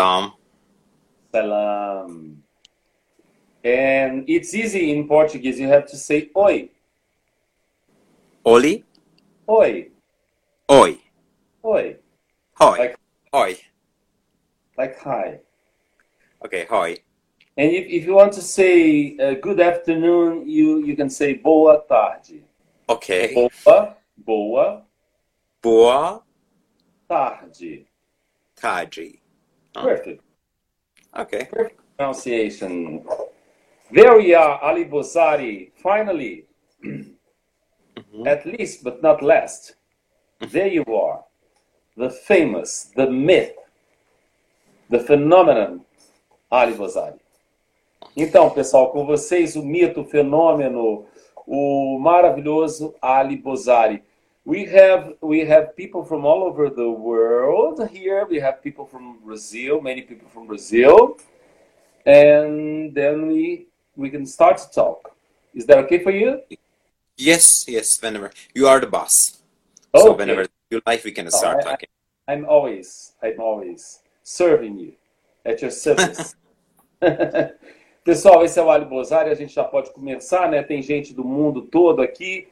Salam. 0.00 0.32
Salam. 1.32 2.42
And 3.62 4.24
it's 4.26 4.54
easy 4.54 4.92
in 4.92 5.06
Portuguese. 5.06 5.60
You 5.60 5.68
have 5.68 5.86
to 5.90 5.96
say 5.96 6.30
oi. 6.34 6.70
Oli? 8.44 8.82
Oi. 9.48 9.88
Oi. 10.70 10.98
Oi. 11.64 11.96
Hoi. 12.54 12.78
Like- 12.78 12.96
Hoi. 13.32 13.56
Like 14.78 14.98
hi. 14.98 15.38
Okay, 16.44 16.64
hoi. 16.64 16.96
And 17.56 17.70
if, 17.70 17.84
if 17.86 18.04
you 18.06 18.14
want 18.14 18.32
to 18.32 18.40
say 18.42 19.16
uh, 19.18 19.34
good 19.34 19.60
afternoon, 19.60 20.48
you, 20.48 20.82
you 20.84 20.96
can 20.96 21.10
say 21.10 21.34
boa 21.34 21.82
tarde. 21.86 22.42
Okay. 22.88 23.34
Boa, 23.34 23.94
boa 24.24 24.82
Boa 25.62 26.22
tarde. 27.08 27.84
tarde. 28.56 29.19
Oh. 29.76 29.82
Perfect. 29.82 30.22
Okay. 31.16 31.48
Pronunciation. 31.96 33.04
There 33.90 34.16
we 34.16 34.34
are, 34.34 34.62
Ali 34.62 34.84
Bozari. 34.84 35.72
Finally, 35.82 36.46
at 38.26 38.46
least 38.46 38.84
but 38.84 39.02
not 39.02 39.22
last, 39.22 39.74
there 40.38 40.68
you 40.68 40.84
are. 40.84 41.24
The 41.96 42.10
famous, 42.10 42.90
the 42.94 43.10
myth, 43.10 43.52
the 44.88 45.00
phenomenon, 45.00 45.84
Ali 46.50 46.74
Bozari. 46.74 47.18
Então, 48.16 48.50
pessoal, 48.50 48.90
com 48.90 49.04
vocês 49.04 49.56
o 49.56 49.62
mito, 49.62 50.00
o 50.00 50.04
fenômeno, 50.04 51.06
o 51.46 51.98
maravilhoso 51.98 52.94
Ali 53.02 53.36
Bozari. 53.36 54.02
We 54.44 54.64
have 54.66 55.14
we 55.20 55.40
have 55.44 55.76
people 55.76 56.02
from 56.04 56.24
all 56.24 56.42
over 56.44 56.70
the 56.70 56.90
world 56.90 57.86
here. 57.88 58.26
We 58.26 58.40
have 58.40 58.62
people 58.62 58.86
from 58.86 59.18
Brazil, 59.24 59.80
many 59.80 60.02
people 60.02 60.28
from 60.28 60.46
Brazil, 60.46 61.18
and 62.06 62.94
then 62.94 63.28
we 63.28 63.66
we 63.96 64.08
can 64.10 64.24
start 64.24 64.56
to 64.58 64.70
talk. 64.70 65.14
Is 65.54 65.66
that 65.66 65.78
okay 65.78 66.02
for 66.02 66.10
you? 66.10 66.40
Yes, 67.16 67.66
yes, 67.68 68.00
whenever. 68.00 68.30
You 68.54 68.66
are 68.66 68.80
the 68.80 68.86
boss. 68.86 69.42
So 69.94 70.12
whenever 70.12 70.46
you 70.70 70.80
like, 70.86 71.04
we 71.04 71.12
can 71.12 71.26
oh, 71.26 71.30
start 71.30 71.56
I- 71.56 71.60
I- 71.60 71.70
talking. 71.70 71.88
I'm 72.26 72.46
always 72.46 73.12
I'm 73.22 73.40
always 73.40 74.00
serving 74.22 74.78
you 74.78 74.92
at 75.44 75.60
your 75.60 75.70
service. 75.70 76.34
Pessoal, 78.04 78.44
esse 78.44 78.58
é 78.58 78.62
o 78.62 78.70
Ali 78.70 78.84
Bozari, 78.84 79.30
a 79.30 79.34
gente 79.34 79.52
já 79.54 79.64
pode 79.64 79.92
começar, 79.92 80.50
né? 80.50 80.62
Tem 80.62 80.82
gente 80.82 81.12
do 81.12 81.24
mundo 81.24 81.62
todo 81.62 82.00
aqui. 82.00 82.48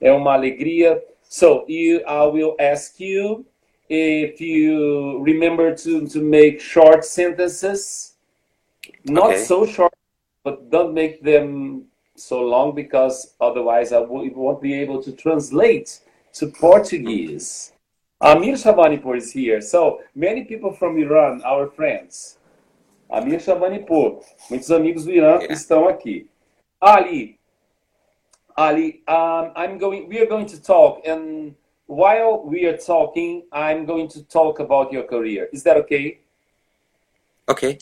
É 0.00 0.12
uma 0.12 0.34
alegria. 0.34 1.02
So, 1.32 1.64
you, 1.66 2.04
I 2.04 2.24
will 2.26 2.56
ask 2.60 3.00
you 3.00 3.46
if 3.88 4.38
you 4.38 5.18
remember 5.22 5.74
to, 5.76 6.06
to 6.08 6.20
make 6.20 6.60
short 6.60 7.06
sentences. 7.06 8.16
Not 9.06 9.30
Okay. 9.30 9.44
so 9.44 9.64
short, 9.64 9.94
but 10.44 10.68
don't 10.68 10.92
make 10.92 11.22
them 11.22 11.86
so 12.16 12.42
long 12.42 12.74
because 12.74 13.34
otherwise 13.40 13.92
I 13.94 14.00
won't 14.00 14.60
be 14.60 14.74
able 14.74 15.02
to 15.02 15.10
translate 15.12 16.00
to 16.34 16.48
Portuguese. 16.48 17.72
Amir 18.20 18.52
Shabanipur 18.56 19.16
is 19.16 19.32
here. 19.32 19.62
So, 19.62 20.00
many 20.14 20.44
people 20.44 20.70
from 20.70 20.98
Iran, 20.98 21.40
our 21.46 21.66
friends. 21.66 22.36
Amir 23.08 23.38
Shabanipur. 23.38 24.22
Muitos 24.50 24.70
amigos 24.70 25.06
do 25.06 25.12
Irã 25.12 25.40
Yeah. 25.40 25.52
estão 25.54 25.88
aqui. 25.88 26.28
Ali, 26.78 27.38
Ali, 28.56 29.02
um, 29.08 29.52
I'm 29.56 29.78
going. 29.78 30.08
We 30.08 30.18
are 30.20 30.26
going 30.26 30.46
to 30.46 30.60
talk, 30.60 31.06
and 31.06 31.54
while 31.86 32.42
we 32.44 32.66
are 32.66 32.76
talking, 32.76 33.44
I'm 33.52 33.84
going 33.84 34.08
to 34.08 34.22
talk 34.24 34.60
about 34.60 34.92
your 34.92 35.04
career. 35.04 35.48
Is 35.52 35.62
that 35.64 35.76
okay? 35.78 36.20
Okay. 37.48 37.78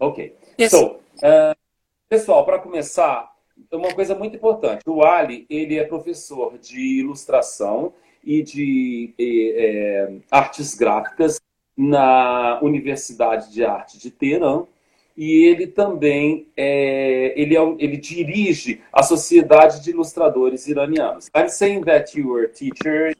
Ok. 0.00 0.32
Yes. 0.58 0.70
So, 0.70 1.00
uh, 1.22 1.54
pessoal, 2.08 2.44
para 2.44 2.58
começar, 2.58 3.32
uma 3.72 3.94
coisa 3.94 4.14
muito 4.14 4.36
importante. 4.36 4.82
O 4.86 5.04
Ali, 5.04 5.46
ele 5.48 5.78
é 5.78 5.84
professor 5.84 6.58
de 6.58 7.00
ilustração 7.00 7.92
e 8.22 8.42
de 8.42 9.14
eh, 9.18 10.14
eh, 10.14 10.20
artes 10.30 10.74
gráficas 10.74 11.40
na 11.76 12.58
Universidade 12.62 13.52
de 13.52 13.64
Arte 13.64 13.98
de 13.98 14.10
Teherã. 14.10 14.66
E 15.16 15.44
ele 15.46 15.68
também 15.68 16.48
é, 16.56 17.32
ele, 17.40 17.56
é, 17.56 17.60
ele 17.78 17.96
dirige 17.96 18.80
a 18.92 19.02
Sociedade 19.02 19.82
de 19.82 19.90
Ilustradores 19.90 20.66
Iranianos. 20.66 21.30
I'm 21.36 21.48
saying 21.48 21.82
that 21.82 22.18
you 22.18 22.28
were 22.28 22.46
a 22.46 22.48
teacher, 22.48 23.14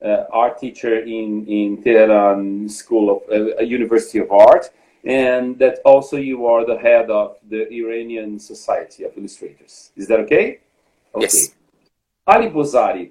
uh, 0.00 0.26
art 0.30 0.60
teacher 0.60 1.04
in, 1.04 1.44
in 1.48 1.76
Tehran 1.82 2.68
School 2.68 3.10
of 3.10 3.22
uh, 3.28 3.62
University 3.62 4.20
of 4.20 4.30
Art, 4.30 4.70
and 5.04 5.58
that 5.58 5.80
also 5.84 6.16
you 6.16 6.46
are 6.46 6.64
the 6.64 6.78
head 6.78 7.10
of 7.10 7.36
the 7.48 7.68
Iranian 7.72 8.38
Society 8.38 9.04
of 9.04 9.16
Illustrators. 9.16 9.90
Is 9.96 10.06
that 10.06 10.20
okay? 10.20 10.60
Okay. 11.14 11.24
Yes. 11.24 11.54
Ali 12.26 12.48
Bozari, 12.48 13.10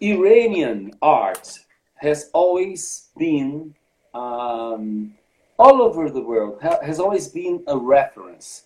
Iranian 0.00 0.92
art 1.00 1.58
has 1.96 2.30
always 2.32 3.08
been 3.16 3.74
um, 4.12 5.14
all 5.58 5.82
over 5.82 6.10
the 6.10 6.20
world, 6.20 6.58
ha- 6.62 6.80
has 6.82 6.98
always 7.00 7.28
been 7.28 7.62
a 7.66 7.76
reference. 7.76 8.64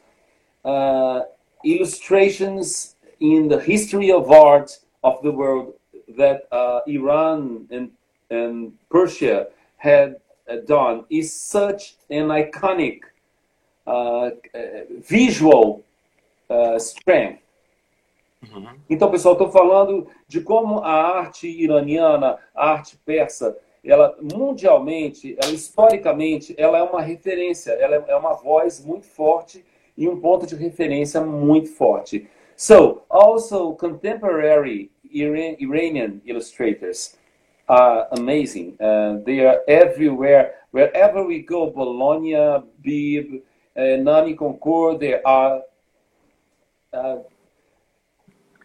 Uh, 0.64 1.22
illustrations 1.64 2.96
in 3.20 3.48
the 3.48 3.60
history 3.60 4.10
of 4.12 4.30
art 4.30 4.78
of 5.02 5.20
the 5.22 5.30
world 5.30 5.74
that 6.16 6.46
uh, 6.52 6.80
Iran 6.86 7.66
and, 7.70 7.90
and 8.30 8.72
Persia 8.90 9.48
had 9.76 10.16
uh, 10.48 10.56
done 10.66 11.04
is 11.10 11.32
such 11.34 11.96
an 12.10 12.28
iconic 12.28 13.00
uh, 13.86 14.30
visual 15.00 15.82
uh, 16.50 16.78
strength. 16.78 17.42
Mhm. 18.42 18.78
Então, 18.88 19.10
pessoal, 19.10 19.34
estou 19.34 19.50
falando 19.50 20.06
de 20.28 20.40
como 20.40 20.78
a 20.78 20.92
arte 20.92 21.48
iraniana, 21.48 22.38
a 22.54 22.70
arte 22.70 22.96
persa, 23.04 23.56
ela 23.84 24.16
mundialmente, 24.20 25.36
ela, 25.42 25.52
historicamente, 25.52 26.54
ela 26.58 26.78
é 26.78 26.82
uma 26.82 27.00
referência, 27.00 27.72
ela 27.72 27.96
é- 27.96 28.04
é 28.08 28.16
uma 28.16 28.34
voz 28.34 28.84
muito 28.84 29.06
forte 29.06 29.64
e 29.96 30.08
um 30.08 30.20
ponto 30.20 30.46
de 30.46 30.54
referência 30.54 31.20
muito 31.20 31.70
forte. 31.70 32.28
So, 32.56 33.02
also 33.08 33.74
contemporary 33.74 34.90
Iran, 35.12 35.56
Iranian 35.60 36.20
illustrators 36.24 37.16
are 37.68 38.08
amazing. 38.10 38.76
Uh, 38.80 39.22
they 39.24 39.46
are 39.46 39.60
everywhere. 39.66 40.54
Wherever 40.72 41.22
we 41.24 41.40
go, 41.42 41.70
Bologna, 41.70 42.64
Bib, 42.84 43.42
uh, 43.76 44.02
Nani 44.02 44.34
Concours, 44.34 44.98
there 44.98 45.20
are 45.24 45.62
uh, 46.92 47.18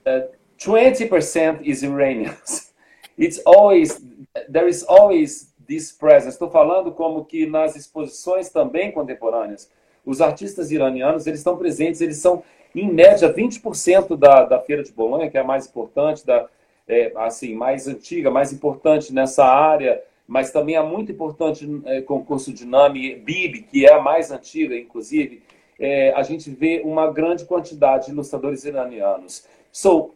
uh, 0.05 0.21
20% 0.57 1.61
is 1.63 1.83
Iranians. 1.83 2.71
It's 3.17 3.41
always, 3.45 4.01
there 4.49 4.67
is 4.67 4.83
always 4.87 5.53
this 5.67 5.91
presence. 5.91 6.35
Estou 6.35 6.49
falando 6.49 6.91
como 6.91 7.25
que 7.25 7.45
nas 7.45 7.75
exposições 7.75 8.49
também 8.49 8.91
contemporâneas, 8.91 9.69
os 10.05 10.21
artistas 10.21 10.71
iranianos, 10.71 11.25
eles 11.27 11.39
estão 11.39 11.57
presentes, 11.57 12.01
eles 12.01 12.17
são, 12.17 12.43
em 12.75 12.91
média, 12.91 13.33
20% 13.33 14.17
da, 14.17 14.43
da 14.43 14.59
Feira 14.59 14.83
de 14.83 14.91
Bolonha, 14.91 15.29
que 15.29 15.37
é 15.37 15.41
a 15.41 15.43
mais 15.43 15.67
importante, 15.67 16.25
da, 16.25 16.47
é, 16.87 17.11
assim, 17.15 17.55
mais 17.55 17.87
antiga, 17.87 18.29
mais 18.29 18.51
importante 18.51 19.13
nessa 19.13 19.45
área, 19.45 20.01
mas 20.27 20.51
também 20.51 20.75
é 20.75 20.81
muito 20.81 21.11
importante 21.11 21.67
é, 21.85 22.01
concurso 22.01 22.51
de 22.51 22.65
NAMI, 22.65 23.15
BIB, 23.15 23.61
que 23.63 23.85
é 23.85 23.93
a 23.93 24.01
mais 24.01 24.31
antiga, 24.31 24.75
inclusive, 24.75 25.43
é, 25.79 26.11
a 26.13 26.23
gente 26.23 26.49
vê 26.49 26.81
uma 26.83 27.11
grande 27.11 27.45
quantidade 27.45 28.05
de 28.05 28.11
ilustradores 28.11 28.63
iranianos. 28.63 29.45
So, 29.71 29.99
uh, 29.99 30.13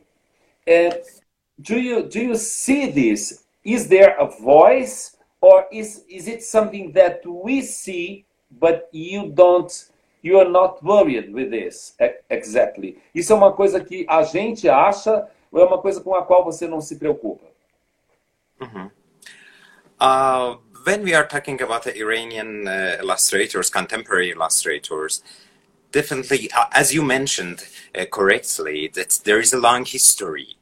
do 1.62 1.80
you 1.80 2.04
do 2.04 2.20
you 2.20 2.36
see 2.36 2.92
this? 2.92 3.46
Is 3.64 3.88
there 3.88 4.16
a 4.18 4.26
voice, 4.26 5.18
or 5.42 5.66
is 5.72 6.06
is 6.10 6.28
it 6.28 6.44
something 6.44 6.92
that 6.94 7.26
we 7.26 7.62
see, 7.62 8.26
but 8.60 8.90
you 8.92 9.32
don't? 9.34 9.72
You 10.24 10.40
are 10.40 10.50
not 10.50 10.84
worried 10.84 11.32
with 11.32 11.52
this 11.52 11.96
exactly. 12.30 12.98
Isso 13.14 13.32
é 13.32 13.36
uma 13.36 13.54
coisa 13.54 13.80
que 13.80 14.06
a 14.10 14.24
gente 14.24 14.68
acha, 14.68 15.28
ou 15.52 15.62
é 15.62 15.66
uma 15.66 15.78
coisa 15.78 16.02
com 16.02 16.14
a 16.16 16.26
qual 16.26 16.44
você 16.44 16.68
não 16.68 16.82
se 16.82 16.98
preocupa? 16.98 17.46
Mhm. 18.60 18.92
Uh, 20.00 20.58
when 20.86 21.04
we 21.04 21.14
are 21.14 21.28
talking 21.28 21.62
about 21.62 21.84
the 21.84 21.96
Iranian 21.98 22.68
uh, 22.68 22.98
illustrators, 23.00 23.70
contemporary 23.70 24.32
illustrators, 24.32 25.24
definitely, 25.92 26.50
uh, 26.52 26.66
as 26.72 26.94
you 26.94 27.04
mentioned 27.04 27.64
uh, 27.96 28.06
correctly, 28.06 28.90
that 28.90 29.20
there 29.24 29.40
is 29.40 29.54
a 29.54 29.60
long 29.60 29.86
history. 29.86 30.57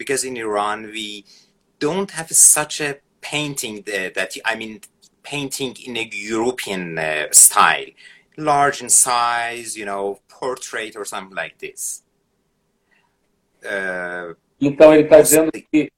Because 0.00 0.22
in 0.24 0.36
Iran, 0.46 0.78
we 0.98 1.08
don't 1.78 2.10
have 2.18 2.30
such 2.30 2.80
a 2.80 2.90
painting 3.20 3.76
that, 3.88 4.14
that 4.14 4.30
I 4.44 4.54
mean, 4.60 4.80
painting 5.22 5.72
in 5.86 5.94
a 5.98 6.08
European 6.36 6.84
uh, 6.98 7.26
style, 7.32 7.90
large 8.36 8.78
in 8.84 8.88
size, 8.88 9.76
you 9.80 9.86
know, 9.90 10.04
portrait 10.40 10.96
or 10.96 11.04
something 11.04 11.36
like 11.42 11.56
this. 11.58 12.02
Uh, 13.62 14.34
Então 14.60 14.92
ele 14.92 15.04
está 15.04 15.20
dizendo 15.20 15.50
que 15.52 15.90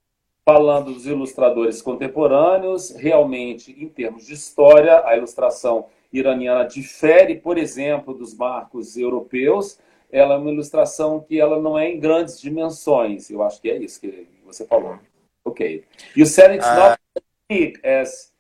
falando 0.45 0.93
dos 0.95 1.07
ilustradores 1.07 1.83
contemporâneos, 1.83 2.91
realmente, 2.91 3.73
em 3.73 3.89
termos 3.89 4.27
de 4.27 4.35
história, 4.35 5.05
a 5.05 5.17
ilustração 5.17 5.87
iraniana 6.13 6.65
difere, 6.65 7.37
por 7.37 7.59
exemplo, 7.59 8.15
dos 8.15 8.35
marcos 8.35 8.97
europeus. 8.97 9.79
Ela 10.13 10.35
é 10.35 10.37
uma 10.37 10.53
ilustração 10.53 11.21
que 11.21 11.41
ela 11.41 11.61
não 11.61 11.79
é 11.79 11.89
em 11.89 11.99
grandes 11.99 12.39
dimensões. 12.39 13.31
Eu 13.31 13.43
acho 13.43 13.61
que 13.61 13.71
é 13.71 13.79
isso 13.79 13.99
que 13.99 14.29
você 14.45 14.67
falou. 14.67 14.99
Ok. 15.45 15.85
You 16.15 16.27
said 16.27 16.55
it's 16.55 16.67
uh, 16.67 16.77
not 16.77 17.01
as 17.17 17.23
big 17.49 17.81
as 17.85 18.33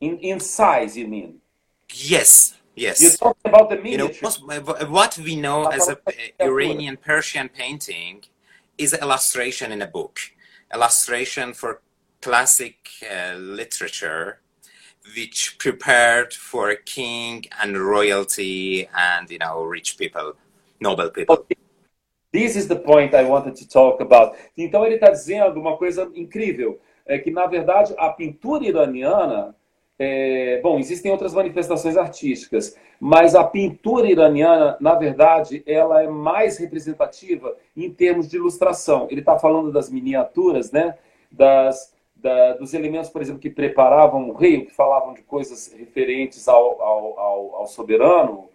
in, 0.00 0.18
in 0.20 0.38
size, 0.38 1.00
you 1.00 1.08
mean? 1.08 1.40
Yes. 1.90 2.54
Yes. 2.76 3.00
You 3.00 3.16
talked 3.16 3.40
about 3.44 3.70
the 3.70 3.76
miniature. 3.76 4.30
You 4.38 4.46
know, 4.46 4.90
what 4.90 5.18
we 5.18 5.34
know 5.34 5.66
as 5.66 5.88
a 5.88 5.98
Iranian 6.40 6.96
Persian 6.96 7.48
painting 7.48 8.22
is 8.76 8.92
an 8.92 9.00
illustration 9.00 9.72
in 9.72 9.82
a 9.82 9.86
book. 9.86 10.20
Illustration 10.72 11.54
for 11.54 11.80
classic 12.20 12.76
uh, 13.02 13.34
literature 13.36 14.40
which 15.16 15.56
prepared 15.58 16.32
for 16.34 16.70
a 16.70 16.76
king 16.76 17.44
and 17.62 17.78
royalty 17.78 18.88
and 18.94 19.30
you 19.30 19.38
know 19.38 19.62
rich 19.64 19.96
people, 19.98 20.34
noble 20.80 21.10
people. 21.10 21.34
Okay. 21.34 21.56
This 22.32 22.56
is 22.56 22.68
the 22.68 22.76
point 22.76 23.14
I 23.14 23.24
wanted 23.24 23.54
to 23.56 23.68
talk 23.68 24.02
about. 24.02 24.36
Então 24.56 24.84
ele 24.84 24.96
está 24.96 25.10
dizendo 25.10 25.58
uma 25.58 25.76
coisa 25.76 26.10
incrível, 26.14 26.78
é 27.06 27.18
que 27.18 27.30
na 27.30 27.46
verdade 27.46 27.94
a 27.96 28.10
pintura 28.10 28.64
iraniana, 28.64 29.56
é, 29.98 30.60
bom, 30.62 30.78
existem 30.78 31.10
outras 31.10 31.32
manifestações 31.32 31.96
artísticas, 31.96 32.76
mas 33.00 33.34
a 33.34 33.44
pintura 33.44 34.10
iraniana, 34.10 34.76
na 34.78 34.94
verdade, 34.94 35.62
ela 35.66 36.02
é 36.02 36.08
mais 36.08 36.58
representativa 36.58 37.56
em 37.76 37.90
termos 37.90 38.28
de 38.28 38.36
ilustração. 38.36 39.08
Ele 39.10 39.20
está 39.20 39.38
falando 39.38 39.72
das 39.72 39.90
miniaturas, 39.90 40.70
né? 40.70 40.96
Das 41.32 41.96
da, 42.20 42.54
dos 42.54 42.74
elementos, 42.74 43.10
por 43.10 43.22
exemplo, 43.22 43.40
que 43.40 43.50
preparavam 43.50 44.28
o 44.28 44.32
rei, 44.34 44.66
que 44.66 44.74
falavam 44.74 45.14
de 45.14 45.22
coisas 45.22 45.72
referentes 45.72 46.48
ao, 46.48 46.82
ao, 46.82 47.18
ao, 47.18 47.54
ao 47.56 47.66
soberano, 47.66 48.48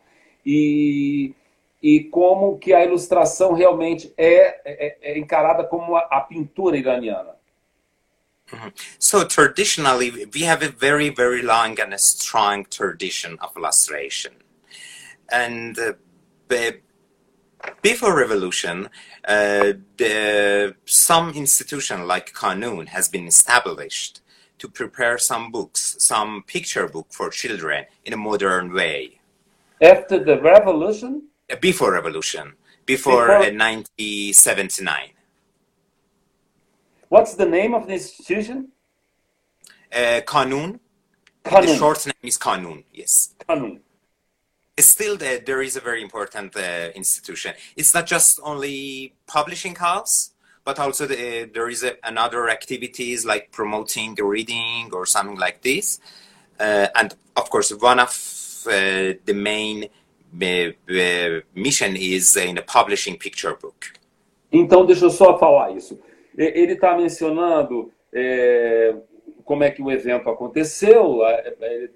e, 0.46 1.34
e 1.84 2.06
como 2.06 2.58
que 2.58 2.74
a 2.74 2.86
ilustração 2.86 3.54
realmente 3.54 4.14
é, 4.18 4.62
é, 4.64 4.98
é 5.02 5.20
encarada 5.20 5.66
como 5.66 5.98
a, 5.98 6.00
a 6.00 6.22
pintura 6.22 6.78
iraniana. 6.78 7.36
Mm-hmm. 8.50 8.72
So 9.00 9.26
traditionally, 9.26 10.28
we 10.34 10.44
have 10.44 10.64
a 10.64 10.70
very, 10.70 11.10
very 11.10 11.42
long 11.42 11.80
and 11.80 11.94
a 11.94 11.98
strong 11.98 12.66
tradition 12.70 13.38
of 13.42 13.52
illustration, 13.58 14.34
and 15.30 15.78
uh, 15.78 15.94
before 17.82 18.16
revolution, 18.16 18.90
uh, 19.28 19.74
the, 19.98 20.76
some 20.86 21.32
institution 21.32 22.06
like 22.08 22.34
Kanun 22.34 22.88
has 22.88 23.10
been 23.10 23.28
established 23.28 24.22
to 24.60 24.68
prepare 24.70 25.18
some 25.18 25.52
books, 25.52 25.96
some 26.00 26.44
picture 26.46 26.88
book 26.88 27.08
for 27.10 27.30
children 27.30 27.86
in 28.06 28.14
a 28.14 28.18
modern 28.18 28.74
way. 28.74 29.20
After 29.82 30.24
the 30.24 30.40
revolution? 30.40 31.24
Before 31.62 31.92
revolution, 31.94 32.54
before, 32.86 33.28
before... 33.28 33.32
Uh, 33.32 33.52
1979. 33.52 35.10
What's 37.10 37.36
the 37.36 37.46
name 37.46 37.74
of 37.76 37.86
the 37.88 37.94
institution? 37.94 38.70
Uh, 39.92 40.22
Kanun. 40.26 40.80
Kanun. 41.46 41.66
The 41.68 41.76
short 41.76 42.06
name 42.08 42.24
is 42.24 42.38
Kanun, 42.38 42.84
yes. 42.92 43.36
Kanun 43.48 43.82
still 44.80 45.18
there, 45.18 45.40
there 45.40 45.62
is 45.62 45.76
a 45.76 45.80
very 45.80 46.02
important 46.02 46.56
uh, 46.56 46.90
institution. 46.96 47.54
It's 47.76 47.94
not 47.94 48.08
just 48.08 48.40
only 48.44 49.14
publishing 49.28 49.76
house, 49.76 50.34
but 50.64 50.80
also 50.80 51.06
the, 51.06 51.50
there 51.54 51.70
is 51.70 51.84
a, 51.84 51.94
another 52.04 52.50
activities 52.50 53.26
like 53.26 53.52
promoting 53.52 54.16
the 54.16 54.24
reading 54.24 54.90
or 54.92 55.06
something 55.06 55.38
like 55.38 55.62
this. 55.62 56.00
Uh, 56.60 56.88
and 56.96 57.14
of 57.36 57.50
course, 57.50 57.72
one 57.72 58.00
of 58.00 58.10
uh, 58.68 59.14
the 59.26 59.34
main 59.36 59.90
mission 61.56 61.96
is 61.96 62.36
in 62.36 62.56
publishing 62.66 63.18
picture 63.18 63.56
book. 63.62 63.94
Então, 64.52 64.86
deixa 64.86 65.06
eu 65.06 65.10
só 65.10 65.38
falar 65.38 65.72
isso. 65.72 66.00
Ele 66.38 66.74
está 66.74 66.96
mencionando 66.96 67.92
é, 68.12 68.96
como 69.44 69.64
é 69.64 69.72
que 69.72 69.82
o 69.82 69.92
evento 69.92 70.30
aconteceu, 70.30 71.20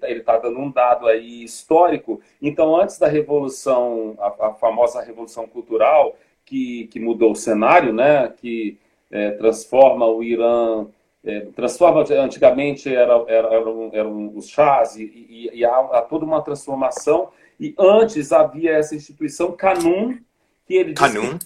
ele 0.02 0.20
está 0.20 0.38
dando 0.38 0.58
um 0.58 0.70
dado 0.70 1.06
aí 1.06 1.42
histórico. 1.42 2.20
Então, 2.40 2.76
antes 2.76 2.98
da 2.98 3.08
Revolução, 3.08 4.16
a, 4.18 4.48
a 4.48 4.54
famosa 4.54 5.02
Revolução 5.02 5.46
Cultural, 5.46 6.16
que, 6.44 6.86
que, 6.88 7.00
mudou 7.00 7.32
o 7.32 7.36
cenário, 7.36 7.92
né, 7.92 8.32
que 8.36 8.78
é, 9.10 9.32
transforma 9.32 10.06
o 10.06 10.22
Irã, 10.22 10.86
é, 11.24 11.40
transforma, 11.54 12.04
antigamente 12.10 12.94
era, 12.94 13.24
era, 13.26 13.54
eram, 13.54 13.90
eram 13.92 14.32
os 14.34 14.48
chás, 14.48 14.96
e, 14.96 15.02
e, 15.04 15.50
e 15.58 15.64
há, 15.64 15.78
há, 15.78 16.02
toda 16.02 16.24
uma 16.24 16.42
transformação, 16.42 17.30
e 17.58 17.74
antes 17.78 18.32
havia 18.32 18.72
essa 18.72 18.94
instituição 18.94 19.52
Canum, 19.52 20.18
que 20.66 20.74
ele 20.74 20.94
Canum. 20.94 21.38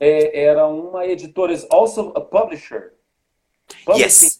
É, 0.00 0.44
era 0.44 0.66
uma 0.66 1.06
editora, 1.06 1.54
also 1.70 2.12
a 2.14 2.20
publisher. 2.20 2.92
Yes 3.96 4.38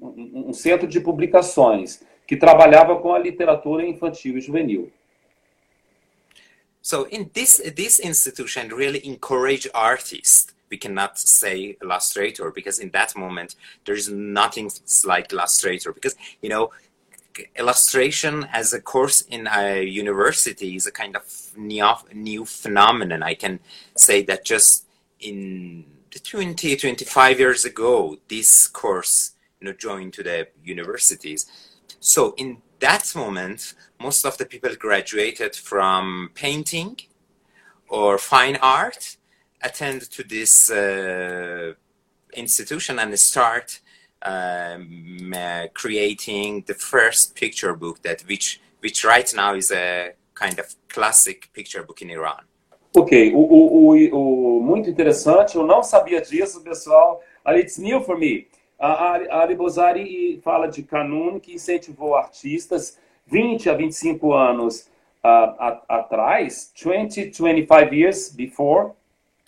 um, 0.00 0.48
um 0.48 0.52
centro 0.52 0.86
de 0.86 1.00
publicações 1.00 2.00
que 2.26 2.36
trabalhava 2.36 3.00
com 3.00 3.12
a 3.12 3.18
literatura 3.18 3.84
infantil 3.86 4.38
e 4.38 4.40
juvenil. 4.40 4.92
So 6.80 7.06
in 7.10 7.24
this 7.24 7.60
this 7.74 7.98
institution 7.98 8.68
really 8.68 9.00
encourage 9.04 9.68
artists. 9.74 10.54
We 10.70 10.76
cannot 10.76 11.18
say 11.18 11.78
illustrator 11.82 12.52
because 12.52 12.78
in 12.78 12.90
that 12.90 13.16
moment 13.16 13.56
there 13.84 13.96
is 13.96 14.08
nothing 14.08 14.68
like 15.04 15.32
illustrator 15.32 15.92
because 15.94 16.14
you 16.42 16.50
know 16.50 16.70
illustration 17.56 18.48
as 18.52 18.72
a 18.72 18.80
course 18.80 19.22
in 19.22 19.48
a 19.48 19.82
university 19.82 20.76
is 20.76 20.86
a 20.86 20.92
kind 20.92 21.16
of 21.16 21.24
new, 21.56 21.84
new 22.12 22.44
phenomenon. 22.44 23.22
I 23.22 23.34
can 23.34 23.60
say 23.96 24.22
that 24.22 24.44
just 24.44 24.86
in 25.20 25.84
20, 26.22 26.76
25 26.76 27.38
years 27.38 27.64
ago, 27.64 28.18
this 28.28 28.66
course 28.68 29.32
you 29.60 29.66
know, 29.66 29.72
join 29.72 30.10
to 30.12 30.22
the 30.22 30.48
universities. 30.64 31.46
So 32.00 32.34
in 32.36 32.58
that 32.80 33.12
moment, 33.14 33.74
most 34.00 34.24
of 34.24 34.38
the 34.38 34.46
people 34.46 34.74
graduated 34.76 35.54
from 35.56 36.30
painting 36.34 36.96
or 37.88 38.18
fine 38.18 38.56
art, 38.56 39.16
attend 39.62 40.02
to 40.10 40.22
this 40.22 40.70
uh, 40.70 41.72
institution 42.34 42.98
and 42.98 43.18
start 43.18 43.80
um, 44.24 45.32
uh, 45.34 45.68
creating 45.74 46.64
the 46.66 46.74
first 46.74 47.34
picture 47.34 47.74
book 47.74 48.02
that 48.02 48.22
which 48.28 48.60
which 48.80 49.04
right 49.04 49.32
now 49.34 49.54
is 49.54 49.70
a 49.72 50.12
kind 50.34 50.58
of 50.58 50.74
classic 50.88 51.50
picture 51.52 51.82
book 51.82 52.02
in 52.02 52.10
Iran. 52.10 52.44
Ok, 52.96 53.32
o, 53.34 53.38
o, 53.38 53.92
o, 53.92 54.58
o 54.58 54.62
muito 54.62 54.88
interessante, 54.88 55.56
eu 55.56 55.66
não 55.66 55.82
sabia 55.82 56.20
disso, 56.20 56.62
pessoal. 56.62 57.22
It's 57.46 57.78
new 57.78 58.00
for 58.00 58.18
me. 58.18 58.46
A 58.78 59.40
Ali 59.42 59.56
Bozari 59.56 60.40
fala 60.42 60.68
de 60.68 60.82
Canun, 60.82 61.40
que 61.40 61.52
incentivou 61.52 62.14
artistas 62.14 62.96
20 63.26 63.68
a 63.68 63.74
25 63.74 64.32
anos 64.32 64.88
uh, 65.24 65.82
atrás, 65.88 66.72
20, 66.76 67.30
25 67.30 67.94
years 67.94 68.32
before. 68.32 68.92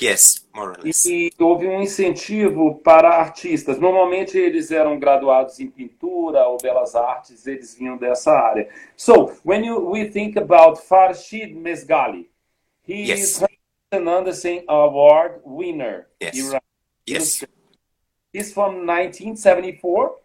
Yes, 0.00 0.46
more 0.54 0.70
or 0.70 0.76
less. 0.82 1.04
E, 1.04 1.30
houve 1.38 1.66
um 1.66 1.82
incentivo 1.82 2.76
para 2.76 3.08
artistas. 3.08 3.78
Normalmente 3.78 4.38
eles 4.38 4.70
eram 4.70 4.98
graduados 4.98 5.60
em 5.60 5.68
pintura 5.68 6.46
ou 6.48 6.56
belas 6.56 6.94
artes, 6.94 7.46
eles 7.46 7.74
vinham 7.74 7.98
dessa 7.98 8.32
área. 8.32 8.68
So, 8.96 9.32
when 9.44 9.66
you, 9.66 9.90
we 9.90 10.08
think 10.08 10.38
about 10.38 10.80
Farshid 10.80 11.54
Mesgali, 11.54 12.30
he 12.82 13.08
yes. 13.08 13.20
is 13.20 13.44
an 13.92 14.08
Anderson 14.08 14.64
Award 14.68 15.42
winner. 15.44 16.06
Yes. 16.20 16.58
Yes. 17.06 17.44
He's 18.32 18.52
from 18.52 18.86
1974. 18.86 20.16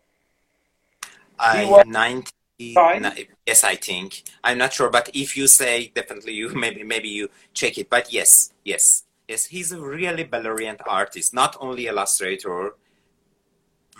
I 1.37 1.83
90, 1.85 2.31
yes, 3.45 3.63
I 3.63 3.75
think. 3.75 4.23
I'm 4.43 4.57
not 4.57 4.73
sure, 4.73 4.89
but 4.89 5.09
if 5.13 5.35
you 5.35 5.47
say 5.47 5.91
definitely, 5.93 6.33
you 6.33 6.49
maybe 6.55 6.83
maybe 6.83 7.09
you 7.09 7.29
check 7.53 7.77
it. 7.77 7.89
But 7.89 8.13
yes, 8.13 8.53
yes, 8.63 9.03
yes, 9.27 9.45
he's 9.45 9.71
a 9.71 9.79
really 9.79 10.23
brilliant 10.23 10.81
artist, 10.87 11.33
not 11.33 11.55
only 11.59 11.87
illustrator, 11.87 12.75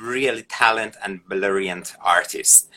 really 0.01 0.44
talent 0.44 0.96
and 1.03 1.24
brilliant 1.25 1.96
artist. 2.01 2.70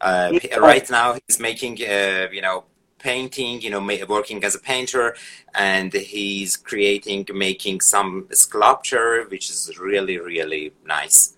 Uh, 0.00 0.38
right 0.58 0.88
now, 0.90 1.16
he's 1.26 1.40
making 1.40 1.78
uh, 1.82 2.28
you 2.30 2.42
know 2.42 2.64
painting, 2.98 3.60
you 3.60 3.70
know, 3.70 3.80
working 4.08 4.42
as 4.44 4.54
a 4.54 4.58
painter, 4.58 5.14
and 5.54 5.92
he's 5.92 6.56
creating, 6.56 7.26
making 7.32 7.80
some 7.80 8.26
sculpture, 8.32 9.26
which 9.28 9.50
is 9.50 9.78
really, 9.78 10.18
really 10.18 10.72
nice. 10.84 11.36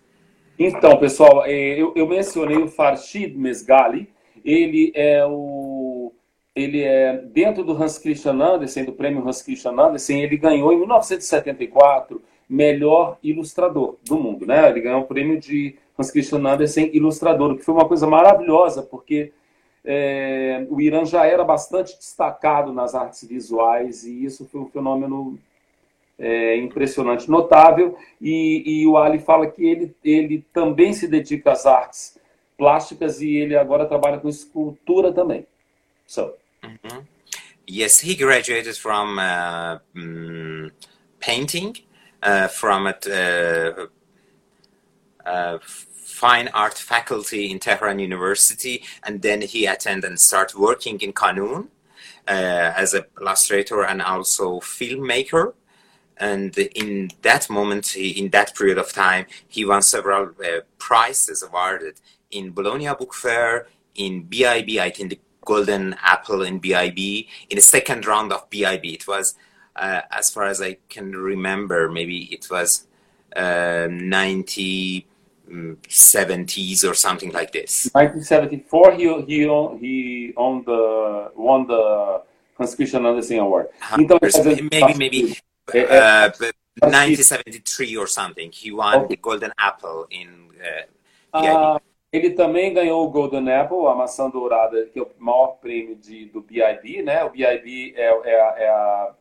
Então, 0.59 0.97
pessoal, 0.99 1.47
eu, 1.47 1.93
eu 1.95 2.07
mencionei 2.07 2.57
o 2.57 2.69
Farshid 2.69 3.37
Mesgali. 3.37 4.09
Ele 4.45 4.93
é 4.95 5.25
o 5.27 5.88
ele 6.59 6.83
é 6.83 7.17
dentro 7.17 7.63
do 7.63 7.73
Hans 7.73 7.99
Christian 7.99 8.41
Andersen, 8.41 8.85
do 8.85 8.93
prêmio 8.93 9.27
Hans 9.27 9.43
Christian 9.43 9.73
Andersen, 9.73 10.23
ele 10.23 10.37
ganhou 10.37 10.73
em 10.73 10.79
1974 10.79 12.21
melhor 12.49 13.19
ilustrador 13.23 13.97
do 14.05 14.19
mundo, 14.19 14.47
né? 14.47 14.69
Ele 14.69 14.81
ganhou 14.81 15.03
o 15.03 15.07
prêmio 15.07 15.39
de 15.39 15.77
Hans 15.99 16.11
Christian 16.11 16.47
Andersen 16.47 16.91
ilustrador, 16.95 17.57
que 17.57 17.63
foi 17.63 17.75
uma 17.75 17.87
coisa 17.87 18.07
maravilhosa, 18.07 18.83
porque 18.83 19.33
é, 19.85 20.67
o 20.71 20.81
Irã 20.81 21.05
já 21.05 21.27
era 21.27 21.45
bastante 21.45 21.97
destacado 21.97 22.73
nas 22.73 22.95
artes 22.95 23.27
visuais 23.27 24.05
e 24.05 24.25
isso 24.25 24.47
foi 24.47 24.61
um 24.61 24.69
fenômeno 24.69 25.39
é, 26.19 26.57
impressionante, 26.57 27.31
notável. 27.31 27.97
E, 28.21 28.83
e, 28.83 28.87
o 28.87 28.97
Ali 28.97 29.19
fala 29.19 29.47
que 29.47 29.65
ele, 29.65 29.95
ele 30.03 30.45
também 30.53 30.93
se 30.93 31.07
dedica 31.07 31.53
às 31.53 31.67
artes 31.67 32.19
plásticas 32.57 33.21
e 33.21 33.37
ele 33.37 33.57
agora 33.57 33.87
trabalha 33.87 34.19
com 34.19 34.29
escultura 34.29 35.13
também. 35.13 35.47
So. 36.07 36.33
Mm 36.63 36.79
-hmm. 36.83 37.07
Yes, 37.67 38.01
he 38.01 38.15
graduated 38.15 38.77
from 38.77 39.19
uh, 39.19 39.79
um, 39.95 40.71
painting 41.19 41.77
uh, 42.23 42.49
from 42.49 42.87
a 42.87 42.95
uh, 43.07 43.87
uh, 45.27 45.59
fine 46.21 46.49
art 46.53 46.79
faculty 46.79 47.51
in 47.51 47.59
Tehran 47.59 47.99
University, 47.99 48.85
and 49.03 49.23
then 49.23 49.43
he 49.43 49.67
attended 49.67 50.11
and 50.11 50.21
started 50.21 50.57
working 50.59 51.01
in 51.03 51.13
Kanun 51.13 51.69
as 52.27 52.95
a 52.95 53.07
illustrator 53.21 53.85
and 53.85 54.03
also 54.03 54.61
filmmaker 54.61 55.55
and 56.19 56.57
in 56.59 57.11
that 57.23 57.49
moment, 57.49 57.97
in 57.97 58.31
that 58.31 58.55
period 58.55 58.79
of 58.79 58.93
time, 58.93 59.27
he 59.47 59.65
won 59.65 59.83
several 59.83 60.31
uh, 60.45 60.61
prizes 60.79 61.43
awarded 61.43 62.01
in 62.31 62.51
Bologna 62.51 62.89
Book 62.99 63.15
Fair, 63.15 63.69
in 63.95 64.23
BIB, 64.23 64.79
I 64.81 64.91
think 64.91 65.11
the 65.11 65.21
Golden 65.49 65.97
Apple 66.15 66.43
in 66.43 66.59
BIB, 66.59 66.99
in 67.51 67.57
the 67.61 67.67
second 67.77 68.05
round 68.05 68.33
of 68.33 68.51
BIB. 68.51 68.85
It 68.99 69.09
was, 69.09 69.35
uh, 69.75 70.03
as 70.11 70.29
far 70.31 70.45
as 70.45 70.61
I 70.61 70.77
can 70.91 71.09
remember, 71.33 71.89
maybe 71.89 72.19
it 72.37 72.45
was 72.51 72.87
uh, 73.35 73.89
90. 73.91 75.07
70s 75.49 76.85
or 76.85 76.93
something 76.93 77.33
like 77.33 77.53
this. 77.53 77.89
1974, 77.95 78.93
he 78.93 79.05
he 79.25 79.39
he 79.81 80.35
on 80.37 80.63
the 80.69 81.33
won 81.35 81.67
the 81.67 82.21
Hans 82.59 82.75
Christian 82.75 83.07
Andersen 83.07 83.39
Award. 83.39 83.69
Maybe 83.97 84.93
maybe 85.05 85.39
uh, 85.73 86.29
1973 86.85 87.97
or 87.97 88.07
something. 88.07 88.53
He 88.53 88.71
won 88.73 88.95
okay. 88.97 89.07
the 89.09 89.17
Golden 89.17 89.53
Apple 89.59 90.07
in 90.11 90.29
uh, 91.33 91.39
uh, 91.39 91.79
ele 92.13 92.31
também 92.31 92.73
ganhou 92.73 93.05
o 93.05 93.11
Golden 93.11 93.51
Apple, 93.53 93.87
a 93.87 93.95
maçã 93.95 94.31
dourada, 94.31 94.87
que 94.87 94.99
é 94.99 95.03
o 95.03 95.09
maior 95.19 95.59
prêmio 95.61 95.97
de, 95.97 96.27
do 96.27 96.41
BIB, 96.41 97.03
né? 97.03 97.25
O 97.25 97.31
BIB 97.31 97.95
é, 97.97 98.03
é, 98.03 98.65
é, 98.65 98.69
a, 98.69 99.15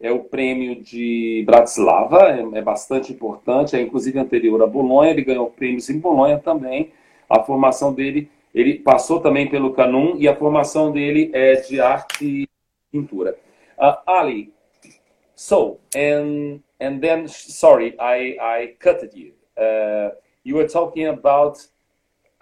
é 0.00 0.12
o 0.12 0.24
prêmio 0.24 0.80
de 0.80 1.42
Bratislava, 1.46 2.30
é, 2.30 2.58
é, 2.58 2.62
bastante 2.62 3.12
importante, 3.12 3.76
é 3.76 3.80
inclusive 3.80 4.18
anterior 4.18 4.62
a 4.62 4.66
Bolonha, 4.66 5.10
ele 5.10 5.22
ganhou 5.22 5.50
prêmios 5.50 5.90
em 5.90 5.98
Bolonha 5.98 6.38
também. 6.38 6.92
A 7.28 7.42
formação 7.42 7.92
dele, 7.92 8.30
ele 8.54 8.78
passou 8.78 9.20
também 9.20 9.48
pelo 9.48 9.72
Canum 9.72 10.16
e 10.16 10.28
a 10.28 10.36
formação 10.36 10.92
dele 10.92 11.30
é 11.34 11.56
de 11.56 11.80
arte 11.80 12.24
e 12.24 12.48
pintura. 12.90 13.36
Uh, 13.78 13.96
Ali, 14.06 14.52
So, 15.38 15.78
and 15.94 16.64
and 16.80 17.00
then, 17.00 17.28
sorry, 17.28 17.94
I, 18.00 18.36
I 18.42 18.74
cut 18.80 19.08
you. 19.14 19.34
Uh, 19.56 20.10
you 20.42 20.56
were 20.56 20.66
talking 20.66 21.06
about 21.06 21.64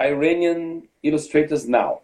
Iranian 0.00 0.88
illustrators 1.02 1.68
now. 1.68 2.00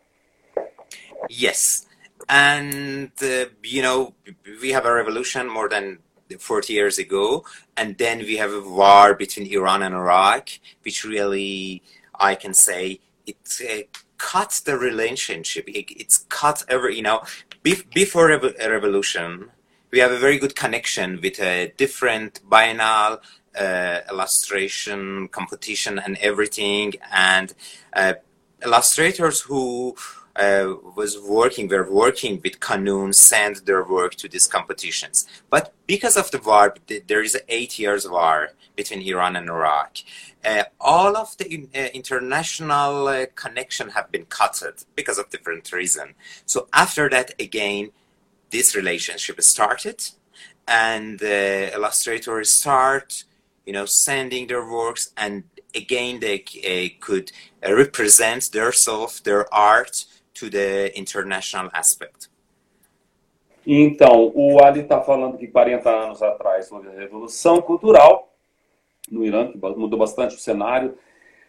Yes, 1.29 1.87
and 2.29 3.13
uh, 3.23 3.47
you 3.63 3.83
know 3.83 4.15
we 4.61 4.71
have 4.71 4.87
a 4.87 4.93
revolution 4.93 5.49
more 5.49 5.69
than 5.69 5.99
40 6.39 6.73
years 6.73 6.99
ago, 6.99 7.45
and 7.77 7.99
then 7.99 8.21
we 8.21 8.37
have 8.37 8.53
a 8.53 8.61
war 8.61 9.15
between 9.15 9.47
Iran 9.53 9.83
and 9.83 9.95
Iraq, 9.95 10.49
which 10.83 11.05
really 11.05 11.83
I 12.19 12.35
can 12.35 12.55
say 12.55 13.01
it 13.27 13.37
uh, 13.61 13.99
cut 14.19 14.63
the 14.65 14.77
relationship. 14.79 15.69
It, 15.69 15.91
it's 15.91 16.19
cut 16.29 16.65
every 16.69 16.97
you 16.97 17.03
know 17.03 17.23
before 17.63 18.31
a 18.31 18.71
revolution 18.71 19.51
we 19.93 19.99
have 19.99 20.11
a 20.11 20.19
very 20.19 20.39
good 20.39 20.57
connection 20.57 21.21
with 21.23 21.39
a 21.39 21.73
different 21.77 22.41
biennial 22.49 23.21
uh, 23.59 24.01
illustration 24.11 25.29
competition 25.29 25.99
and 25.99 26.17
everything. 26.19 26.95
And 27.13 27.55
uh, 27.93 28.15
illustrators 28.65 29.41
who 29.41 29.97
uh, 30.37 30.75
was 30.97 31.19
working 31.21 31.69
were 31.69 31.91
working 31.91 32.41
with 32.43 32.61
Kanun 32.61 33.15
send 33.15 33.57
their 33.67 33.85
work 33.85 34.15
to 34.17 34.29
these 34.29 34.47
competitions. 34.47 35.27
But 35.51 35.75
because 35.87 36.17
of 36.17 36.31
the 36.31 36.39
war 36.39 36.75
there 37.07 37.23
is 37.23 37.39
eight 37.49 37.79
years 37.79 38.09
war 38.09 38.51
between 38.75 39.03
Iran 39.03 39.37
and 39.37 39.49
Iraq. 39.49 39.99
Uh, 40.45 40.65
all 40.81 41.17
of 41.17 41.37
the 41.37 41.69
uh, 41.75 41.79
international 41.93 43.07
uh, 43.07 43.27
connection 43.35 43.91
have 43.91 44.11
been 44.11 44.25
cut 44.25 44.63
because 44.97 45.19
of 45.19 45.29
different 45.31 45.71
reason. 45.73 46.15
So 46.47 46.69
after 46.73 47.11
that 47.11 47.35
again 47.39 47.91
this 48.51 48.77
relationship 48.77 49.43
started. 49.43 50.09
And 50.69 51.19
the 51.19 51.73
illustrators 51.75 52.51
start 52.51 53.25
you 53.66 53.73
know 53.73 53.87
sending 53.87 54.47
their 54.47 54.64
works. 54.64 55.12
And 55.16 55.45
again 55.75 56.21
they 56.21 56.45
uh, 56.64 56.88
could 57.00 57.33
uh, 57.66 57.75
represent 57.75 58.50
their 58.52 58.73
self 58.73 59.23
their 59.23 59.52
art 59.52 60.04
to 60.35 60.50
the 60.50 60.97
international 60.97 61.71
aspect. 61.73 62.28
Então, 63.64 64.33
o 64.35 64.61
Ali 64.62 64.81
está 64.81 65.00
falando 65.00 65.38
que 65.38 65.47
40 65.47 65.88
anos 65.88 66.23
atrás 66.23 66.71
houve 66.73 66.88
a 66.88 66.92
Revolução 66.92 67.62
Cultural 67.62 68.33
no 69.11 69.25
Irã, 69.25 69.52
que 69.52 69.59
mudou 69.59 69.99
bastante 69.99 70.35
o 70.35 70.38
cenário. 70.38 70.97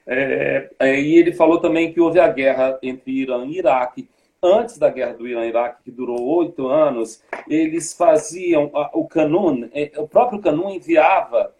É, 0.06 0.70
é, 0.80 1.00
e 1.00 1.16
ele 1.16 1.32
falou 1.32 1.60
também 1.60 1.92
que 1.92 2.00
houve 2.00 2.20
a 2.20 2.28
guerra 2.28 2.78
entre 2.84 3.12
Irã 3.12 3.46
e 3.46 3.58
Iraque, 3.58 4.10
antes 4.42 4.78
da 4.78 4.90
guerra 4.90 5.14
do 5.14 5.28
Irã-Iraque, 5.28 5.84
que 5.86 5.92
durou 5.92 6.22
oito 6.38 6.68
anos, 6.68 7.24
eles 7.48 7.94
faziam 7.94 8.70
o 8.94 9.08
Canun, 9.08 9.70
é, 9.74 9.92
o 9.98 10.08
próprio 10.08 10.42
Canun 10.42 10.70
enviava 10.70 11.54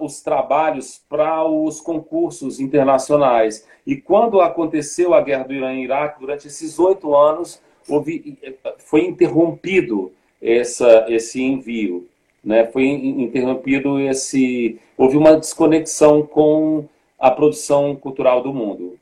os 0.00 0.22
trabalhos 0.22 1.02
para 1.08 1.44
os 1.44 1.80
concursos 1.80 2.58
internacionais. 2.58 3.66
E 3.86 3.96
quando 3.96 4.40
aconteceu 4.40 5.12
a 5.12 5.20
guerra 5.20 5.44
do 5.44 5.52
Irã-Iraque, 5.52 6.20
durante 6.20 6.46
esses 6.46 6.78
oito 6.78 7.14
anos, 7.14 7.60
houve, 7.88 8.38
foi 8.78 9.04
interrompido 9.04 10.12
essa, 10.40 11.06
esse 11.08 11.42
envio. 11.42 12.08
Né? 12.42 12.66
Foi 12.66 12.84
interrompido 12.84 14.00
esse. 14.00 14.80
Houve 14.96 15.16
uma 15.16 15.36
desconexão 15.36 16.26
com 16.26 16.88
a 17.18 17.30
produção 17.30 17.94
cultural 17.94 18.42
do 18.42 18.52
mundo. 18.52 18.98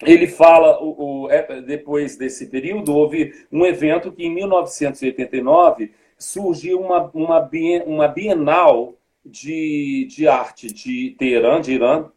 Então, 0.00 0.14
ele 0.14 0.28
fala, 0.28 0.80
o, 0.80 1.24
o, 1.24 1.30
é, 1.30 1.60
depois 1.60 2.16
desse 2.16 2.46
período, 2.46 2.94
houve 2.94 3.32
um 3.50 3.66
evento 3.66 4.12
que 4.12 4.24
em 4.24 4.32
1989 4.32 5.92
surgiu 6.16 6.80
uma, 6.80 7.10
uma, 7.12 7.50
uma 7.84 8.08
bienal 8.08 8.94
de, 9.24 10.06
de 10.08 10.28
arte 10.28 10.72
de 10.72 11.16
Teherã, 11.18 11.60
de 11.60 11.72
Irã, 11.72 12.10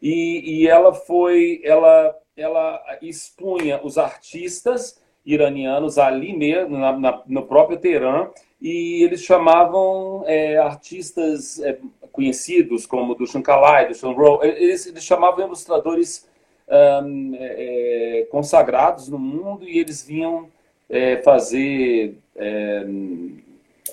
e, 0.00 0.62
e 0.62 0.68
ela 0.68 0.94
foi, 0.94 1.60
ela, 1.62 2.14
ela 2.36 2.80
expunha 3.02 3.80
os 3.82 3.98
artistas 3.98 5.00
iranianos 5.24 5.98
ali 5.98 6.34
mesmo, 6.34 6.78
na, 6.78 6.96
na, 6.98 7.22
no 7.26 7.42
próprio 7.46 7.78
Teherã, 7.78 8.30
e 8.60 9.02
eles 9.02 9.22
chamavam 9.22 10.24
é, 10.26 10.56
artistas 10.56 11.60
é, 11.60 11.78
conhecidos 12.10 12.86
como 12.86 13.14
do 13.14 13.26
Shankalai, 13.26 13.88
do 13.88 13.94
Shanro, 13.94 14.42
eles, 14.42 14.86
eles 14.86 15.04
chamavam 15.04 15.46
ilustradores 15.46 16.26
um, 16.68 17.34
é, 17.34 18.20
é, 18.20 18.26
consagrados 18.30 19.08
no 19.08 19.18
mundo 19.18 19.68
e 19.68 19.78
eles 19.78 20.02
vinham 20.02 20.48
é, 20.88 21.18
fazer 21.22 22.18
é, 22.34 22.86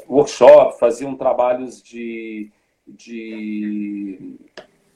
workshop, 0.08 0.80
faziam 0.80 1.16
trabalhos 1.16 1.82
de, 1.82 2.50
de 2.88 4.38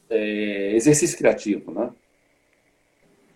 exercício 0.10 1.18
criativo, 1.18 1.72
né? 1.72 1.92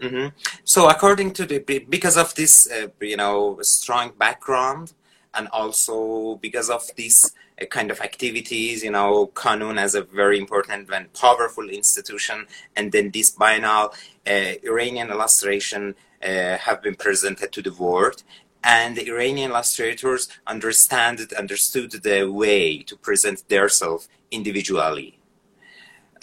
Mm 0.01 0.07
-hmm. 0.07 0.33
So, 0.63 0.87
according 0.87 1.29
to 1.31 1.45
the 1.45 1.59
because 1.59 2.19
of 2.19 2.33
this, 2.33 2.67
uh, 2.67 2.89
you 3.01 3.15
know, 3.15 3.59
strong 3.61 4.11
background, 4.17 4.91
and 5.33 5.47
also 5.49 6.35
because 6.41 6.69
of 6.69 6.83
this 6.97 7.33
uh, 7.61 7.65
kind 7.65 7.91
of 7.91 8.01
activities, 8.01 8.83
you 8.83 8.91
know, 8.91 9.27
Kanun 9.33 9.79
as 9.79 9.95
a 9.95 10.01
very 10.01 10.37
important 10.37 10.89
and 10.91 11.13
powerful 11.13 11.69
institution, 11.69 12.45
and 12.75 12.91
then 12.91 13.11
this 13.11 13.31
biennial 13.31 13.93
uh, 14.27 14.53
Iranian 14.63 15.09
illustration 15.09 15.95
uh, 16.23 16.57
have 16.57 16.81
been 16.81 16.95
presented 16.95 17.51
to 17.51 17.61
the 17.61 17.73
world, 17.73 18.23
and 18.63 18.95
the 18.95 19.07
Iranian 19.07 19.51
illustrators 19.51 20.27
understand 20.45 21.33
understood 21.37 21.91
the 21.91 22.29
way 22.29 22.83
to 22.83 22.95
present 22.95 23.47
themselves 23.47 24.07
individually. 24.31 25.17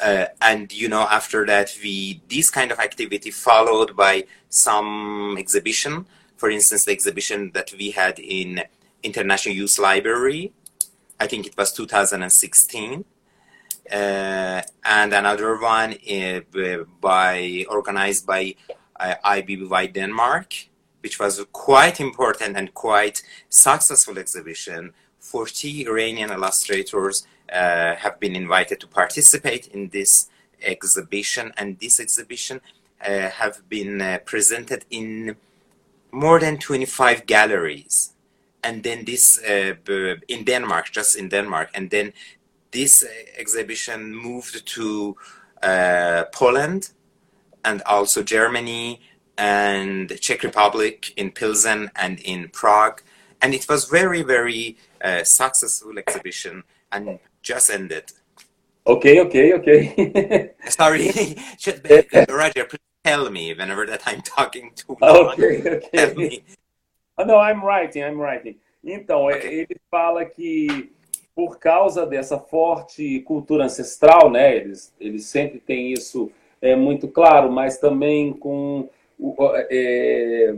Uh, 0.00 0.26
and 0.40 0.72
you 0.72 0.88
know 0.88 1.02
after 1.10 1.44
that 1.44 1.76
we 1.82 2.22
this 2.28 2.50
kind 2.50 2.70
of 2.70 2.78
activity 2.78 3.32
followed 3.32 3.96
by 3.96 4.24
some 4.48 5.36
exhibition. 5.36 6.06
For 6.36 6.50
instance 6.50 6.84
the 6.84 6.92
exhibition 6.92 7.50
that 7.54 7.72
we 7.76 7.90
had 7.90 8.20
in 8.20 8.62
international 9.02 9.54
youth 9.54 9.78
library 9.78 10.52
i 11.20 11.26
think 11.26 11.46
it 11.46 11.56
was 11.56 11.72
2016 11.72 13.04
uh, 13.90 14.62
and 14.84 15.12
another 15.14 15.58
one 15.58 15.94
uh, 15.94 16.40
by 17.00 17.64
organized 17.70 18.26
by 18.26 18.54
uh, 19.00 19.14
IBBY 19.24 19.92
Denmark, 19.94 20.54
which 21.00 21.18
was 21.18 21.44
quite 21.52 22.00
important 22.00 22.56
and 22.56 22.74
quite 22.74 23.22
successful 23.48 24.18
exhibition. 24.18 24.92
40 25.20 25.86
Iranian 25.86 26.30
illustrators 26.30 27.26
uh, 27.52 27.94
have 27.96 28.20
been 28.20 28.36
invited 28.36 28.80
to 28.80 28.86
participate 28.86 29.68
in 29.68 29.88
this 29.88 30.28
exhibition, 30.62 31.52
and 31.56 31.78
this 31.78 32.00
exhibition 32.00 32.60
uh, 33.00 33.30
have 33.30 33.68
been 33.68 34.00
uh, 34.00 34.18
presented 34.24 34.84
in 34.90 35.36
more 36.10 36.40
than 36.40 36.58
25 36.58 37.26
galleries. 37.26 38.14
And 38.62 38.82
then 38.82 39.04
this 39.04 39.40
uh, 39.42 39.74
in 40.28 40.44
Denmark, 40.44 40.90
just 40.92 41.16
in 41.16 41.28
Denmark, 41.28 41.70
and 41.74 41.90
then 41.90 42.12
this 42.70 43.02
uh, 43.02 43.08
exhibition 43.36 44.14
moved 44.14 44.66
to 44.74 45.16
uh, 45.62 46.24
Poland 46.32 46.90
and 47.64 47.82
also 47.82 48.22
Germany 48.22 49.00
and 49.36 50.20
Czech 50.20 50.42
Republic 50.42 51.12
in 51.16 51.30
Pilsen 51.30 51.90
and 51.96 52.20
in 52.20 52.48
Prague. 52.48 53.02
And 53.40 53.54
it 53.54 53.68
was 53.68 53.84
very, 53.84 54.22
very 54.22 54.76
successful 55.22 55.96
exhibition 55.96 56.64
and 56.90 57.20
just 57.42 57.70
ended. 57.70 58.12
Okay, 58.88 59.20
okay, 59.20 59.52
okay. 59.52 60.50
Sorry, 60.68 61.08
Roger, 62.28 62.64
please 62.64 62.78
tell 63.04 63.30
me 63.30 63.52
whenever 63.52 63.86
that 63.86 64.02
I'm 64.06 64.22
talking 64.22 64.72
too 64.74 64.96
long. 65.00 65.32
Okay, 65.32 65.60
okay. 65.60 65.88
Tell 65.94 66.14
me. 66.14 66.42
Oh, 67.18 67.24
no, 67.24 67.34
I'm 67.34 67.62
writing, 67.64 68.00
I'm 68.00 68.20
writing. 68.20 68.56
Então, 68.82 69.26
okay. 69.26 69.60
ele 69.60 69.76
fala 69.90 70.24
que 70.24 70.92
por 71.34 71.58
causa 71.58 72.06
dessa 72.06 72.38
forte 72.38 73.20
cultura 73.20 73.64
ancestral, 73.64 74.30
né, 74.30 74.56
eles, 74.56 74.94
eles 75.00 75.26
sempre 75.26 75.58
têm 75.58 75.92
isso 75.92 76.30
é, 76.60 76.74
muito 76.74 77.08
claro, 77.08 77.50
mas 77.50 77.78
também 77.78 78.32
com 78.32 78.88
o, 79.18 79.34
é, 79.70 80.54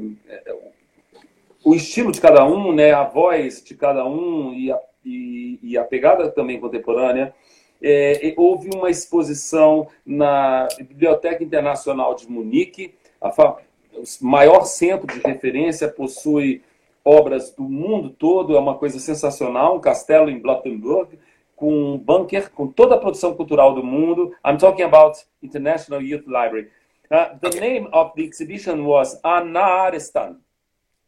o 1.64 1.74
estilo 1.74 2.12
de 2.12 2.20
cada 2.20 2.46
um, 2.46 2.72
né, 2.72 2.92
a 2.92 3.04
voz 3.04 3.62
de 3.62 3.74
cada 3.74 4.06
um 4.06 4.54
e 4.54 4.70
a 4.70 4.78
e, 5.04 5.58
e 5.62 5.78
a 5.78 5.84
pegada 5.84 6.30
também 6.30 6.60
contemporânea, 6.60 7.34
é, 7.82 8.34
houve 8.36 8.68
uma 8.74 8.90
exposição 8.90 9.88
na 10.04 10.68
Biblioteca 10.78 11.42
Internacional 11.42 12.14
de 12.14 12.30
Munique, 12.30 12.94
a 13.20 13.30
maior 14.20 14.64
centro 14.64 15.06
de 15.06 15.20
referência, 15.20 15.88
possui 15.88 16.62
obras 17.04 17.50
do 17.50 17.62
mundo 17.62 18.10
todo, 18.10 18.56
é 18.56 18.58
uma 18.58 18.76
coisa 18.76 18.98
sensacional, 18.98 19.76
um 19.76 19.80
castelo 19.80 20.30
em 20.30 20.38
Blottenburg, 20.38 21.18
com 21.56 21.94
um 21.94 21.98
bunker, 21.98 22.50
com 22.50 22.66
toda 22.66 22.94
a 22.94 22.98
produção 22.98 23.34
cultural 23.34 23.74
do 23.74 23.82
mundo. 23.82 24.34
I'm 24.44 24.56
talking 24.56 24.84
about 24.84 25.18
International 25.42 26.00
Youth 26.00 26.26
Library. 26.26 26.70
Uh, 27.10 27.36
the 27.40 27.48
okay. 27.48 27.60
name 27.60 27.88
of 27.92 28.12
the 28.14 28.22
exhibition 28.22 28.84
was 28.84 29.20
Anaristan. 29.22 30.36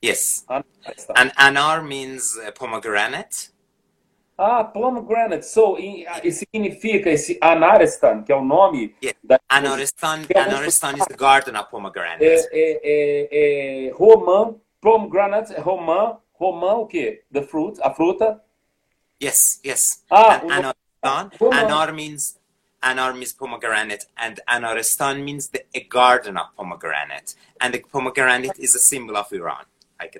Yes. 0.04 0.44
Anaristan. 0.48 1.14
And 1.16 1.32
Anar 1.36 1.82
means 1.82 2.36
uh, 2.36 2.50
pomegranate. 2.52 3.50
Ah, 4.44 4.64
pomegranate. 4.64 5.46
So, 5.46 5.78
e 5.78 6.04
significa 6.32 7.08
esse 7.08 7.38
Anarestan, 7.40 8.24
que 8.24 8.32
é 8.32 8.34
o 8.34 8.44
nome 8.44 8.92
yeah. 9.00 9.16
da... 9.22 9.38
Anarestan, 9.48 10.22
é 10.28 10.40
Anarestan 10.40 10.96
is 10.96 11.06
the 11.06 11.14
garden 11.16 11.56
of 11.56 11.70
pomegranate. 11.70 12.24
É, 12.24 12.48
é, 12.50 12.80
é, 12.82 13.86
é 13.86 13.90
romã, 13.92 14.56
pomegranate, 14.80 15.54
romã, 15.60 16.18
romã 16.32 16.74
o 16.74 16.86
quê? 16.86 17.22
The 17.32 17.42
fruit, 17.42 17.78
a 17.80 17.94
fruta? 17.94 18.42
Yes, 19.22 19.60
yes. 19.64 20.04
Ah, 20.10 20.40
An 20.42 20.74
Anarestan, 21.04 21.30
Anar 21.52 21.92
means 21.92 22.36
Anar 22.82 23.14
means 23.14 23.32
pomegranate, 23.32 24.06
and 24.16 24.40
Anarestan 24.48 25.22
means 25.22 25.50
the, 25.50 25.64
a 25.72 25.84
garden 25.84 26.36
of 26.36 26.48
pomegranate. 26.56 27.36
And 27.60 27.72
the 27.72 27.78
pomegranate 27.78 28.58
is 28.58 28.74
a 28.74 28.80
symbol 28.80 29.16
of 29.16 29.32
Iran. 29.32 29.66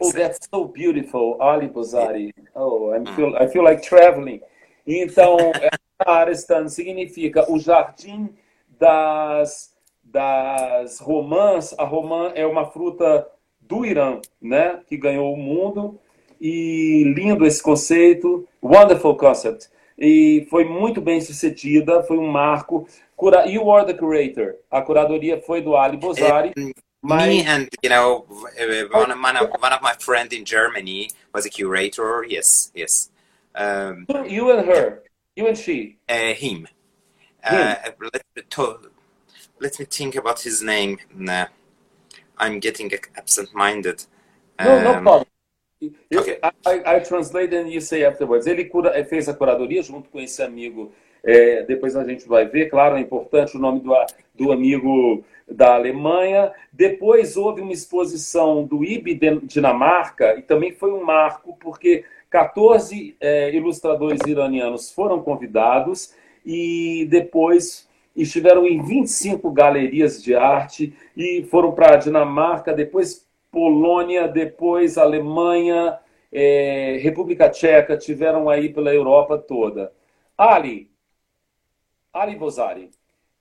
Oh, 0.01 0.11
say. 0.11 0.19
that's 0.19 0.49
so 0.53 0.65
beautiful, 0.65 1.37
Ali 1.41 1.69
Bozari. 1.69 2.33
Oh, 2.55 2.93
I 2.93 2.99
mm. 2.99 3.17
feel, 3.17 3.37
I 3.37 3.47
feel 3.49 3.65
like 3.65 3.83
traveling. 3.83 4.41
Então, 4.87 5.37
Arestan 6.07 6.69
significa 6.69 7.51
o 7.51 7.59
jardim 7.59 8.31
das, 8.79 9.75
das 10.03 10.99
romãs. 10.99 11.75
A 11.79 11.85
romã 11.85 12.33
é 12.35 12.47
uma 12.47 12.67
fruta 12.67 13.27
do 13.61 13.85
Irã, 13.85 14.21
né? 14.41 14.81
Que 14.87 14.97
ganhou 14.97 15.33
o 15.33 15.37
mundo. 15.37 15.99
E 16.41 17.05
lindo 17.17 17.47
esse 17.47 17.63
conceito. 17.63 18.47
Wonderful 18.61 19.17
concept. 19.17 19.71
E 19.99 20.47
foi 20.51 20.65
muito 20.65 21.01
bem 21.01 21.21
sucedida. 21.21 22.03
Foi 22.03 22.19
um 22.19 22.27
marco. 22.27 22.87
You 23.47 23.71
are 23.71 23.87
the 23.87 23.95
curator. 23.95 24.57
A 24.69 24.83
curadoria 24.83 25.41
foi 25.41 25.61
do 25.63 25.77
Ali 25.77 25.97
Bozari. 25.97 26.53
É, 26.59 26.73
my... 27.03 27.29
Me 27.29 27.45
and 27.45 27.69
you 27.83 27.91
know 27.91 28.25
one 28.91 29.11
of, 29.11 29.21
one 29.21 29.37
of 29.37 29.51
one 29.61 29.73
of 29.73 29.83
my 29.83 29.95
friend 29.95 30.33
in 30.33 30.45
Germany 30.45 31.11
was 31.35 31.45
a 31.45 31.51
curator. 31.51 32.25
Yes, 32.29 32.71
yes. 32.75 33.11
Um, 33.55 34.07
you 34.27 34.51
and 34.51 34.67
her, 34.67 35.03
you 35.37 35.47
and 35.47 35.59
she. 35.59 35.99
Uh, 36.09 36.33
him. 36.33 36.67
Uh, 37.45 37.75
let, 38.01 38.25
me 38.37 38.43
let 39.61 39.79
me 39.79 39.85
think 39.85 40.15
about 40.15 40.41
his 40.41 40.63
name. 40.63 40.99
Nah, 41.15 41.47
I'm 42.39 42.61
getting 42.61 42.91
absent-minded. 43.17 44.07
No, 44.61 44.77
um, 44.77 44.85
no 44.85 45.01
problem. 45.01 45.27
Okay. 46.15 46.39
I, 46.43 46.53
I, 46.65 46.83
I 46.95 46.99
translate 47.01 47.53
and 47.53 47.71
you 47.71 47.81
say 47.81 48.05
afterwards. 48.05 48.47
Ele 48.47 48.65
cura, 48.71 49.05
fez 49.05 49.29
a 49.29 49.35
curadoria 49.35 49.83
junto 49.83 50.09
com 50.09 50.21
esse 50.21 50.41
amigo. 50.41 50.93
É, 51.25 51.63
depois 51.63 51.95
a 51.95 52.05
gente 52.05 52.27
vai 52.27 52.47
ver, 52.47 52.69
claro, 52.69 52.97
é 52.97 53.01
importante 53.01 53.57
o 53.57 53.61
nome 53.61 53.81
do, 53.81 53.95
do 54.35 54.53
amigo 54.53 55.25
da 55.49 55.75
Alemanha. 55.75 56.53
Depois 56.73 57.37
houve 57.37 57.61
uma 57.61 57.73
exposição 57.73 58.65
do 58.65 58.85
IB 58.85 59.41
Dinamarca, 59.43 60.35
e 60.37 60.43
também 60.43 60.73
foi 60.73 60.93
um 60.93 61.05
marco, 61.05 61.57
porque 61.61 62.05
14 62.31 63.15
é, 63.21 63.55
ilustradores 63.55 64.21
iranianos 64.27 64.91
foram 64.91 65.23
convidados 65.23 66.15
e 66.45 67.07
depois 67.11 67.89
estiveram 68.17 68.67
em 68.67 68.83
25 68.83 69.51
galerias 69.51 70.23
de 70.23 70.35
arte 70.35 70.95
e 71.17 71.45
foram 71.51 71.73
para 71.73 71.95
a 71.95 71.97
Dinamarca, 71.97 72.73
depois 72.73 73.27
Polônia, 73.51 74.27
depois 74.27 74.97
Alemanha 74.97 75.99
é, 76.33 76.99
República 77.03 77.51
Tcheca, 77.51 77.97
tiveram 77.97 78.49
aí 78.49 78.71
pela 78.71 78.95
Europa 78.95 79.37
toda. 79.37 79.93
Ali, 80.37 80.89
Ali 82.15 82.35
Bozari, 82.37 82.91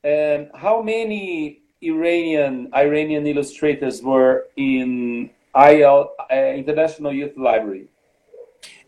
um, 0.04 0.50
how 0.54 0.82
many 0.82 1.62
Iranian 1.82 2.70
Iranian 2.74 3.28
illustrators 3.28 4.02
were 4.02 4.48
in 4.56 5.30
IL 5.56 6.12
uh, 6.32 6.36
International 6.36 7.12
Youth 7.14 7.36
Library? 7.36 7.88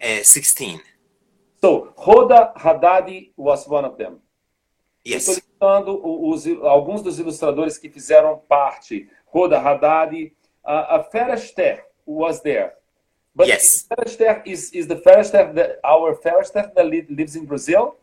Uh, 0.02 0.24
16. 0.24 0.80
So 1.62 1.94
Hoda 1.98 2.56
Haddadi 2.56 3.32
was 3.36 3.68
one 3.68 3.86
of 3.86 3.98
them. 3.98 4.20
Yes. 5.04 5.28
Estou 5.28 5.36
listando 5.36 6.02
os, 6.30 6.48
alguns 6.64 7.02
dos 7.02 7.20
ilustradores 7.20 7.78
que 7.78 7.90
fizeram 7.90 8.42
parte. 8.48 9.10
Hoda 9.34 9.60
Haddadi, 9.60 10.32
uh, 10.66 10.98
a 10.98 11.04
Ferester 11.12 11.82
was 12.06 12.42
there. 12.42 12.74
But 13.36 13.48
Yes. 13.48 13.86
Ferester 13.90 14.44
is, 14.46 14.72
is 14.72 14.88
the 14.88 14.96
Ferester 14.96 15.54
that 15.56 15.80
our 15.84 16.16
Ferester 16.16 16.74
that 16.74 16.86
lives 16.86 17.36
in 17.36 17.46
Brazil? 17.46 17.98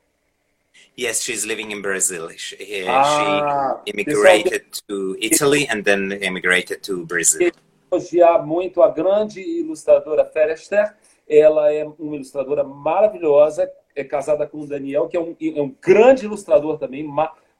Yes, 0.98 1.22
she's 1.22 1.44
living 1.44 1.70
in 1.72 1.80
Brazil. 1.80 2.28
She, 2.36 2.56
Ah, 2.86 3.80
she 3.84 3.92
immigrated 3.92 4.64
to 4.88 5.16
Italy 5.20 5.66
and 5.70 5.82
then 5.82 6.12
immigrated 6.22 6.82
to 6.82 7.06
Brazil. 7.06 7.50
elogiar 7.92 8.46
muito 8.46 8.82
a 8.82 8.88
grande 8.88 9.40
ilustradora 9.40 10.24
Ferester. 10.24 10.94
Ela 11.28 11.72
é 11.72 11.84
uma 11.98 12.16
ilustradora 12.16 12.62
maravilhosa, 12.64 13.70
é 13.96 14.04
casada 14.04 14.46
com 14.46 14.60
o 14.60 14.66
Daniel, 14.66 15.08
que 15.08 15.16
é 15.16 15.20
um, 15.20 15.34
é 15.40 15.60
um 15.62 15.74
grande 15.80 16.24
ilustrador 16.24 16.78
também, 16.78 17.08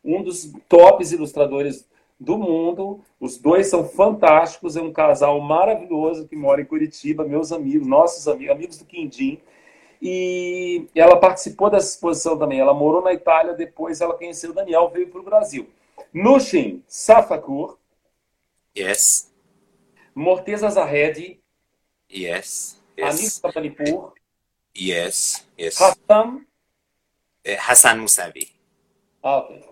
um 0.04 0.22
dos 0.22 0.52
tops 0.68 1.12
ilustradores 1.12 1.86
do 2.18 2.36
mundo. 2.36 3.00
Os 3.18 3.38
dois 3.38 3.68
são 3.68 3.88
fantásticos, 3.88 4.76
é 4.76 4.82
um 4.82 4.92
casal 4.92 5.40
maravilhoso 5.40 6.28
que 6.28 6.36
mora 6.36 6.60
em 6.60 6.64
Curitiba, 6.64 7.24
meus 7.24 7.52
amigos, 7.52 7.86
nossos 7.86 8.28
amigos, 8.28 8.54
amigos 8.54 8.78
do 8.78 8.84
Quindim. 8.84 9.40
E 10.00 10.88
ela 10.94 11.16
participou 11.18 11.68
dessa 11.68 11.88
exposição 11.88 12.38
também. 12.38 12.58
Ela 12.58 12.72
morou 12.72 13.02
na 13.02 13.12
Itália, 13.12 13.52
depois 13.52 14.00
ela 14.00 14.16
conheceu 14.16 14.50
o 14.50 14.54
Daniel, 14.54 14.88
veio 14.88 15.08
para 15.08 15.20
o 15.20 15.24
Brasil. 15.24 15.68
Nushin 16.12 16.82
Safakur, 16.88 17.78
Yes, 18.76 19.30
Morteza 20.14 20.70
Zahedi, 20.70 21.40
yes, 22.10 22.80
Anis 22.98 23.20
yes, 23.20 23.38
Kapanipur, 23.40 24.14
yes, 24.76 25.44
yes. 25.58 25.78
Hassan. 25.78 26.46
Uh, 27.46 27.56
Hassan 27.58 27.98
Musavi. 28.00 28.52
Ah, 29.22 29.38
ok. 29.38 29.56
The, 29.58 29.70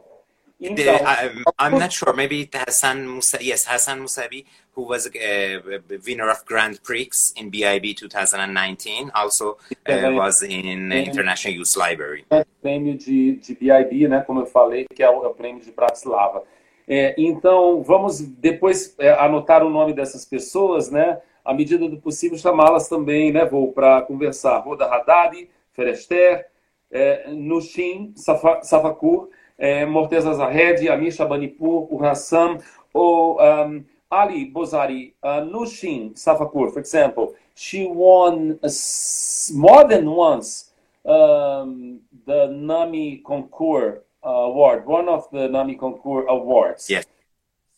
Então, 0.61 0.97
I'm, 1.07 1.45
I'm 1.57 1.79
not 1.79 1.93
sure. 1.93 2.13
Maybe 2.13 2.49
Hassan 2.53 3.07
Musa. 3.07 3.39
Yes, 3.41 3.65
Hassan 3.65 4.01
Musavi, 4.01 4.45
who 4.79 4.85
was 4.85 5.09
a, 5.13 5.61
winner 6.07 6.31
of 6.31 6.45
Grand 6.47 6.81
Prix 6.85 7.33
in 7.37 7.51
BIB 7.51 7.97
2019, 7.97 9.11
also 9.13 9.59
uh, 9.89 10.13
was 10.13 10.45
in 10.45 10.93
International 10.93 11.59
Youth 11.59 11.77
Library. 11.77 12.25
o 12.31 12.45
prêmio 12.63 12.97
de, 12.97 13.37
de 13.37 13.55
BIB, 13.57 14.07
né, 14.07 14.21
como 14.21 14.41
eu 14.41 14.47
falei, 14.47 14.87
que 14.95 15.03
é 15.03 15.11
o, 15.11 15.25
é 15.25 15.27
o 15.27 15.35
prêmio 15.35 15.61
de 15.61 15.73
Bratislava. 15.73 16.45
É, 16.87 17.13
então, 17.19 17.83
vamos 17.83 18.21
depois 18.21 18.95
é, 19.01 19.11
anotar 19.11 19.65
o 19.65 19.69
nome 19.69 19.93
dessas 19.93 20.25
pessoas, 20.25 20.91
né? 20.91 21.21
À 21.45 21.53
medida 21.53 21.89
do 21.89 22.01
possível, 22.01 22.39
chamá-las 22.39 22.89
também, 22.89 23.33
né? 23.33 23.45
Vou 23.45 23.73
para 23.73 24.01
conversar. 24.03 24.59
Roda 24.61 24.87
Haddad, 24.87 25.49
Ferester, 25.73 26.47
é, 26.91 27.31
Nushin 27.31 28.13
Safa- 28.17 28.63
Safakur, 28.63 29.29
é, 29.59 29.85
Morteza 29.85 30.33
Zahed, 30.33 30.89
Amir 30.89 31.13
Shabanipur, 31.13 31.93
o 31.93 32.03
Hassam, 32.03 32.59
o 32.95 33.37
um, 33.43 33.85
Ali 34.11 34.51
Bozari, 34.51 35.13
uh, 35.23 35.41
Nushin 35.43 36.15
Safakur, 36.15 36.73
for 36.73 36.79
example, 36.79 37.35
she 37.55 37.87
won 37.87 38.59
s- 38.63 39.51
more 39.55 39.87
than 39.87 40.11
once 40.11 40.71
um, 41.05 42.01
the 42.27 42.47
NAMI 42.47 43.23
Concours 43.27 44.01
award, 44.23 44.87
one 44.87 45.09
of 45.09 45.29
the 45.31 45.49
NAMI 45.49 45.75
Concours 45.77 46.27
awards. 46.29 46.89
Yes. 46.91 47.05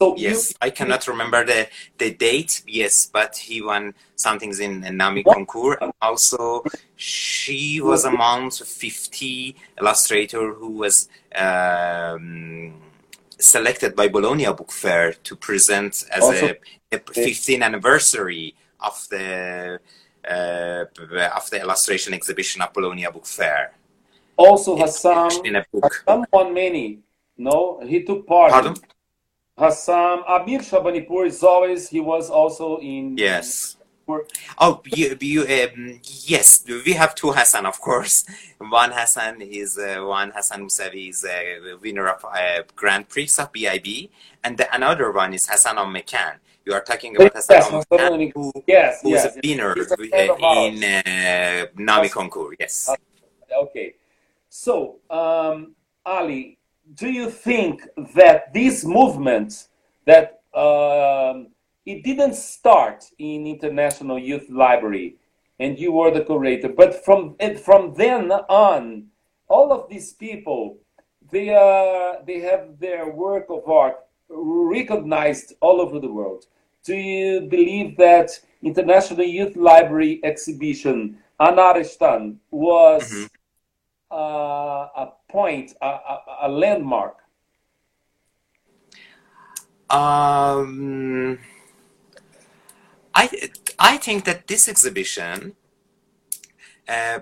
So 0.00 0.16
Yes, 0.16 0.50
you, 0.50 0.54
I 0.62 0.70
cannot 0.70 1.06
remember 1.08 1.44
the, 1.44 1.68
the 1.98 2.10
date. 2.14 2.62
Yes, 2.66 3.04
but 3.12 3.36
he 3.36 3.60
won 3.60 3.92
something 4.16 4.50
in 4.58 4.96
Nami 4.96 5.22
What? 5.22 5.34
concours. 5.34 5.76
And 5.82 5.92
also, 6.00 6.64
she 6.96 7.80
was 7.82 8.04
among 8.06 8.50
50 8.50 9.56
illustrator 9.78 10.54
who 10.54 10.70
was 10.70 11.06
um, 11.36 12.72
selected 13.40 13.96
by 13.96 14.08
Bologna 14.08 14.44
Book 14.46 14.70
Fair 14.72 15.12
to 15.12 15.36
present 15.36 16.04
as 16.10 16.22
Also- 16.22 16.54
a, 16.92 16.96
a 16.96 16.98
15th 16.98 17.62
anniversary 17.62 18.54
of 18.80 19.06
the 19.10 19.78
uh, 20.28 20.84
of 21.38 21.48
the 21.50 21.60
illustration 21.60 22.12
exhibition 22.14 22.60
at 22.62 22.72
Bologna 22.74 23.06
Book 23.12 23.26
Fair. 23.26 23.72
also 24.36 24.76
Hassam, 24.76 25.30
in 25.44 25.56
a 25.56 25.64
book. 25.72 26.04
Hassam 26.06 26.54
many. 26.54 26.98
No, 27.36 27.80
he 27.86 28.02
took 28.04 28.26
part. 28.26 28.50
Pardon? 28.52 28.74
Hassam 29.56 30.22
Amir 30.28 30.60
Shabanipur 30.60 31.26
is 31.26 31.42
always 31.42 31.88
he 31.88 32.00
was 32.00 32.30
also 32.30 32.78
in. 32.78 33.16
Yes. 33.16 33.76
For- 34.10 34.26
Oh, 34.58 34.82
you, 34.86 35.16
you, 35.20 35.42
um, 35.42 36.00
yes, 36.32 36.64
we 36.86 36.92
have 36.94 37.14
two 37.14 37.30
Hassan, 37.32 37.64
of 37.64 37.80
course. 37.80 38.24
One 38.58 38.90
Hassan 38.92 39.40
is 39.40 39.78
uh, 39.78 40.04
one 40.04 40.30
Hassan 40.36 40.60
Musavi 40.66 41.08
is 41.10 41.24
a 41.24 41.76
winner 41.82 42.08
of 42.08 42.24
uh, 42.24 42.62
Grand 42.76 43.08
Prix 43.08 43.30
of 43.38 43.50
BIB, 43.52 44.10
and 44.44 44.58
the, 44.58 44.66
another 44.74 45.12
one 45.12 45.32
is 45.32 45.48
Hassan 45.48 45.78
Al 45.78 45.86
Mekan. 45.86 46.34
You 46.66 46.74
are 46.74 46.82
talking 46.82 47.16
about 47.16 47.32
Yes, 47.34 47.46
Hassan 47.48 47.74
Al 47.74 47.84
Hassan 47.90 48.18
Mekan, 48.20 48.32
who, 48.34 48.52
Yes, 48.66 49.00
who 49.02 49.14
is 49.14 49.24
yes. 49.24 49.36
a 49.36 49.40
winner 49.42 49.72
a 49.72 50.28
uh, 50.30 50.64
in 50.66 50.74
uh, 50.84 51.66
Nami 51.76 52.08
concours. 52.10 52.56
Yes. 52.60 52.90
Okay. 53.64 53.94
So, 54.50 54.96
um, 55.08 55.74
Ali, 56.04 56.58
do 56.94 57.08
you 57.08 57.30
think 57.30 57.82
that 58.14 58.52
this 58.52 58.84
movement 58.84 59.68
that 60.06 60.42
um, 60.54 61.48
it 61.86 62.04
didn't 62.04 62.34
start 62.34 63.04
in 63.18 63.46
International 63.46 64.18
Youth 64.18 64.48
Library, 64.50 65.16
and 65.58 65.78
you 65.78 65.92
were 65.92 66.10
the 66.10 66.24
curator, 66.24 66.68
but 66.68 67.04
from 67.04 67.36
from 67.64 67.94
then 67.94 68.32
on, 68.32 69.06
all 69.48 69.72
of 69.72 69.88
these 69.88 70.12
people, 70.12 70.78
they 71.30 71.50
are 71.50 72.22
they 72.24 72.40
have 72.40 72.78
their 72.78 73.10
work 73.10 73.46
of 73.50 73.68
art 73.68 73.96
recognized 74.28 75.54
all 75.60 75.80
over 75.80 75.98
the 75.98 76.12
world. 76.12 76.46
Do 76.84 76.94
you 76.94 77.42
believe 77.42 77.96
that 77.98 78.30
International 78.62 79.26
Youth 79.26 79.56
Library 79.56 80.20
exhibition 80.22 81.18
Anaristan 81.40 82.36
was 82.50 83.02
Mhm. 83.12 83.28
uh, 84.12 84.88
a 84.96 85.12
point, 85.28 85.74
a, 85.82 85.86
a, 85.86 86.22
a 86.42 86.48
landmark? 86.48 87.16
Um, 89.90 91.38
I 93.14 93.50
I 93.78 93.96
think 93.96 94.24
that 94.24 94.46
this 94.46 94.68
exhibition 94.68 95.54
uh, 96.88 97.20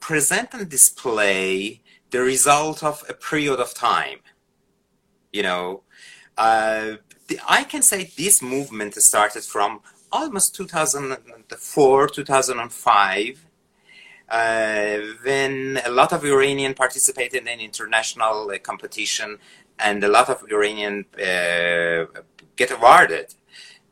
present 0.00 0.50
and 0.52 0.68
display 0.68 1.80
the 2.10 2.20
result 2.20 2.82
of 2.82 3.04
a 3.08 3.14
period 3.14 3.60
of 3.60 3.74
time. 3.74 4.18
You 5.32 5.42
know, 5.42 5.82
uh, 6.36 6.96
the, 7.28 7.40
I 7.48 7.64
can 7.64 7.82
say 7.82 8.10
this 8.16 8.42
movement 8.42 8.94
started 8.94 9.44
from 9.44 9.80
almost 10.10 10.54
2004, 10.54 12.08
2005. 12.08 13.46
Uh, 14.28 14.98
when 15.24 15.78
a 15.84 15.90
lot 15.90 16.12
of 16.12 16.24
Iranian 16.24 16.72
participated 16.72 17.46
in 17.46 17.60
international 17.60 18.50
uh, 18.50 18.58
competition 18.58 19.38
and 19.78 20.02
a 20.04 20.08
lot 20.08 20.30
of 20.30 20.42
Iranian 20.50 21.04
uh, 21.16 22.06
get 22.56 22.70
awarded. 22.70 23.34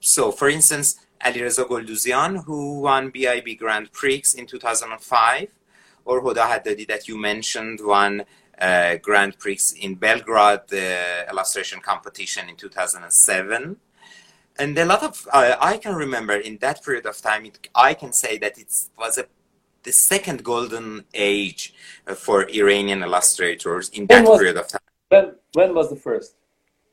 So, 0.01 0.33
for 0.33 0.49
instance, 0.49 0.99
Ali 1.25 1.43
Reza 1.43 1.65
Golduzian, 1.65 2.45
who 2.45 2.81
won 2.81 3.11
BIB 3.11 3.59
Grand 3.59 3.93
Prix 3.93 4.23
in 4.37 4.47
2005, 4.47 5.49
or 6.07 6.23
Hoda 6.23 6.47
Haddadi 6.49 6.87
that 6.89 7.07
you 7.07 7.19
mentioned 7.19 7.81
won 7.83 8.25
uh, 8.59 8.97
Grand 8.97 9.39
Prix 9.39 9.61
in 9.81 9.95
Belgrade 9.95 10.61
uh, 10.73 11.31
illustration 11.31 11.81
competition 11.81 12.49
in 12.49 12.57
2007. 12.57 13.77
And 14.59 14.79
a 14.79 14.85
lot 14.85 15.03
of, 15.03 15.29
uh, 15.33 15.57
I 15.61 15.77
can 15.77 15.95
remember 15.95 16.35
in 16.35 16.59
that 16.59 16.83
period 16.83 17.07
of 17.07 17.21
time, 17.21 17.47
it, 17.47 17.69
I 17.75 17.95
can 17.95 18.13
say 18.13 18.39
that 18.39 18.59
it 18.59 18.75
was 18.99 19.19
a, 19.19 19.27
the 19.83 19.93
second 19.93 20.43
golden 20.45 21.05
age 21.15 21.75
uh, 22.07 22.15
for 22.15 22.49
Iranian 22.49 23.03
illustrators 23.03 23.91
in 23.91 24.07
that 24.07 24.25
was- 24.25 24.39
period 24.39 24.57
of 24.57 24.69
time. 24.69 24.81
When, 25.09 25.35
when 25.55 25.75
was 25.75 25.91
the 25.91 25.97
first? 25.97 26.37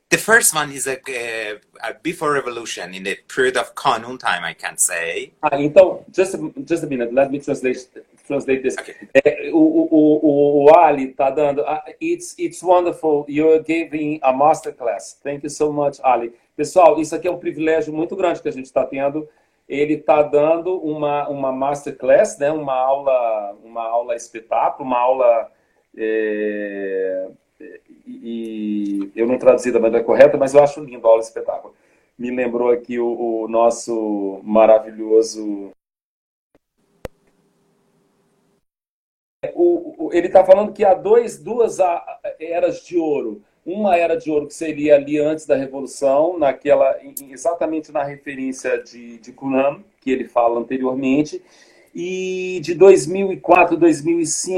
The 0.10 0.18
first 0.18 0.56
one 0.56 0.72
is 0.72 0.88
a, 0.88 0.98
uh, 0.98 1.58
a 1.84 1.94
before 2.02 2.32
revolution, 2.34 2.94
in 2.94 3.04
the 3.04 3.16
period 3.28 3.58
of 3.58 3.76
Kanun 3.76 4.18
time, 4.18 4.46
I 4.46 4.54
can 4.54 4.78
say. 4.78 5.34
Ah, 5.44 5.60
então, 5.60 6.06
just 6.12 6.34
a, 6.34 6.54
just 6.64 6.84
a 6.84 6.88
minute, 6.88 7.14
let 7.14 7.30
me 7.30 7.40
translate, 7.40 7.90
translate 8.26 8.64
this. 8.64 8.78
Okay. 8.78 8.96
É, 9.14 9.50
o, 9.52 9.58
o, 9.58 9.90
o, 9.92 10.66
o 10.66 10.78
Ali 10.78 11.08
tá 11.08 11.30
dando. 11.30 11.62
ah, 11.66 11.84
It's, 12.00 12.36
it's 12.40 12.64
wonderful. 12.64 13.26
You're 13.28 13.62
giving 13.62 14.20
a 14.24 14.32
masterclass. 14.32 15.18
Thank 15.22 15.44
you 15.44 15.50
so 15.50 15.74
much, 15.74 16.00
Ali. 16.02 16.32
Pessoal, 16.56 17.00
isso 17.02 17.14
aqui 17.14 17.28
é 17.28 17.32
um 17.32 17.38
privilégio 17.38 17.94
muito 17.94 18.16
grande 18.16 18.42
que 18.42 18.48
a 18.48 18.52
gente 18.52 18.66
está 18.66 18.86
tendo. 18.86 19.28
ele 19.68 19.96
está 19.96 20.22
dando 20.22 20.78
uma, 20.80 21.28
uma 21.28 21.52
masterclass, 21.52 22.38
né, 22.40 22.50
uma 22.52 22.74
aula, 22.74 23.58
uma 23.64 23.84
aula 23.84 24.16
espetáculo, 24.16 24.88
uma 24.88 24.98
aula 24.98 25.52
é, 25.98 27.28
e 28.06 29.12
eu 29.16 29.28
não 29.28 29.38
traduzi 29.38 29.72
da 29.72 29.80
maneira 29.80 30.06
correta, 30.06 30.38
mas 30.38 30.54
eu 30.54 30.64
acho 30.64 30.84
lindo 30.84 31.08
a 31.08 31.10
aula 31.10 31.22
espetáculo. 31.22 31.74
Me 32.18 32.32
lembrou 32.32 32.72
aqui 32.72 33.00
o, 33.00 33.44
o 33.44 33.48
nosso 33.48 34.40
maravilhoso 34.44 35.72
o, 39.54 40.08
o, 40.08 40.14
ele 40.14 40.28
está 40.28 40.44
falando 40.44 40.74
que 40.74 40.84
há 40.84 40.94
dois, 40.94 41.38
duas 41.38 41.78
eras 42.40 42.84
de 42.86 42.98
ouro. 42.98 43.42
Uma 43.66 43.98
era 43.98 44.16
de 44.16 44.32
ouro 44.32 44.48
que 44.48 44.54
seria 44.54 44.96
ali 44.96 45.20
antes 45.20 45.46
da 45.46 45.56
Revolução, 45.56 46.40
naquela 46.40 46.98
exatamente 47.30 47.92
na 47.92 48.04
referência 48.04 48.82
de, 48.82 49.18
de 49.20 49.34
Kunam, 49.34 49.84
que 50.00 50.10
ele 50.10 50.24
fala 50.24 50.60
anteriormente, 50.60 51.44
e 51.94 52.62
de 52.64 52.74
2004, 52.74 53.76
2005, 53.76 54.58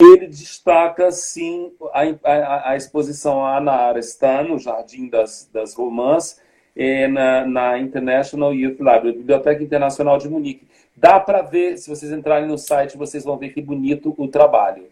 ele 0.00 0.26
destaca, 0.26 1.12
sim, 1.12 1.72
a, 1.92 2.00
a, 2.30 2.70
a 2.70 2.76
exposição 2.76 3.44
Ana 3.44 3.72
Arestan, 3.72 4.44
no 4.44 4.58
Jardim 4.58 5.08
das, 5.08 5.48
das 5.52 5.74
Romãs, 5.74 6.40
é, 6.74 7.06
na, 7.06 7.46
na 7.46 7.78
International 7.78 8.54
Youth 8.54 8.78
Library, 8.78 9.12
Biblioteca 9.12 9.62
Internacional 9.62 10.18
de 10.18 10.28
Munique. 10.28 10.66
Dá 10.96 11.20
para 11.20 11.42
ver, 11.42 11.76
se 11.76 11.88
vocês 11.88 12.10
entrarem 12.12 12.48
no 12.48 12.56
site, 12.56 12.96
vocês 12.96 13.24
vão 13.24 13.36
ver 13.36 13.52
que 13.52 13.60
bonito 13.60 14.14
o 14.16 14.28
trabalho. 14.28 14.90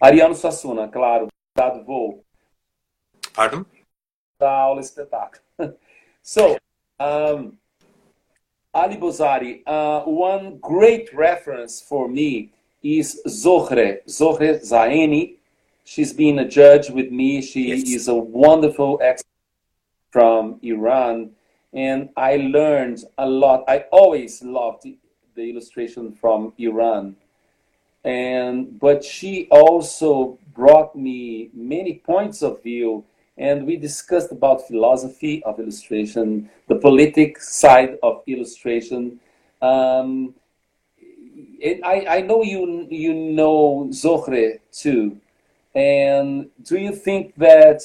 Ariano 0.00 0.34
Suassuna, 0.34 0.88
claro, 0.88 1.26
dado 1.56 1.84
voo. 1.84 2.22
Pardon? 3.34 3.64
Da 4.38 4.50
aula 4.50 4.80
espetáculo. 4.80 5.42
so, 6.22 6.56
um, 7.00 7.52
Ali 8.72 8.96
Bozari, 8.96 9.64
uh, 9.66 10.08
one 10.08 10.58
great 10.60 11.10
reference 11.16 11.82
for 11.82 12.08
me 12.08 12.52
is 12.82 13.20
Zohre, 13.26 14.04
Zohre 14.06 14.60
Ghaeni. 14.60 15.36
She's 15.84 16.12
been 16.12 16.38
a 16.38 16.48
judge 16.48 16.90
with 16.90 17.10
me. 17.10 17.40
She 17.42 17.68
yes. 17.68 17.88
is 17.88 18.08
a 18.08 18.14
wonderful 18.14 18.98
expert 19.02 19.26
from 20.10 20.58
Iran, 20.62 21.30
and 21.72 22.10
I 22.16 22.36
learned 22.36 23.04
a 23.16 23.26
lot. 23.26 23.64
I 23.68 23.86
always 23.90 24.42
loved 24.42 24.86
the 25.34 25.50
illustration 25.50 26.12
from 26.12 26.52
Iran, 26.58 27.16
and 28.04 28.78
but 28.78 29.02
she 29.04 29.48
also 29.50 30.38
brought 30.54 30.94
me 30.94 31.50
many 31.54 31.94
points 31.94 32.42
of 32.42 32.62
view, 32.62 33.04
and 33.36 33.66
we 33.66 33.76
discussed 33.76 34.32
about 34.32 34.66
philosophy 34.66 35.42
of 35.44 35.58
illustration, 35.58 36.50
the 36.68 36.76
politic 36.76 37.40
side 37.40 37.98
of 38.02 38.22
illustration. 38.26 39.20
Um, 39.62 40.34
I, 41.64 42.06
I 42.08 42.20
know 42.20 42.42
you 42.42 42.86
you 42.90 43.14
know 43.14 43.88
Zohre 43.90 44.60
too, 44.72 45.18
and 45.74 46.50
do 46.62 46.78
you 46.78 46.94
think 46.94 47.34
that 47.36 47.82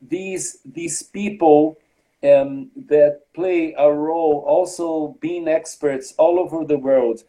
these 0.00 0.58
these 0.64 1.02
people 1.02 1.78
um, 2.22 2.70
that 2.88 3.32
play 3.34 3.74
a 3.78 3.90
role, 3.90 4.44
also 4.46 5.16
being 5.20 5.48
experts 5.48 6.14
all 6.18 6.38
over 6.38 6.64
the 6.64 6.78
world, 6.78 7.22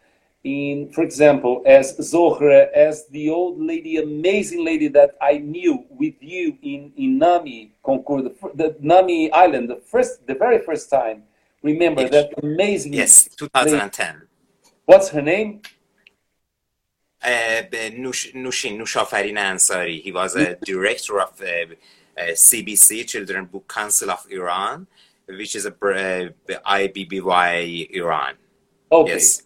in 0.44 0.90
for 0.92 1.04
example, 1.04 1.62
as 1.66 1.98
Zohre, 1.98 2.72
as 2.72 3.08
the 3.08 3.30
old 3.30 3.60
lady, 3.60 3.98
amazing 3.98 4.64
lady 4.64 4.88
that 4.90 5.16
I 5.22 5.38
knew 5.38 5.86
with 5.90 6.16
you 6.22 6.58
in 6.62 6.92
in 6.96 7.18
Nami 7.18 7.72
Concours, 7.84 8.24
the, 8.24 8.52
the 8.56 8.76
Nami 8.80 9.32
Island, 9.32 9.70
the 9.70 9.78
first, 9.78 10.26
the 10.28 10.36
very 10.36 10.60
first 10.60 10.90
time. 10.90 11.24
Remember 11.62 12.02
yes. 12.02 12.12
that 12.12 12.44
amazing. 12.44 12.94
Yes, 12.94 13.28
2010. 13.36 14.14
Lady. 14.14 14.29
What's 14.90 15.10
her 15.10 15.22
name? 15.22 15.62
Uh, 17.24 17.62
Nush, 18.02 18.34
Nushin 18.34 18.76
Nushafarin 18.80 19.38
Ansari. 19.38 20.02
He 20.02 20.12
was 20.12 20.36
a 20.36 20.56
director 20.56 21.22
of 21.22 21.40
uh, 21.40 21.46
uh, 21.46 22.32
CBC, 22.34 23.06
Children 23.08 23.46
Book 23.46 23.68
Council 23.68 24.10
of 24.10 24.26
Iran, 24.32 24.88
which 25.28 25.56
is 25.56 25.68
a 25.68 25.70
uh, 25.70 26.30
IBBY 26.66 27.92
Iran. 27.92 28.34
Okay. 28.92 29.12
Yes. 29.12 29.44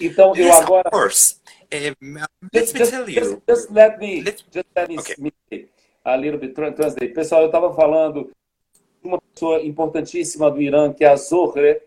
Então, 0.00 0.34
yes, 0.36 0.58
eu 0.58 0.60
agora. 0.60 0.82
Of 0.86 0.90
course. 0.90 1.40
Um, 1.72 2.18
let 2.52 2.52
just, 2.52 2.74
me 2.74 2.86
tell 2.86 3.08
you. 3.08 3.20
Just, 3.20 3.36
just 3.46 3.70
let 3.70 4.00
me, 4.00 4.22
let, 4.22 4.42
just 4.50 4.66
let 4.74 4.88
me 4.88 4.98
okay. 4.98 5.66
a 6.04 6.16
little 6.16 6.40
bit 6.40 6.52
translate. 6.52 7.14
Pessoal, 7.14 7.42
eu 7.42 7.46
estava 7.46 7.72
falando 7.76 8.24
de 9.00 9.08
uma 9.08 9.20
pessoa 9.20 9.62
importantíssima 9.62 10.50
do 10.50 10.60
Irã, 10.60 10.92
que 10.92 11.04
é 11.04 11.10
a 11.10 11.16
Zohre 11.16 11.80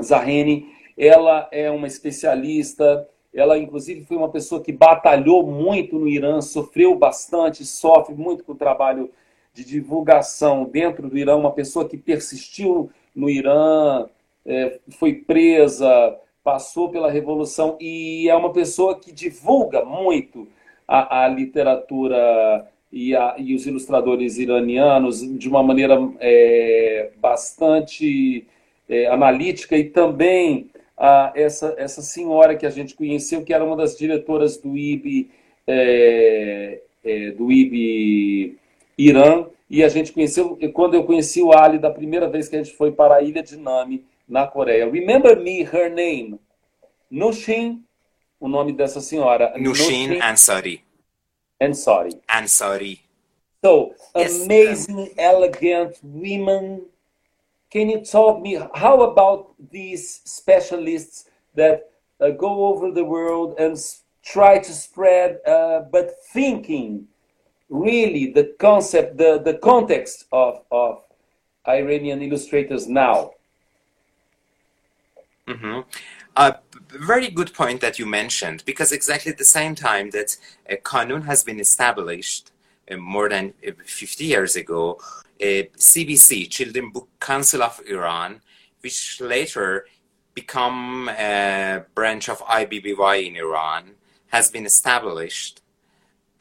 Zaheni. 0.00 0.81
Ela 0.96 1.48
é 1.50 1.70
uma 1.70 1.86
especialista 1.86 3.08
ela, 3.34 3.58
inclusive, 3.58 4.04
foi 4.04 4.16
uma 4.16 4.28
pessoa 4.28 4.62
que 4.62 4.72
batalhou 4.72 5.46
muito 5.46 5.98
no 5.98 6.06
Irã, 6.06 6.42
sofreu 6.42 6.94
bastante, 6.94 7.64
sofre 7.64 8.14
muito 8.14 8.44
com 8.44 8.52
o 8.52 8.56
trabalho 8.56 9.10
de 9.54 9.64
divulgação 9.64 10.64
dentro 10.64 11.08
do 11.08 11.16
Irã. 11.16 11.36
Uma 11.36 11.52
pessoa 11.52 11.88
que 11.88 11.96
persistiu 11.96 12.90
no 13.14 13.30
Irã, 13.30 14.06
é, 14.44 14.80
foi 14.98 15.14
presa, 15.14 16.18
passou 16.44 16.90
pela 16.90 17.10
Revolução 17.10 17.78
e 17.80 18.28
é 18.28 18.34
uma 18.34 18.52
pessoa 18.52 18.98
que 18.98 19.12
divulga 19.12 19.82
muito 19.82 20.46
a, 20.86 21.24
a 21.24 21.28
literatura 21.28 22.68
e, 22.92 23.16
a, 23.16 23.36
e, 23.38 23.54
os 23.54 23.66
ilustradores 23.66 24.36
iranianos 24.36 25.20
de 25.38 25.48
uma 25.48 25.62
maneira 25.62 25.96
é, 26.20 27.12
bastante 27.16 28.46
é, 28.88 29.06
analítica 29.06 29.76
e 29.76 29.84
também 29.84 30.70
a 30.96 31.32
essa, 31.34 31.74
essa 31.78 32.02
senhora 32.02 32.56
que 32.56 32.66
a 32.66 32.70
gente 32.70 32.94
conheceu, 32.94 33.44
que 33.44 33.52
era 33.52 33.64
uma 33.64 33.76
das 33.76 33.96
diretoras 33.96 34.56
do 34.56 34.76
IB, 34.76 35.30
é, 35.66 36.80
é, 37.04 37.30
do 37.32 37.50
IB 37.50 38.58
Irã, 38.96 39.46
e 39.68 39.82
a 39.82 39.88
gente 39.88 40.12
conheceu, 40.12 40.58
quando 40.72 40.94
eu 40.94 41.04
conheci 41.04 41.40
o 41.40 41.52
Ali 41.52 41.78
da 41.78 41.90
primeira 41.90 42.28
vez 42.28 42.48
que 42.48 42.56
a 42.56 42.62
gente 42.62 42.76
foi 42.76 42.92
para 42.92 43.16
a 43.16 43.22
ilha 43.22 43.42
de 43.42 43.56
Nami, 43.56 44.04
na 44.28 44.46
Coreia. 44.46 44.88
Remember 44.88 45.36
me, 45.40 45.62
her 45.62 45.90
name. 45.90 46.38
Nushin, 47.10 47.84
o 48.40 48.48
nome 48.48 48.72
dessa 48.72 49.00
senhora. 49.00 49.52
Nushin, 49.58 50.08
Nushin 50.08 50.22
Ansari. 50.22 50.84
Ansari. 51.60 52.20
Ansari. 52.28 53.00
So, 53.64 53.94
yes. 54.16 54.42
amazing, 54.42 55.12
elegant 55.16 55.96
women 56.02 56.82
Can 57.72 57.88
you 57.88 58.04
talk 58.04 58.42
me 58.42 58.60
how 58.74 59.00
about 59.00 59.54
these 59.70 60.20
specialists 60.24 61.30
that 61.54 61.90
uh, 62.20 62.28
go 62.28 62.66
over 62.66 62.90
the 62.90 63.02
world 63.02 63.54
and 63.58 63.78
try 64.22 64.58
to 64.58 64.72
spread, 64.72 65.40
uh, 65.46 65.80
but 65.90 66.10
thinking 66.34 67.06
really 67.70 68.30
the 68.30 68.54
concept, 68.58 69.16
the, 69.16 69.40
the 69.42 69.54
context 69.54 70.26
of, 70.32 70.60
of 70.70 71.02
Iranian 71.66 72.20
illustrators 72.20 72.86
now? 72.88 73.30
Mm-hmm. 75.48 75.80
Uh, 76.36 76.52
very 76.88 77.30
good 77.30 77.54
point 77.54 77.80
that 77.80 77.98
you 77.98 78.04
mentioned, 78.04 78.62
because 78.66 78.92
exactly 78.92 79.32
at 79.32 79.38
the 79.38 79.46
same 79.46 79.74
time 79.74 80.10
that 80.10 80.36
a 80.68 80.76
Kanun 80.76 81.24
has 81.24 81.42
been 81.42 81.58
established 81.58 82.51
more 83.00 83.28
than 83.28 83.54
uh, 83.66 83.72
50 83.84 84.24
years 84.24 84.56
ago, 84.56 84.98
CBC, 85.40 86.48
Children 86.50 86.90
Book 86.92 87.08
Council 87.20 87.62
of 87.62 87.80
Iran, 87.88 88.40
which 88.80 89.20
later 89.20 89.86
become 90.34 91.08
a 91.08 91.84
branch 91.94 92.28
of 92.28 92.38
IBBY 92.40 93.26
in 93.26 93.36
Iran, 93.36 93.92
has 94.28 94.50
been 94.50 94.66
established. 94.66 95.60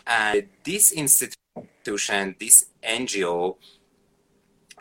And 0.06 0.48
this 0.64 0.92
institution, 0.92 2.36
this 2.40 2.66
NGO, 2.84 3.58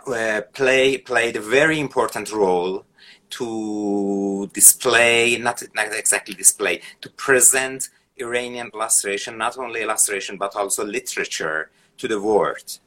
uh, 0.07 0.43
play, 0.53 0.99
played 0.99 1.37
a 1.37 1.41
very 1.41 1.79
important 1.81 2.33
role 2.33 2.85
to 3.31 4.51
display, 4.53 5.39
not, 5.39 5.63
not 5.75 5.95
exactly 5.95 6.35
display, 6.35 6.81
to 7.01 7.11
present 7.11 7.89
Iranian 8.21 8.71
illustration, 8.75 9.39
not 9.39 9.59
only 9.59 9.83
illustration, 9.83 10.37
but 10.37 10.55
also 10.57 10.85
literature 10.85 11.71
to 11.99 12.09
the 12.09 12.21
world 12.21 12.79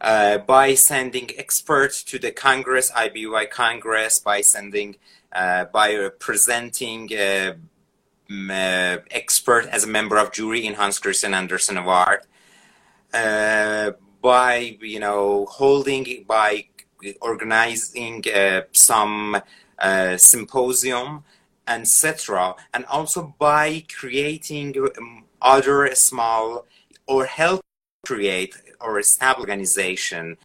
uh, 0.00 0.38
by 0.38 0.74
sending 0.74 1.30
experts 1.36 2.02
to 2.04 2.18
the 2.18 2.32
Congress, 2.32 2.90
IBBY 2.92 3.50
Congress, 3.50 4.18
by 4.18 4.40
sending, 4.40 4.96
uh, 5.32 5.66
by 5.66 6.08
presenting 6.18 7.10
uh, 7.14 7.52
expert 9.10 9.66
as 9.66 9.84
a 9.84 9.86
member 9.86 10.16
of 10.16 10.32
jury 10.32 10.66
in 10.66 10.74
Hans 10.74 10.98
Christian 10.98 11.34
Andersen 11.34 11.76
Award, 11.76 12.20
uh, 13.12 13.92
by 14.22 14.76
you 14.80 15.00
know 15.00 15.46
holding, 15.46 16.24
by 16.26 16.66
organizing 17.20 18.24
uh, 18.34 18.62
some 18.72 19.40
uh, 19.78 20.16
symposium, 20.16 21.24
etc., 21.70 22.54
and 22.74 22.84
also 22.86 23.34
by 23.38 23.84
creating 23.88 24.76
um, 24.98 25.24
other 25.40 25.94
small 25.94 26.66
or 27.06 27.24
help 27.24 27.60
create 28.04 28.54
or 28.80 28.98
establish 28.98 29.40
organization 29.40 30.36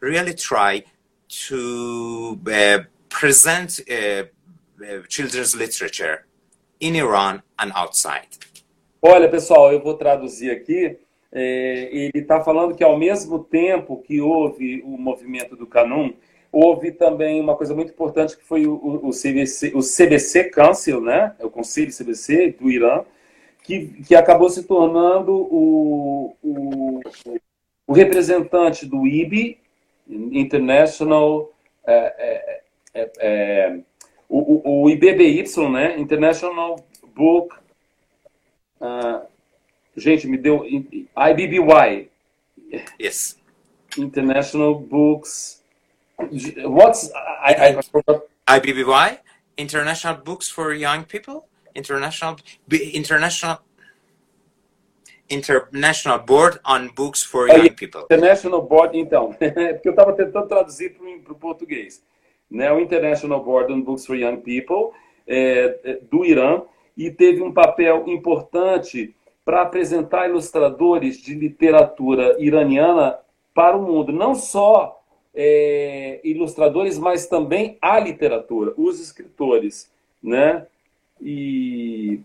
really 0.00 0.34
try 0.34 0.82
to 1.28 2.38
uh, 2.46 2.78
present 3.08 3.80
uh, 3.88 3.94
uh, 3.94 5.02
children's 5.08 5.54
literature 5.54 6.26
in 6.80 6.96
Iran 6.96 7.42
and 7.58 7.72
outside? 7.74 8.28
Olha, 9.00 9.28
pessoal, 9.28 9.72
eu 9.72 9.82
vou 9.82 9.94
traduzir 9.94 10.50
aqui. 10.50 10.98
É, 11.34 11.88
ele 11.90 12.12
está 12.14 12.44
falando 12.44 12.74
que 12.74 12.84
ao 12.84 12.98
mesmo 12.98 13.42
tempo 13.42 14.02
que 14.02 14.20
houve 14.20 14.82
o 14.84 14.98
movimento 14.98 15.56
do 15.56 15.66
Kanun, 15.66 16.12
houve 16.52 16.92
também 16.92 17.40
uma 17.40 17.56
coisa 17.56 17.74
muito 17.74 17.92
importante 17.92 18.36
que 18.36 18.44
foi 18.44 18.66
o, 18.66 18.74
o, 18.74 19.10
CBC, 19.10 19.72
o 19.74 19.80
CBC 19.80 20.50
Council, 20.50 21.00
né? 21.00 21.34
É 21.38 21.46
o 21.46 21.50
Conselho 21.50 21.90
CBC 21.90 22.52
do 22.60 22.70
Irã, 22.70 23.02
que, 23.62 23.86
que 24.04 24.14
acabou 24.14 24.50
se 24.50 24.64
tornando 24.64 25.32
o, 25.32 26.36
o, 26.42 27.00
o 27.86 27.92
representante 27.92 28.84
do 28.84 29.06
IB, 29.06 29.58
International 30.08 31.50
é, 31.86 31.94
é, 32.18 32.62
é, 32.94 33.10
é 33.20 33.80
o, 34.28 34.82
o, 34.84 34.90
IBBY, 34.90 35.44
né? 35.70 35.98
International 35.98 36.76
Book. 37.14 37.54
Uh, 38.80 39.26
gente, 39.96 40.26
me 40.26 40.36
deu. 40.36 40.64
IBBY. 40.66 42.10
Yes. 43.00 43.38
International 43.96 44.74
Books. 44.74 45.61
What's. 46.64 47.10
I, 47.14 47.76
I 48.48 48.58
IBBY? 48.60 49.18
International 49.56 50.16
Books 50.16 50.48
for 50.48 50.72
Young 50.72 51.04
People? 51.04 51.46
International. 51.74 52.36
International. 52.70 53.58
International 55.28 56.18
Board 56.18 56.60
on 56.64 56.88
Books 56.94 57.22
for 57.22 57.48
Young 57.48 57.70
People. 57.70 58.02
International 58.02 58.62
Board, 58.62 58.98
então. 58.98 59.32
porque 59.38 59.88
eu 59.88 59.92
estava 59.92 60.12
tentando 60.12 60.46
traduzir 60.46 60.94
para 61.24 61.32
o 61.32 61.36
português. 61.36 62.04
Né? 62.50 62.70
O 62.70 62.78
International 62.78 63.42
Board 63.42 63.72
on 63.72 63.80
Books 63.80 64.04
for 64.04 64.14
Young 64.14 64.38
People, 64.38 64.94
é, 65.26 65.78
é, 65.84 65.98
do 66.10 66.24
Irã, 66.24 66.62
e 66.96 67.10
teve 67.10 67.42
um 67.42 67.52
papel 67.52 68.04
importante 68.08 69.14
para 69.44 69.62
apresentar 69.62 70.28
ilustradores 70.28 71.20
de 71.20 71.34
literatura 71.34 72.36
iraniana 72.38 73.18
para 73.54 73.76
o 73.76 73.82
mundo. 73.82 74.12
Não 74.12 74.34
só 74.34 75.01
é, 75.34 76.20
ilustradores, 76.24 76.98
mas 76.98 77.26
também 77.26 77.78
a 77.80 77.98
literatura, 77.98 78.72
os 78.76 79.00
escritores. 79.00 79.90
Né? 80.22 80.66
E, 81.20 82.20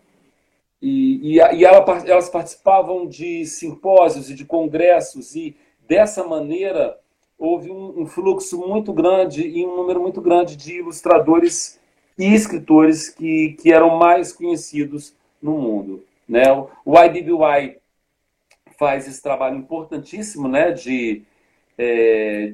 e, 0.81 1.35
e, 1.35 1.37
e 1.37 1.65
elas 1.65 2.29
participavam 2.29 3.07
de 3.07 3.45
simpósios 3.45 4.29
e 4.29 4.33
de 4.33 4.45
congressos, 4.45 5.35
e 5.35 5.55
dessa 5.87 6.23
maneira 6.23 6.97
houve 7.37 7.71
um, 7.71 8.01
um 8.01 8.05
fluxo 8.05 8.57
muito 8.67 8.91
grande 8.91 9.47
e 9.47 9.65
um 9.65 9.75
número 9.75 10.01
muito 10.01 10.19
grande 10.19 10.55
de 10.55 10.79
ilustradores 10.79 11.79
e 12.17 12.33
escritores 12.33 13.09
que, 13.09 13.55
que 13.61 13.71
eram 13.71 13.97
mais 13.97 14.33
conhecidos 14.33 15.15
no 15.41 15.57
mundo. 15.57 16.03
Né? 16.27 16.45
O 16.83 16.99
IDBY 16.99 17.77
faz 18.77 19.07
esse 19.07 19.21
trabalho 19.21 19.57
importantíssimo 19.57 20.47
né? 20.47 20.71
de, 20.71 21.23
é, 21.77 22.53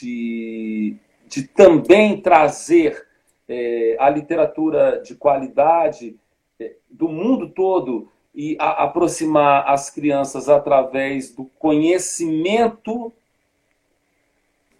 de, 0.00 0.96
de 1.26 1.42
também 1.42 2.20
trazer 2.20 3.06
é, 3.48 3.96
a 3.98 4.08
literatura 4.08 5.02
de 5.02 5.14
qualidade 5.14 6.16
é, 6.58 6.76
do 6.90 7.08
mundo 7.08 7.50
todo 7.50 8.08
e 8.34 8.56
a, 8.58 8.84
aproximar 8.84 9.68
as 9.68 9.90
crianças 9.90 10.48
através 10.48 11.34
do 11.34 11.44
conhecimento, 11.58 13.12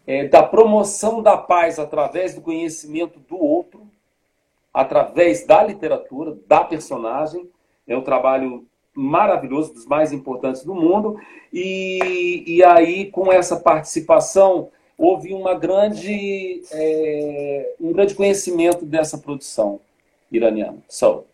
é, 0.07 0.27
da 0.27 0.43
promoção 0.43 1.23
da 1.23 1.37
paz 1.37 1.79
através 1.79 2.35
do 2.35 2.41
conhecimento 2.41 3.21
do 3.21 3.37
outro, 3.37 3.87
através 4.73 5.47
da 5.47 5.63
literatura, 5.63 6.37
da 6.47 6.65
personagem 6.65 7.49
é 7.87 7.97
um 7.97 8.03
trabalho 8.03 8.67
maravilhoso, 8.95 9.75
dos 9.75 9.87
mais 9.87 10.13
importantes 10.13 10.65
do 10.65 10.75
mundo. 10.75 11.19
E, 11.53 12.45
e 12.47 12.65
aí, 12.65 13.11
com 13.11 13.33
essa 13.33 13.57
participação, 13.59 14.71
houve 15.03 15.35
uma 15.35 15.57
grande, 15.57 16.63
é, 16.71 17.75
um 17.81 17.93
grande 17.93 18.15
conhecimento 18.15 18.87
dessa 18.87 19.19
produção 19.19 19.81
iraniana. 20.31 20.79
So, 20.89 21.27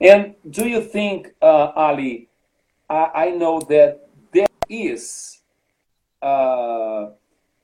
and 0.00 0.36
do 0.44 0.64
you 0.64 0.80
think, 0.80 1.34
uh, 1.42 1.72
Ali, 1.74 2.28
I, 2.88 3.26
I, 3.26 3.36
know 3.36 3.58
that 3.58 3.98
there 4.32 4.46
is, 4.68 5.42
uh, 6.22 7.08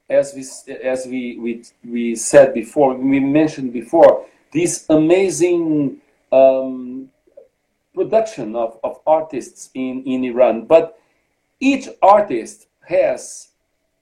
as 0.09 0.35
we 0.35 0.42
as 0.83 1.07
we, 1.07 1.38
we 1.38 1.62
we 1.85 2.16
said 2.16 2.53
before, 2.53 2.97
we 2.97 3.21
mentioned 3.21 3.73
before, 3.73 4.27
this 4.53 4.87
amazing 4.90 5.99
um, 6.33 7.09
production 7.95 8.57
of, 8.57 8.77
of 8.83 8.99
artists 9.07 9.71
in, 9.73 10.03
in 10.05 10.25
Iran, 10.25 10.66
but 10.66 10.99
each 11.61 11.88
artist 12.03 12.66
has 12.88 13.51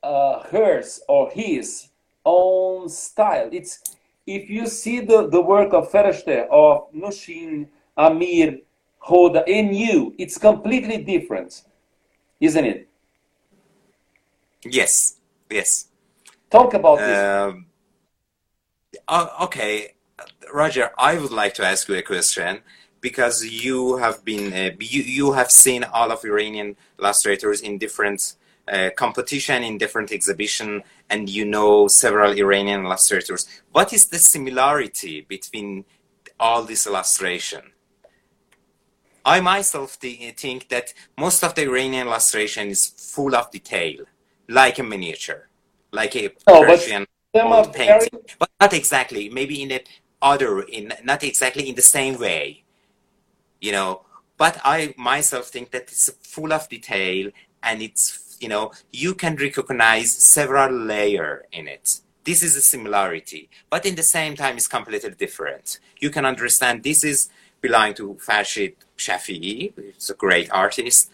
uh, 0.04 0.42
hers 0.44 1.00
or 1.08 1.30
his 1.30 1.88
own 2.24 2.88
style. 2.88 3.48
It's 3.52 3.80
if 4.26 4.48
you 4.48 4.66
see 4.66 5.00
the, 5.00 5.28
the 5.28 5.40
work 5.40 5.72
of 5.72 5.90
Fereshteh, 5.90 6.46
of 6.50 6.92
Nushin, 6.94 7.68
Amir, 7.96 8.58
Hoda, 9.06 9.44
and 9.46 9.76
you, 9.76 10.14
it's 10.18 10.38
completely 10.38 10.98
different, 10.98 11.62
isn't 12.40 12.64
it? 12.64 12.88
Yes, 14.64 15.16
yes. 15.50 15.88
Talk 16.50 16.72
about 16.74 16.98
this. 16.98 17.18
Um, 17.18 17.66
uh, 19.06 19.28
okay, 19.42 19.94
Roger, 20.52 20.90
I 20.96 21.18
would 21.18 21.32
like 21.32 21.54
to 21.54 21.66
ask 21.66 21.88
you 21.88 21.96
a 21.96 22.02
question 22.02 22.60
because 23.00 23.44
you 23.44 23.98
have 23.98 24.24
been 24.24 24.52
uh, 24.54 24.70
you, 24.80 25.02
you 25.02 25.32
have 25.32 25.50
seen 25.50 25.84
all 25.84 26.10
of 26.10 26.24
Iranian 26.24 26.76
illustrators 26.98 27.60
in 27.60 27.76
different 27.76 28.36
uh, 28.68 28.90
competition 28.96 29.62
in 29.62 29.78
different 29.78 30.12
exhibition 30.12 30.82
and 31.10 31.28
you 31.28 31.44
know 31.44 31.88
several 31.88 32.32
Iranian 32.32 32.84
illustrators. 32.84 33.46
What 33.72 33.92
is 33.92 34.08
the 34.08 34.18
similarity 34.18 35.22
between 35.22 35.84
all 36.38 36.62
this 36.62 36.86
illustration? 36.86 37.72
I 39.24 39.40
myself 39.40 39.92
think 39.92 40.68
that 40.68 40.92
most 41.18 41.42
of 41.42 41.54
the 41.54 41.62
Iranian 41.62 42.08
illustration 42.08 42.68
is 42.68 42.86
full 42.86 43.34
of 43.34 43.50
detail, 43.50 44.04
like 44.48 44.78
a 44.78 44.82
miniature, 44.82 45.48
like 45.92 46.14
a 46.16 46.30
oh, 46.46 46.64
Persian 46.64 47.06
old 47.34 47.72
painting, 47.72 48.08
very... 48.12 48.36
but 48.38 48.50
not 48.60 48.72
exactly. 48.72 49.28
Maybe 49.28 49.62
in 49.62 49.72
a 49.72 49.80
other, 50.20 50.60
in 50.62 50.92
not 51.04 51.22
exactly 51.22 51.68
in 51.68 51.74
the 51.74 51.82
same 51.82 52.18
way 52.18 52.64
you 53.64 53.72
know 53.72 54.02
but 54.36 54.60
i 54.62 54.94
myself 54.98 55.46
think 55.46 55.70
that 55.70 55.82
it's 55.82 56.10
full 56.22 56.52
of 56.52 56.68
detail 56.68 57.30
and 57.62 57.80
it's 57.80 58.10
you 58.40 58.48
know 58.48 58.72
you 58.92 59.14
can 59.14 59.36
recognize 59.36 60.12
several 60.12 60.72
layer 60.72 61.44
in 61.52 61.68
it 61.68 62.00
this 62.24 62.42
is 62.42 62.56
a 62.56 62.62
similarity 62.62 63.48
but 63.70 63.84
in 63.84 63.94
the 63.94 64.02
same 64.02 64.34
time 64.34 64.56
it's 64.56 64.68
completely 64.68 65.10
different 65.10 65.78
you 66.00 66.10
can 66.10 66.24
understand 66.24 66.82
this 66.82 67.04
is 67.04 67.28
belonging 67.64 67.94
to 67.94 68.14
Farshid 68.26 68.74
Shafi'i, 68.98 69.72
it's 69.78 70.10
a 70.10 70.14
great 70.14 70.48
artist, 70.52 71.10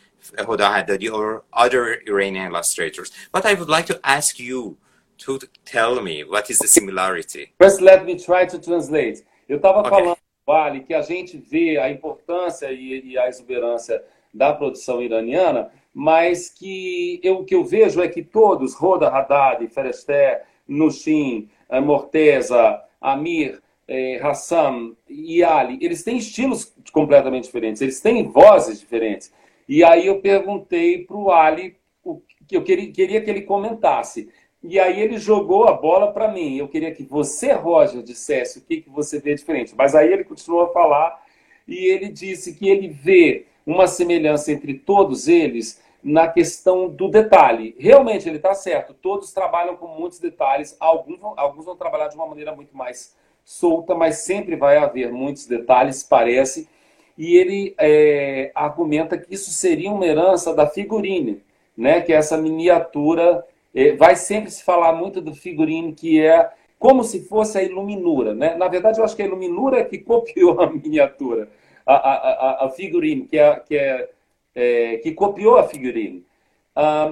Hoda 0.48 0.66
Haddadi, 0.74 1.08
or 1.18 1.44
other 1.52 1.82
Iranian 2.12 2.46
illustrators. 2.50 3.08
But 3.30 3.46
I 3.46 3.54
would 3.54 3.68
like 3.76 3.86
to 3.86 4.00
ask 4.02 4.40
you 4.40 4.76
to 5.18 5.38
tell 5.64 6.02
me 6.02 6.24
what 6.24 6.50
is 6.50 6.58
the 6.58 6.66
similarity. 6.66 7.52
First, 7.60 7.80
let 7.80 8.04
me 8.04 8.18
try 8.18 8.46
to 8.46 8.58
translate. 8.58 9.22
Eu 9.48 9.58
estava 9.58 9.80
okay. 9.80 9.90
falando 9.90 10.18
Vale, 10.46 10.80
que 10.80 10.94
a 10.94 11.02
gente 11.02 11.38
vê 11.38 11.78
a 11.78 11.88
importância 11.88 12.72
e, 12.72 13.10
e 13.10 13.18
a 13.18 13.28
exuberância 13.28 14.02
da 14.34 14.52
produção 14.52 15.00
iraniana, 15.00 15.70
mas 15.94 16.48
que 16.48 17.20
eu, 17.22 17.40
o 17.40 17.44
que 17.44 17.54
eu 17.54 17.64
vejo 17.64 18.00
é 18.00 18.08
que 18.08 18.22
todos, 18.22 18.74
Roda 18.74 19.08
Haddad, 19.08 19.66
Ferester, 19.68 20.42
Nushin, 20.66 21.48
eh, 21.68 21.80
Morteza, 21.80 22.80
Amir, 23.00 23.60
eh, 23.88 24.20
Hassan 24.22 24.94
e 25.08 25.42
Ali, 25.42 25.78
eles 25.80 26.04
têm 26.04 26.16
estilos 26.16 26.72
completamente 26.92 27.44
diferentes, 27.44 27.82
eles 27.82 28.00
têm 28.00 28.28
vozes 28.28 28.78
diferentes. 28.78 29.32
E 29.68 29.82
aí 29.82 30.06
eu 30.06 30.20
perguntei 30.20 31.04
para 31.04 31.16
o 31.16 31.30
Ali 31.30 31.76
o 32.04 32.22
que 32.46 32.56
eu 32.56 32.62
queria, 32.62 32.90
queria 32.92 33.20
que 33.20 33.30
ele 33.30 33.42
comentasse. 33.42 34.28
E 34.62 34.78
aí 34.78 35.00
ele 35.00 35.16
jogou 35.18 35.66
a 35.66 35.72
bola 35.72 36.12
para 36.12 36.28
mim. 36.28 36.56
Eu 36.56 36.68
queria 36.68 36.92
que 36.92 37.02
você, 37.02 37.52
Roger, 37.52 38.02
dissesse 38.02 38.58
o 38.58 38.62
que, 38.62 38.82
que 38.82 38.90
você 38.90 39.18
vê 39.18 39.34
diferente. 39.34 39.74
Mas 39.76 39.94
aí 39.94 40.12
ele 40.12 40.24
continuou 40.24 40.64
a 40.64 40.72
falar 40.72 41.22
e 41.66 41.86
ele 41.86 42.08
disse 42.08 42.54
que 42.54 42.68
ele 42.68 42.88
vê 42.88 43.46
uma 43.70 43.86
semelhança 43.86 44.52
entre 44.52 44.74
todos 44.74 45.28
eles 45.28 45.82
na 46.02 46.28
questão 46.28 46.88
do 46.88 47.08
detalhe. 47.08 47.74
Realmente, 47.78 48.28
ele 48.28 48.36
está 48.36 48.54
certo. 48.54 48.94
Todos 48.94 49.32
trabalham 49.32 49.76
com 49.76 49.86
muitos 49.86 50.18
detalhes. 50.18 50.76
Alguns 50.80 51.20
vão, 51.20 51.34
alguns 51.36 51.64
vão 51.64 51.76
trabalhar 51.76 52.08
de 52.08 52.16
uma 52.16 52.26
maneira 52.26 52.54
muito 52.54 52.76
mais 52.76 53.14
solta, 53.44 53.94
mas 53.94 54.18
sempre 54.18 54.56
vai 54.56 54.76
haver 54.76 55.12
muitos 55.12 55.46
detalhes, 55.46 56.02
parece. 56.02 56.68
E 57.16 57.36
ele 57.36 57.74
é, 57.78 58.50
argumenta 58.54 59.18
que 59.18 59.34
isso 59.34 59.50
seria 59.50 59.90
uma 59.90 60.06
herança 60.06 60.54
da 60.54 60.66
figurine, 60.66 61.42
né? 61.76 62.00
que 62.00 62.12
é 62.12 62.16
essa 62.16 62.36
miniatura 62.36 63.44
é, 63.74 63.92
vai 63.92 64.16
sempre 64.16 64.50
se 64.50 64.64
falar 64.64 64.92
muito 64.92 65.20
do 65.20 65.34
figurino 65.34 65.94
que 65.94 66.20
é 66.20 66.50
como 66.78 67.04
se 67.04 67.24
fosse 67.24 67.58
a 67.58 67.62
iluminura. 67.62 68.34
Né? 68.34 68.54
Na 68.54 68.68
verdade, 68.68 68.98
eu 68.98 69.04
acho 69.04 69.14
que 69.14 69.22
a 69.22 69.26
iluminura 69.26 69.80
é 69.80 69.84
que 69.84 69.98
copiou 69.98 70.60
a 70.60 70.70
miniatura, 70.70 71.48
a, 71.86 71.94
a, 71.94 72.66
a, 72.66 72.70
figurine, 72.70 73.26
que, 73.26 73.38
é, 73.38 73.60
que, 73.60 73.76
é, 73.76 74.10
é, 74.54 74.96
que 74.98 75.12
copiou 75.12 75.56
a 75.58 75.64
figurine. 75.64 76.24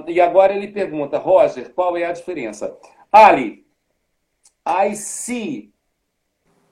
E 0.07 0.19
agora 0.21 0.53
ele 0.53 0.69
pergunta, 0.69 1.17
Roger, 1.17 1.71
qual 1.73 1.95
é 1.97 2.05
a 2.05 2.11
diferença? 2.11 2.75
Ali, 3.11 3.65
I 4.65 4.95
see, 4.95 5.71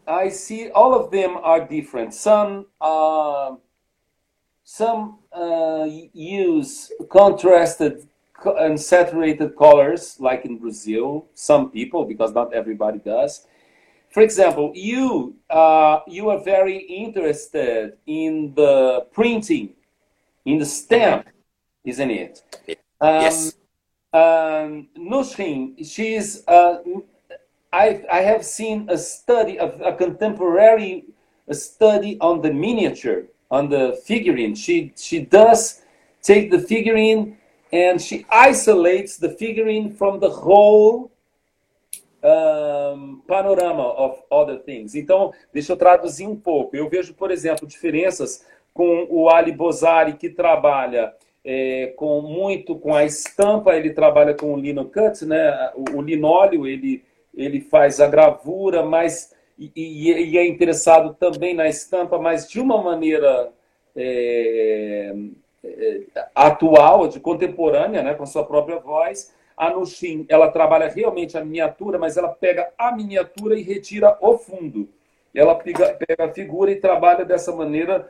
I 0.07 0.29
see 0.29 0.69
all 0.71 0.93
of 0.93 1.11
them 1.11 1.37
are 1.43 1.65
different. 1.65 2.13
Some, 2.13 2.65
uh, 2.79 3.55
some 4.63 5.19
uh, 5.31 5.87
use 6.13 6.91
contrasted 7.09 8.07
and 8.45 8.79
saturated 8.79 9.55
colors, 9.55 10.17
like 10.19 10.45
in 10.45 10.57
Brazil, 10.57 11.25
some 11.33 11.71
people, 11.71 12.05
because 12.05 12.33
not 12.33 12.53
everybody 12.53 12.99
does. 12.99 13.47
For 14.17 14.23
example, 14.23 14.71
you 14.73 15.35
uh, 15.47 15.99
you 16.07 16.31
are 16.31 16.39
very 16.39 16.77
interested 16.77 17.97
in 18.07 18.51
the 18.55 19.05
printing, 19.13 19.75
in 20.43 20.57
the 20.57 20.65
stamp, 20.65 21.27
isn't 21.85 22.09
it? 22.09 22.41
Um, 22.99 23.21
yes. 23.21 23.53
Um, 24.11 24.87
Nushin, 24.97 25.85
she's. 25.85 26.43
Uh, 26.47 26.79
I 27.71 28.01
I 28.11 28.21
have 28.21 28.43
seen 28.43 28.89
a 28.89 28.97
study 28.97 29.59
of 29.59 29.79
a 29.81 29.93
contemporary 29.93 31.05
a 31.47 31.53
study 31.53 32.17
on 32.19 32.41
the 32.41 32.51
miniature, 32.51 33.25
on 33.51 33.69
the 33.69 34.01
figurine. 34.03 34.55
She 34.55 34.93
she 34.97 35.19
does 35.19 35.83
take 36.23 36.49
the 36.49 36.57
figurine 36.57 37.37
and 37.71 38.01
she 38.01 38.25
isolates 38.31 39.17
the 39.17 39.29
figurine 39.29 39.93
from 39.93 40.19
the 40.19 40.31
whole 40.31 41.11
um, 42.27 43.21
panorama 43.27 43.87
of 43.99 44.21
other 44.29 44.59
things. 44.59 44.95
Então, 44.95 45.31
deixa 45.53 45.73
eu 45.73 45.77
traduzir 45.77 46.27
um 46.27 46.35
pouco. 46.35 46.75
Eu 46.75 46.89
vejo, 46.89 47.13
por 47.13 47.31
exemplo, 47.31 47.67
diferenças 47.67 48.45
com 48.73 49.07
o 49.09 49.29
Ali 49.29 49.51
Bozari, 49.51 50.13
que 50.13 50.29
trabalha 50.29 51.13
é, 51.43 51.93
com 51.95 52.21
muito 52.21 52.75
com 52.75 52.93
a 52.93 53.05
estampa, 53.05 53.75
ele 53.75 53.91
trabalha 53.91 54.33
com 54.33 54.53
o 54.53 54.59
lino 54.59 54.85
cut, 54.85 55.25
né? 55.25 55.71
O, 55.75 55.97
o 55.97 56.01
linóleo, 56.01 56.67
ele, 56.67 57.03
ele 57.35 57.61
faz 57.61 57.99
a 57.99 58.07
gravura, 58.07 58.83
mas 58.83 59.33
e, 59.57 59.71
e, 59.75 60.37
é 60.37 60.45
interessado 60.45 61.15
também 61.15 61.55
na 61.55 61.67
estampa, 61.67 62.19
mas 62.19 62.47
de 62.47 62.59
uma 62.59 62.81
maneira 62.81 63.51
é, 63.95 65.15
é, 65.63 66.01
atual, 66.35 67.07
de 67.07 67.19
contemporânea, 67.19 68.03
né, 68.03 68.13
com 68.13 68.25
sua 68.25 68.45
própria 68.45 68.77
voz. 68.77 69.33
A 69.57 69.71
Nushin, 69.71 70.25
ela 70.29 70.51
trabalha 70.51 70.87
realmente 70.87 71.35
a 71.35 71.43
miniatura, 71.43 71.97
mas 71.97 72.15
ela 72.15 72.29
pega 72.29 72.71
a 72.77 72.91
miniatura 72.91 73.57
e 73.57 73.63
retira 73.63 74.15
o 74.21 74.37
fundo. 74.37 74.87
Ela 75.33 75.55
pega, 75.55 75.97
pega 76.07 76.25
a 76.25 76.33
figura 76.33 76.71
e 76.71 76.75
trabalha 76.79 77.25
dessa 77.25 77.51
maneira 77.51 78.07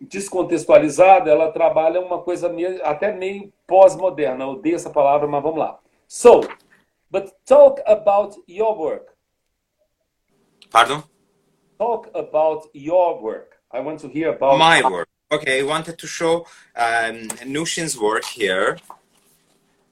descontextualizada, 0.00 1.30
ela 1.30 1.52
trabalha 1.52 2.00
uma 2.00 2.20
coisa 2.20 2.48
meio, 2.48 2.84
até 2.84 3.12
meio 3.12 3.52
pós-moderna. 3.66 4.48
Odeio 4.48 4.74
essa 4.74 4.90
palavra, 4.90 5.28
mas 5.28 5.42
vamos 5.42 5.58
lá. 5.58 5.78
So, 6.08 6.40
but 7.08 7.32
talk 7.46 7.80
about 7.86 8.36
your 8.48 8.76
work. 8.76 9.12
Pardon? 10.70 11.04
Talk 11.78 12.10
about 12.14 12.68
your 12.74 13.22
work. 13.22 13.56
I 13.72 13.80
want 13.80 14.00
to 14.00 14.08
hear 14.08 14.30
about 14.30 14.58
my 14.58 14.82
work. 14.82 15.08
Okay, 15.32 15.60
I 15.60 15.62
wanted 15.62 15.98
to 15.98 16.06
show 16.06 16.46
um, 16.76 17.28
Nushin's 17.46 17.96
work 17.96 18.24
here 18.24 18.76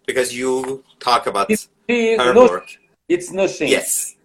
because 0.07 0.35
you 0.35 0.83
talk 0.99 1.27
about 1.27 1.51
it's, 1.51 1.69
her 1.89 2.35
work. 2.35 2.69
It's 3.09 3.31
Nushin. 3.31 3.69
Yes. 3.69 4.17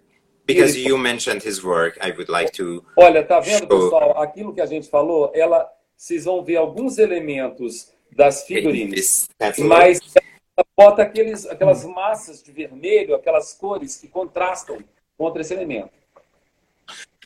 Because 0.45 0.77
you 0.77 0.97
mentioned 0.97 1.43
his 1.43 1.63
work, 1.63 1.97
I 2.01 2.11
would 2.11 2.29
like 2.29 2.53
to. 2.53 2.83
Olha, 2.97 3.21
tá 3.23 3.41
vendo, 3.41 3.67
show... 3.67 3.67
pessoal? 3.67 4.21
Aquilo 4.21 4.53
que 4.53 4.61
a 4.61 4.65
gente 4.65 4.89
falou, 4.89 5.31
ela, 5.35 5.69
vocês 5.95 6.23
vão 6.23 6.41
ver 6.43 6.55
alguns 6.55 6.97
elementos 6.97 7.91
das 8.15 8.43
figurinhas, 8.45 9.27
mas 9.59 9.99
ela 10.15 10.65
bota 10.75 11.01
aqueles, 11.03 11.45
aquelas 11.45 11.83
massas 11.83 12.41
de 12.41 12.51
vermelho, 12.51 13.13
aquelas 13.13 13.53
cores 13.53 13.97
que 13.97 14.07
contrastam 14.07 14.79
contra 15.17 15.41
esse 15.41 15.53
elemento. 15.53 15.91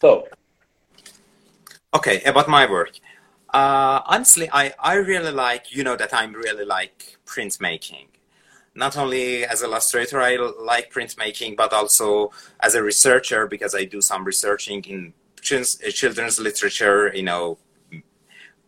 So. 0.01 0.27
Okay, 1.93 2.23
about 2.25 2.49
my 2.49 2.65
work. 2.65 2.99
Uh, 3.53 4.01
honestly, 4.07 4.49
I, 4.51 4.73
I 4.79 4.95
really 4.95 5.31
like, 5.31 5.75
you 5.75 5.83
know, 5.83 5.95
that 5.95 6.13
I'm 6.13 6.33
really 6.33 6.65
like 6.65 7.17
printmaking. 7.25 8.07
Not 8.73 8.95
only 8.95 9.45
as 9.45 9.61
illustrator, 9.61 10.21
I 10.21 10.37
like 10.37 10.93
printmaking, 10.93 11.57
but 11.57 11.73
also 11.73 12.31
as 12.61 12.73
a 12.73 12.81
researcher 12.81 13.45
because 13.47 13.75
I 13.75 13.83
do 13.83 14.01
some 14.01 14.23
researching 14.23 14.83
in 14.85 15.13
children's 15.41 16.39
literature, 16.39 17.11
you 17.13 17.23
know, 17.23 17.57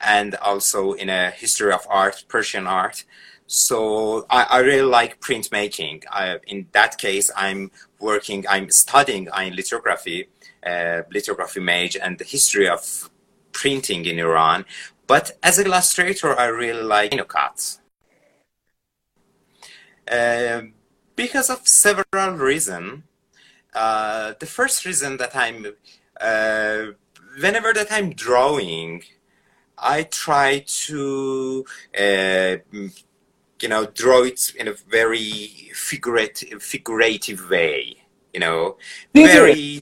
and 0.01 0.35
also 0.35 0.93
in 0.93 1.09
a 1.09 1.31
history 1.31 1.71
of 1.71 1.87
art, 1.89 2.25
Persian 2.27 2.67
art. 2.67 3.05
So 3.47 4.25
I, 4.29 4.43
I 4.43 4.59
really 4.59 4.89
like 4.89 5.21
printmaking. 5.21 6.03
I, 6.11 6.39
in 6.47 6.67
that 6.73 6.97
case, 6.97 7.31
I'm 7.35 7.71
working, 7.99 8.45
I'm 8.49 8.69
studying 8.71 9.29
in 9.37 9.55
lithography, 9.55 10.27
uh, 10.65 11.03
lithography 11.11 11.59
mage, 11.59 11.95
and 11.95 12.17
the 12.17 12.25
history 12.25 12.67
of 12.67 13.09
printing 13.53 14.05
in 14.05 14.19
Iran. 14.19 14.65
But 15.07 15.37
as 15.43 15.59
an 15.59 15.67
illustrator, 15.67 16.37
I 16.37 16.45
really 16.45 16.83
like 16.83 17.11
linocut. 17.11 17.79
Uh, 20.09 20.61
because 21.15 21.49
of 21.49 21.67
several 21.67 22.31
reasons. 22.37 23.03
Uh, 23.73 24.33
the 24.39 24.45
first 24.45 24.85
reason 24.85 25.17
that 25.17 25.35
I'm, 25.35 25.65
uh, 26.21 26.85
whenever 27.39 27.73
that 27.73 27.87
I'm 27.91 28.11
drawing, 28.13 29.03
I 29.77 30.03
try 30.03 30.63
to, 30.65 31.65
uh, 31.99 32.57
you 32.71 33.69
know, 33.69 33.85
draw 33.85 34.23
it 34.23 34.53
in 34.55 34.67
a 34.67 34.73
very 34.73 35.71
figurative, 35.73 36.61
figurative 36.61 37.49
way. 37.49 37.97
You 38.33 38.39
know, 38.39 38.77
very, 39.13 39.81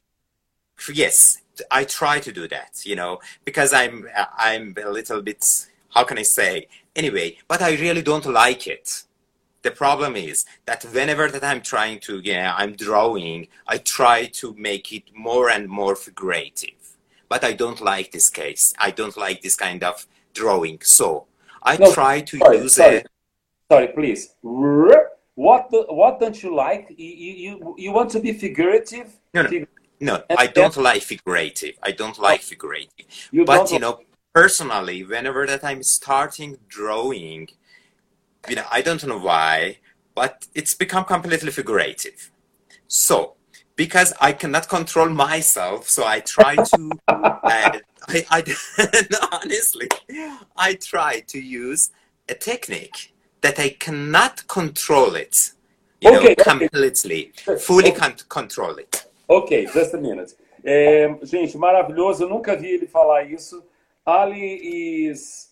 yes, 0.93 1.41
I 1.69 1.83
try 1.83 2.19
to 2.19 2.31
do 2.31 2.47
that, 2.47 2.85
you 2.85 2.95
know, 2.95 3.19
because 3.45 3.73
I'm 3.73 4.07
I'm 4.37 4.73
a 4.83 4.89
little 4.89 5.21
bit 5.21 5.67
how 5.89 6.03
can 6.05 6.17
I 6.17 6.23
say 6.23 6.67
anyway, 6.95 7.37
but 7.47 7.61
I 7.61 7.71
really 7.75 8.01
don't 8.01 8.25
like 8.25 8.67
it. 8.67 9.03
The 9.63 9.71
problem 9.71 10.15
is 10.15 10.45
that 10.65 10.83
whenever 10.85 11.29
that 11.29 11.43
I'm 11.43 11.61
trying 11.61 11.99
to, 12.01 12.19
yeah, 12.23 12.53
I'm 12.57 12.73
drawing, 12.75 13.47
I 13.67 13.77
try 13.77 14.25
to 14.25 14.55
make 14.57 14.91
it 14.91 15.03
more 15.15 15.49
and 15.49 15.67
more 15.67 15.95
figurative. 15.95 16.97
But 17.29 17.43
I 17.43 17.53
don't 17.53 17.79
like 17.79 18.11
this 18.11 18.29
case. 18.29 18.73
I 18.77 18.91
don't 18.91 19.15
like 19.15 19.41
this 19.41 19.55
kind 19.55 19.83
of 19.83 20.07
drawing. 20.33 20.79
So 20.81 21.27
I 21.63 21.77
no, 21.77 21.93
try 21.93 22.21
to 22.21 22.37
sorry, 22.37 22.57
use 22.57 22.75
sorry. 22.75 22.95
it. 22.97 23.07
Sorry, 23.71 23.87
please. 23.89 24.35
What 24.41 25.69
the, 25.71 25.85
what 25.89 26.19
don't 26.19 26.41
you 26.43 26.53
like? 26.55 26.93
You, 26.97 27.33
you 27.43 27.75
you 27.77 27.91
want 27.91 28.09
to 28.11 28.19
be 28.19 28.33
figurative? 28.33 29.07
No, 29.33 29.43
no. 29.43 29.65
No, 30.01 30.23
I 30.35 30.47
don't 30.47 30.75
like 30.77 31.03
figurative. 31.03 31.75
I 31.83 31.91
don't 31.91 32.17
oh. 32.19 32.23
like 32.23 32.41
figurative. 32.41 33.05
You 33.31 33.45
but 33.45 33.71
you 33.71 33.79
know, 33.79 34.01
personally, 34.33 35.03
whenever 35.03 35.45
that 35.45 35.63
I'm 35.63 35.83
starting 35.83 36.57
drawing, 36.67 37.49
you 38.49 38.55
know, 38.55 38.65
I 38.71 38.81
don't 38.81 39.05
know 39.05 39.17
why, 39.17 39.77
but 40.15 40.47
it's 40.55 40.73
become 40.73 41.05
completely 41.05 41.51
figurative. 41.51 42.31
So, 42.87 43.35
because 43.75 44.13
I 44.19 44.33
cannot 44.33 44.67
control 44.67 45.09
myself, 45.09 45.89
so 45.89 46.05
I 46.05 46.19
try 46.19 46.55
to. 46.55 46.91
uh, 47.07 47.79
I, 48.07 48.25
I 48.29 48.43
honestly, 49.43 49.87
I 50.57 50.73
try 50.75 51.21
to 51.27 51.39
use 51.39 51.91
a 52.27 52.33
technique 52.33 53.13
that 53.41 53.59
I 53.59 53.69
cannot 53.69 54.47
control 54.47 55.15
it. 55.15 55.51
You 56.01 56.15
okay, 56.17 56.35
know, 56.37 56.43
completely, 56.43 57.31
okay. 57.47 57.61
fully 57.61 57.91
okay. 57.91 58.15
control 58.27 58.75
it. 58.77 59.05
Ok, 59.27 59.67
just 59.73 59.93
a 59.93 59.97
minute. 59.97 60.35
É, 60.63 61.17
gente, 61.23 61.57
maravilhoso. 61.57 62.23
Eu 62.23 62.29
nunca 62.29 62.55
vi 62.55 62.71
ele 62.71 62.87
falar 62.87 63.23
isso. 63.23 63.63
Ali 64.05 65.07
is. 65.09 65.50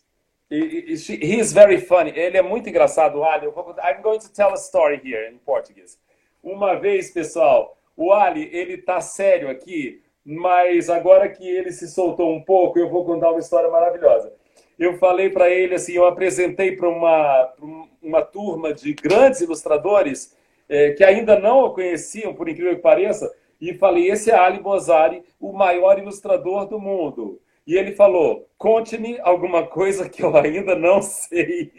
He 0.51 1.39
is 1.39 1.53
very 1.53 1.79
funny. 1.79 2.11
Ele 2.15 2.37
é 2.37 2.41
muito 2.41 2.69
engraçado, 2.69 3.23
Ali. 3.23 3.47
I'm 3.47 4.01
going 4.01 4.19
to 4.19 4.33
tell 4.33 4.49
a 4.49 4.57
story 4.57 4.99
here 5.03 5.31
in 5.31 5.37
Portuguese. 5.37 5.97
Uma 6.41 6.75
vez, 6.75 7.11
pessoal, 7.11 7.77
o 7.95 8.11
Ali, 8.11 8.49
ele 8.51 8.77
tá 8.77 8.99
sério 8.99 9.49
aqui, 9.49 10.01
mas 10.25 10.89
agora 10.89 11.29
que 11.29 11.47
ele 11.47 11.71
se 11.71 11.87
soltou 11.87 12.33
um 12.33 12.41
pouco, 12.41 12.79
eu 12.79 12.89
vou 12.89 13.05
contar 13.05 13.29
uma 13.29 13.39
história 13.39 13.69
maravilhosa. 13.69 14.33
Eu 14.77 14.97
falei 14.97 15.29
para 15.29 15.49
ele 15.49 15.75
assim, 15.75 15.93
eu 15.93 16.05
apresentei 16.05 16.75
para 16.75 16.87
uma, 16.87 17.53
uma 18.01 18.21
turma 18.21 18.73
de 18.73 18.93
grandes 18.93 19.41
ilustradores 19.41 20.35
é, 20.69 20.91
que 20.91 21.03
ainda 21.03 21.37
não 21.37 21.65
o 21.65 21.73
conheciam, 21.73 22.33
por 22.33 22.47
incrível 22.47 22.75
que 22.75 22.81
pareça, 22.81 23.31
e 23.59 23.73
falei: 23.73 24.09
esse 24.09 24.31
é 24.31 24.35
Ali 24.35 24.59
Bozari, 24.59 25.23
o 25.39 25.51
maior 25.51 25.99
ilustrador 25.99 26.67
do 26.67 26.79
mundo. 26.79 27.41
E 27.69 27.77
ele 27.77 27.91
falou: 27.91 28.49
conte-me 28.57 29.19
alguma 29.19 29.67
coisa 29.67 30.09
que 30.09 30.23
eu 30.23 30.35
ainda 30.35 30.75
não 30.75 31.03
sei. 31.03 31.71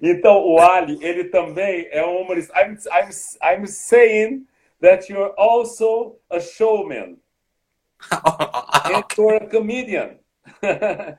Então, 0.00 0.46
o 0.46 0.60
Ali, 0.60 0.96
ele 1.04 1.24
também 1.24 1.88
é 1.90 2.06
um 2.06 2.20
humorista. 2.20 2.54
I'm, 2.56 2.76
I'm, 2.88 3.10
I'm 3.42 3.66
saying 3.66 4.46
that 4.80 5.12
you're 5.12 5.34
also 5.36 6.20
a 6.30 6.38
showman. 6.38 7.18
and 8.12 9.04
you're 9.16 9.42
a 9.42 9.46
comedian. 9.48 10.20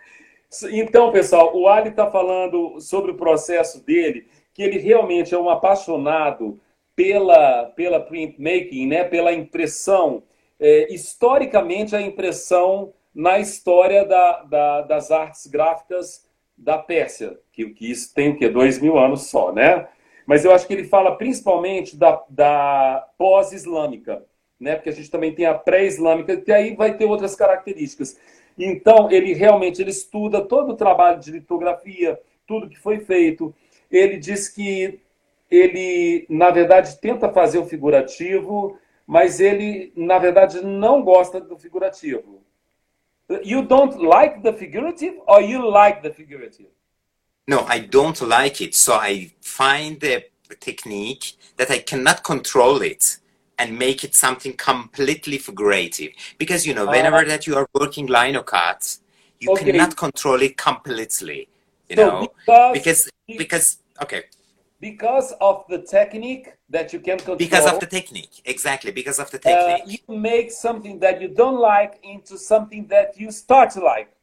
então, 0.72 1.12
pessoal, 1.12 1.53
o 1.53 1.68
Ali 1.68 1.89
está 1.89 2.10
falando 2.10 2.80
sobre 2.80 3.12
o 3.12 3.18
processo 3.18 3.86
dele, 3.86 4.30
que 4.53 4.64
ele 4.64 4.80
realmente 4.80 5.36
é 5.36 5.38
um 5.38 5.49
apaixonado 5.49 6.57
pela, 6.95 7.66
pela 7.76 7.99
printmaking, 7.99 8.88
né? 8.88 9.03
pela 9.03 9.34
impressão. 9.34 10.24
É, 10.57 10.93
historicamente, 10.93 11.93
a 11.93 12.01
impressão 12.01 12.93
na 13.20 13.38
história 13.38 14.05
da, 14.05 14.43
da, 14.43 14.82
das 14.84 15.11
artes 15.11 15.45
gráficas 15.45 16.26
da 16.57 16.78
Pérsia, 16.78 17.38
que, 17.51 17.70
que 17.72 17.91
isso 17.91 18.13
tem 18.13 18.30
o 18.30 18.38
quê? 18.38 18.47
Dois 18.47 18.80
mil 18.80 18.97
anos 18.97 19.28
só, 19.28 19.51
né? 19.51 19.89
Mas 20.26 20.45
eu 20.45 20.53
acho 20.53 20.65
que 20.65 20.72
ele 20.72 20.86
fala 20.86 21.17
principalmente 21.17 21.97
da, 21.97 22.24
da 22.30 23.05
pós-islâmica, 23.17 24.26
né? 24.57 24.76
Porque 24.76 24.88
a 24.88 24.93
gente 24.93 25.11
também 25.11 25.36
tem 25.36 25.45
a 25.45 25.53
pré-islâmica, 25.53 26.38
que 26.38 26.49
aí 26.49 26.78
vai 26.78 26.95
ter 26.95 27.03
outras 27.03 27.36
características. 27.36 28.17
Então, 28.57 29.11
ele 29.11 29.34
realmente 29.34 29.82
ele 29.82 29.91
estuda 29.91 30.39
todo 30.39 30.72
o 30.72 30.78
trabalho 30.78 31.20
de 31.20 31.30
litografia, 31.30 32.17
tudo 32.47 32.70
que 32.70 32.80
foi 32.80 32.99
feito. 32.99 33.53
Ele 33.91 34.17
diz 34.17 34.47
que 34.47 34.97
ele, 35.51 36.26
na 36.30 36.51
verdade, 36.51 36.97
tenta 37.01 37.28
fazer 37.28 37.57
o 37.57 37.65
figurativo, 37.65 38.80
mas 39.05 39.41
ele, 39.41 39.91
na 39.93 40.17
verdade, 40.20 40.61
não 40.61 41.01
gosta 41.01 41.41
do 41.41 41.57
figurativo. 41.57 42.47
You 43.30 43.63
don't 43.63 44.01
like 44.01 44.43
the 44.43 44.53
figurative 44.53 45.13
or 45.27 45.41
you 45.41 45.69
like 45.69 46.01
the 46.01 46.09
figurative? 46.09 46.67
No, 47.47 47.65
I 47.65 47.80
don't 47.80 48.19
like 48.21 48.61
it. 48.61 48.75
So 48.75 48.93
I 48.93 49.32
find 49.41 50.03
a 50.03 50.25
technique 50.59 51.34
that 51.57 51.69
I 51.69 51.80
cannot 51.80 52.23
control 52.23 52.82
it 52.82 53.17
and 53.57 53.77
make 53.77 54.03
it 54.03 54.15
something 54.15 54.53
completely 54.53 55.38
figurative. 55.38 56.11
Because, 56.38 56.65
you 56.65 56.73
know, 56.73 56.88
whenever 56.88 57.17
uh, 57.17 57.25
that 57.25 57.45
you 57.45 57.55
are 57.55 57.67
working 57.73 58.07
linocut, 58.07 58.99
you 59.39 59.51
okay. 59.51 59.71
cannot 59.71 59.95
control 59.95 60.41
it 60.41 60.57
completely, 60.57 61.47
you 61.89 61.95
so 61.95 62.09
know, 62.09 62.21
because, 62.21 62.73
because, 62.73 63.09
because, 63.38 63.77
okay 64.01 64.23
because 64.80 65.34
of 65.41 65.65
the 65.69 65.80
technique 65.80 66.53
that 66.69 66.93
you 66.93 66.99
can 66.99 67.17
control. 67.17 67.38
Because 67.38 67.65
of 67.65 67.80
the 67.80 67.86
technique, 67.86 68.41
exactly. 68.45 68.91
Because 68.91 69.19
of 69.19 69.30
the 69.32 69.39
technique. 69.39 69.84
Uh, 69.84 69.97
you 70.07 70.17
make 70.17 70.51
something 70.51 70.99
that 70.99 71.21
you 71.21 71.27
don't 71.27 71.59
like 71.59 71.99
into 72.03 72.38
something 72.38 72.88
that 72.88 73.19
you 73.19 73.32
start 73.32 73.71
to 73.71 73.82
like. 73.82 74.13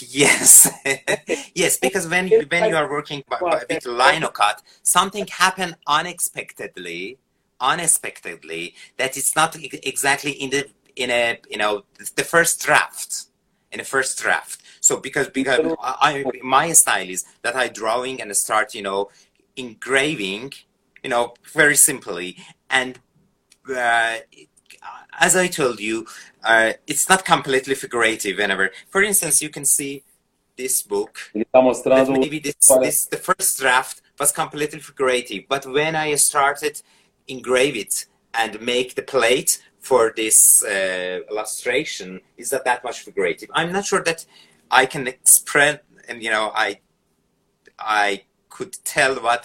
Yes, 0.00 0.70
yes. 1.54 1.78
Because 1.78 2.06
when 2.06 2.28
when 2.28 2.68
you 2.68 2.76
are 2.76 2.90
working 2.90 3.24
with 3.40 3.84
linocut, 3.84 4.58
something 4.82 5.26
happen 5.26 5.76
unexpectedly, 5.86 7.18
unexpectedly 7.60 8.74
that 8.98 9.16
it's 9.16 9.34
not 9.34 9.56
exactly 9.62 10.32
in 10.32 10.50
the 10.50 10.68
in 10.94 11.10
a 11.10 11.40
you 11.48 11.56
know 11.56 11.84
the 12.16 12.24
first 12.24 12.62
draft 12.62 13.28
in 13.72 13.78
the 13.78 13.84
first 13.84 14.18
draft. 14.18 14.62
So 14.80 14.98
because 14.98 15.28
because 15.28 15.74
I, 15.80 16.24
my 16.42 16.72
style 16.72 17.08
is 17.08 17.24
that 17.42 17.56
I 17.56 17.68
drawing 17.68 18.20
and 18.20 18.34
start 18.36 18.74
you 18.74 18.82
know 18.82 19.10
engraving, 19.58 20.52
you 21.02 21.10
know, 21.10 21.34
very 21.52 21.76
simply. 21.76 22.36
And 22.70 22.98
uh, 23.70 24.18
as 25.18 25.36
I 25.36 25.48
told 25.48 25.80
you, 25.80 26.06
uh, 26.44 26.72
it's 26.86 27.08
not 27.08 27.24
completely 27.24 27.74
figurative. 27.74 28.38
Whenever, 28.38 28.70
for 28.88 29.02
instance, 29.02 29.42
you 29.42 29.50
can 29.50 29.64
see 29.64 30.04
this 30.56 30.82
book. 30.82 31.18
Maybe 32.20 32.38
this, 32.38 32.54
this 32.80 33.06
the 33.06 33.16
first 33.16 33.58
draft 33.58 34.02
was 34.18 34.32
completely 34.32 34.80
figurative, 34.80 35.44
but 35.48 35.66
when 35.66 35.94
I 35.94 36.14
started 36.16 36.82
engrave 37.28 37.76
it 37.76 38.06
and 38.34 38.60
make 38.60 38.94
the 38.94 39.02
plate 39.02 39.62
for 39.78 40.12
this 40.16 40.64
uh, 40.64 41.20
illustration, 41.30 42.20
is 42.36 42.50
that 42.50 42.64
that 42.64 42.82
much 42.84 43.00
figurative? 43.00 43.50
I'm 43.54 43.72
not 43.72 43.84
sure 43.84 44.02
that 44.02 44.24
I 44.70 44.86
can 44.86 45.06
express, 45.06 45.78
and 46.08 46.22
you 46.22 46.30
know, 46.30 46.52
I 46.54 46.80
I 47.78 48.22
could 48.58 48.74
tell 48.84 49.14
what 49.26 49.44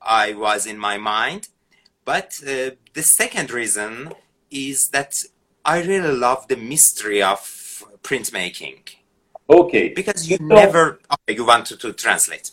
I 0.00 0.26
was 0.46 0.66
in 0.66 0.78
my 0.78 0.96
mind. 0.98 1.42
But 2.04 2.30
uh, 2.42 2.70
the 2.98 3.04
second 3.20 3.48
reason 3.52 4.12
is 4.50 4.88
that 4.88 5.12
I 5.64 5.76
really 5.82 6.14
love 6.26 6.48
the 6.48 6.56
mystery 6.56 7.22
of 7.22 7.38
printmaking. 8.02 8.80
Okay. 9.48 9.86
Because 9.94 10.28
you 10.28 10.36
então, 10.36 10.56
never. 10.56 11.00
Okay, 11.14 11.36
you 11.36 11.44
want 11.46 11.66
to, 11.66 11.76
to 11.76 11.92
translate. 11.92 12.50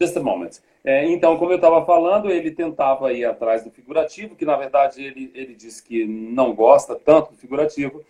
Just 0.00 0.16
a 0.16 0.22
moment. 0.22 0.60
É, 0.84 1.04
então, 1.06 1.36
como 1.36 1.52
eu 1.52 1.56
estava 1.56 1.84
falando, 1.84 2.30
ele 2.30 2.50
tentava 2.50 3.12
ir 3.12 3.24
atrás 3.24 3.62
do 3.62 3.70
figurativo, 3.70 4.34
que 4.34 4.44
na 4.44 4.56
verdade 4.56 5.04
ele, 5.04 5.30
ele 5.34 5.54
disse 5.54 5.82
que 5.82 6.04
não 6.06 6.54
gosta 6.54 6.94
tanto 6.94 7.32
do 7.32 7.36
figurativo. 7.36 8.02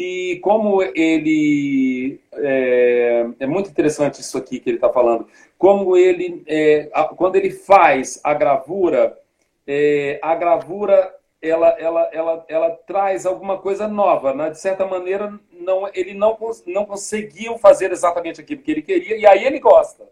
E 0.00 0.36
como 0.36 0.80
ele. 0.80 2.20
É, 2.32 3.26
é 3.40 3.46
muito 3.48 3.68
interessante 3.68 4.20
isso 4.20 4.38
aqui 4.38 4.60
que 4.60 4.70
ele 4.70 4.76
está 4.76 4.88
falando. 4.88 5.26
Como 5.58 5.96
ele. 5.96 6.44
É, 6.46 6.88
a, 6.94 7.02
quando 7.06 7.34
ele 7.34 7.50
faz 7.50 8.20
a 8.22 8.32
gravura, 8.32 9.18
é, 9.66 10.20
a 10.22 10.36
gravura 10.36 11.12
ela, 11.42 11.70
ela, 11.80 12.08
ela, 12.12 12.44
ela 12.48 12.70
traz 12.86 13.26
alguma 13.26 13.58
coisa 13.58 13.88
nova. 13.88 14.32
Né? 14.32 14.50
De 14.50 14.60
certa 14.60 14.86
maneira, 14.86 15.36
não, 15.50 15.90
ele 15.92 16.14
não, 16.14 16.38
não 16.64 16.86
conseguiu 16.86 17.58
fazer 17.58 17.90
exatamente 17.90 18.40
aquilo 18.40 18.62
que 18.62 18.70
ele 18.70 18.82
queria, 18.82 19.16
e 19.16 19.26
aí 19.26 19.44
ele 19.44 19.58
gosta. 19.58 20.08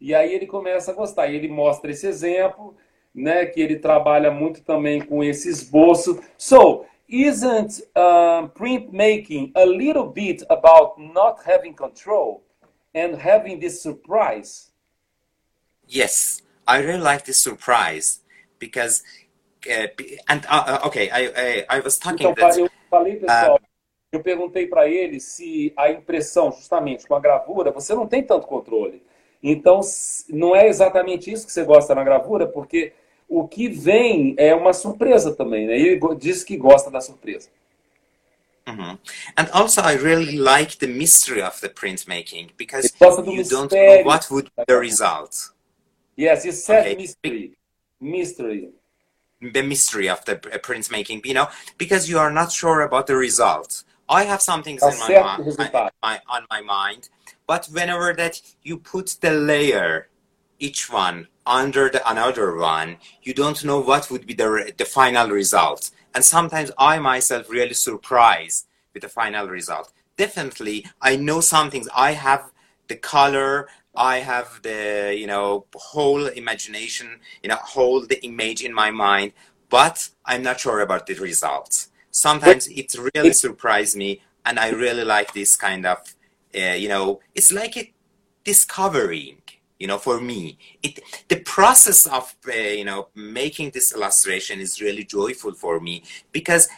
E 0.00 0.14
aí 0.14 0.32
ele 0.32 0.46
começa 0.46 0.90
a 0.90 0.94
gostar. 0.94 1.26
E 1.26 1.36
ele 1.36 1.48
mostra 1.48 1.90
esse 1.90 2.06
exemplo, 2.06 2.74
né, 3.14 3.44
que 3.44 3.60
ele 3.60 3.76
trabalha 3.76 4.30
muito 4.30 4.62
também 4.62 5.02
com 5.02 5.22
esse 5.22 5.50
esboço. 5.50 6.18
So, 6.38 6.86
isn't 7.08 7.80
um, 7.96 8.48
printmaking 8.50 9.52
a 9.56 9.64
little 9.64 10.06
bit 10.06 10.42
about 10.50 10.98
not 10.98 11.42
having 11.44 11.74
control 11.74 12.42
and 12.94 13.16
having 13.16 13.58
this 13.58 13.82
surprise? 13.82 14.70
Yes, 15.86 16.42
I 16.66 16.78
really 16.78 17.00
like 17.00 17.24
this 17.24 17.40
surprise 17.40 18.20
because, 18.58 19.02
uh, 19.70 19.86
and 20.28 20.44
uh, 20.46 20.64
uh 20.66 20.86
okay, 20.86 21.08
I, 21.10 21.64
I, 21.70 21.78
I 21.78 21.80
was 21.80 21.98
talking. 21.98 22.26
Então, 22.26 22.34
that, 22.34 22.58
eu 22.58 22.70
falei, 22.90 23.16
pessoal, 23.16 23.56
uh, 23.56 23.66
eu 24.12 24.22
perguntei 24.22 24.66
para 24.66 24.88
ele 24.88 25.18
se 25.18 25.72
a 25.76 25.90
impressão, 25.90 26.52
justamente 26.52 27.06
com 27.06 27.14
a 27.14 27.20
gravura, 27.20 27.70
você 27.70 27.94
não 27.94 28.06
tem 28.06 28.22
tanto 28.22 28.46
controle. 28.46 29.02
Então, 29.42 29.80
não 30.28 30.54
é 30.54 30.66
exatamente 30.66 31.30
isso 31.30 31.46
que 31.46 31.52
você 31.52 31.64
gosta 31.64 31.94
na 31.94 32.04
gravura, 32.04 32.46
porque 32.46 32.92
o 33.28 33.46
que 33.46 33.68
vem 33.68 34.34
é 34.38 34.54
uma 34.54 34.72
surpresa 34.72 35.34
também, 35.34 35.66
né? 35.66 35.78
Ele 35.78 36.00
diz 36.18 36.42
que 36.42 36.56
gosta 36.56 36.90
da 36.90 37.00
surpresa. 37.00 37.50
Mm 38.66 38.76
-hmm. 38.76 38.98
And 39.36 39.48
also, 39.52 39.80
I 39.82 39.96
really 39.96 40.36
like 40.36 40.78
the 40.78 40.86
mystery 40.86 41.42
of 41.42 41.60
the 41.60 41.68
printmaking 41.68 42.50
because 42.56 42.92
you 43.00 43.44
don't 43.44 43.70
know 43.70 44.04
what 44.04 44.30
would 44.30 44.50
be 44.56 44.64
the 44.66 44.78
result. 44.78 45.52
Yes, 46.16 46.44
you 46.44 46.52
said 46.52 46.80
okay. 46.80 46.96
mystery. 46.96 47.56
Mystery. 48.00 48.70
The 49.40 49.62
mystery 49.62 50.10
of 50.10 50.24
the 50.24 50.36
printmaking, 50.36 51.24
you 51.24 51.34
know, 51.34 51.48
because 51.78 52.10
you 52.10 52.18
are 52.18 52.32
not 52.32 52.50
sure 52.50 52.82
about 52.82 53.06
the 53.06 53.14
result. 53.14 53.84
I 54.08 54.24
have 54.24 54.40
some 54.40 54.62
things 54.62 54.82
in 54.82 54.98
my, 54.98 55.10
my, 55.58 55.90
my, 56.02 56.20
on 56.26 56.42
my 56.50 56.60
mind, 56.60 57.08
but 57.46 57.66
whenever 57.66 58.14
that 58.14 58.40
you 58.62 58.78
put 58.78 59.16
the 59.20 59.30
layer, 59.30 60.08
each 60.58 60.90
one 60.90 61.28
under 61.48 61.88
the 61.88 62.08
another 62.08 62.54
one, 62.54 62.98
you 63.22 63.32
don't 63.32 63.64
know 63.64 63.80
what 63.80 64.10
would 64.10 64.26
be 64.26 64.34
the, 64.34 64.72
the 64.76 64.84
final 64.84 65.28
result. 65.30 65.90
And 66.14 66.24
sometimes 66.24 66.70
I 66.78 66.98
myself 66.98 67.48
really 67.48 67.74
surprised 67.74 68.66
with 68.92 69.02
the 69.02 69.08
final 69.08 69.48
result. 69.48 69.92
Definitely, 70.16 70.86
I 71.00 71.16
know 71.16 71.40
some 71.40 71.70
things. 71.70 71.88
I 71.96 72.12
have 72.12 72.52
the 72.88 72.96
color, 72.96 73.68
I 73.94 74.18
have 74.18 74.60
the, 74.62 75.14
you 75.18 75.26
know, 75.26 75.64
whole 75.74 76.26
imagination, 76.26 77.20
you 77.42 77.48
know, 77.48 77.56
whole 77.56 78.06
the 78.06 78.22
image 78.24 78.62
in 78.62 78.72
my 78.74 78.90
mind, 78.90 79.32
but 79.70 80.10
I'm 80.24 80.42
not 80.42 80.60
sure 80.60 80.80
about 80.80 81.06
the 81.06 81.14
results. 81.14 81.88
Sometimes 82.10 82.68
it 82.68 82.94
really 83.14 83.32
surprised 83.32 83.96
me, 83.96 84.22
and 84.44 84.58
I 84.58 84.70
really 84.70 85.04
like 85.04 85.32
this 85.32 85.56
kind 85.56 85.86
of, 85.86 85.98
uh, 86.54 86.74
you 86.74 86.88
know, 86.88 87.20
it's 87.34 87.52
like 87.52 87.76
a 87.76 87.92
discovering 88.44 89.42
you 89.78 89.86
know 89.86 89.98
for 89.98 90.20
me 90.20 90.58
it 90.82 91.00
the 91.28 91.40
process 91.40 92.06
of 92.06 92.34
uh, 92.48 92.52
you 92.52 92.84
know 92.84 93.08
making 93.14 93.70
this 93.70 93.94
illustration 93.94 94.60
is 94.60 94.80
really 94.80 95.04
joyful 95.04 95.52
for 95.52 95.80
me 95.80 96.02
because 96.32 96.68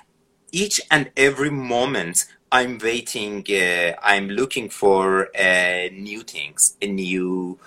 each 0.52 0.80
and 0.90 1.10
every 1.16 1.50
moment 1.50 2.26
i'm 2.52 2.78
waiting 2.78 3.44
uh, 3.50 3.92
i'm 4.02 4.28
looking 4.28 4.68
for 4.68 5.28
uh, 5.38 5.88
new 5.92 6.22
things 6.22 6.76
a 6.82 6.86
new 6.86 7.58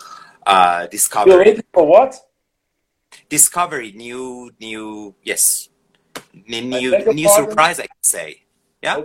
uh, 0.46 0.88
discovery. 0.88 1.34
You're 1.34 1.46
waiting 1.46 1.64
for 1.74 1.88
what? 1.88 2.16
Discovery 3.30 3.94
new 3.96 4.52
new 4.60 5.16
yes. 5.24 5.70
New 6.48 7.14
new 7.14 7.30
surprise 7.30 7.80
i 7.80 7.88
can 7.88 8.04
say. 8.04 8.44
Yeah? 8.82 9.04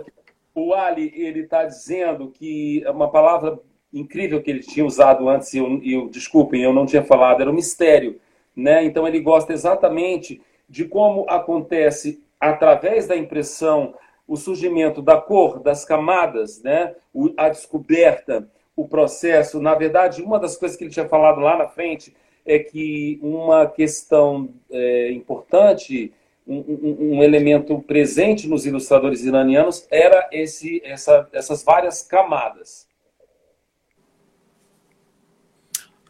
O 0.55 0.73
Ali 0.73 1.13
ele 1.15 1.41
está 1.41 1.63
dizendo 1.63 2.31
que 2.31 2.83
uma 2.87 3.09
palavra 3.09 3.59
incrível 3.93 4.41
que 4.41 4.49
ele 4.49 4.59
tinha 4.59 4.85
usado 4.85 5.27
antes, 5.27 5.53
e 5.53 5.57
eu, 5.57 5.81
eu, 5.83 6.09
desculpem, 6.09 6.61
eu 6.61 6.73
não 6.73 6.85
tinha 6.85 7.03
falado, 7.03 7.41
era 7.41 7.49
o 7.49 7.53
mistério. 7.53 8.19
Né? 8.55 8.83
Então 8.83 9.07
ele 9.07 9.19
gosta 9.19 9.53
exatamente 9.53 10.41
de 10.67 10.85
como 10.85 11.25
acontece 11.29 12.21
através 12.39 13.07
da 13.07 13.15
impressão 13.15 13.95
o 14.27 14.35
surgimento 14.35 15.01
da 15.01 15.19
cor, 15.19 15.59
das 15.59 15.83
camadas, 15.83 16.61
né? 16.61 16.93
a 17.35 17.49
descoberta, 17.49 18.47
o 18.75 18.87
processo. 18.87 19.59
Na 19.59 19.73
verdade, 19.73 20.21
uma 20.21 20.39
das 20.39 20.55
coisas 20.55 20.77
que 20.77 20.83
ele 20.83 20.91
tinha 20.91 21.07
falado 21.07 21.39
lá 21.39 21.57
na 21.57 21.67
frente 21.67 22.15
é 22.45 22.59
que 22.59 23.19
uma 23.21 23.67
questão 23.67 24.49
é, 24.71 25.11
importante, 25.11 26.13
um, 26.47 26.57
um, 26.57 26.97
um, 27.17 27.23
elemento 27.23 27.79
presente 27.81 28.47
nos 28.47 28.65
ilustradores 28.65 29.23
iranianos 29.23 29.87
era 29.91 30.27
esse, 30.31 30.81
essa, 30.83 31.27
essas 31.31 31.63
várias 31.63 32.01
camadas. 32.01 32.88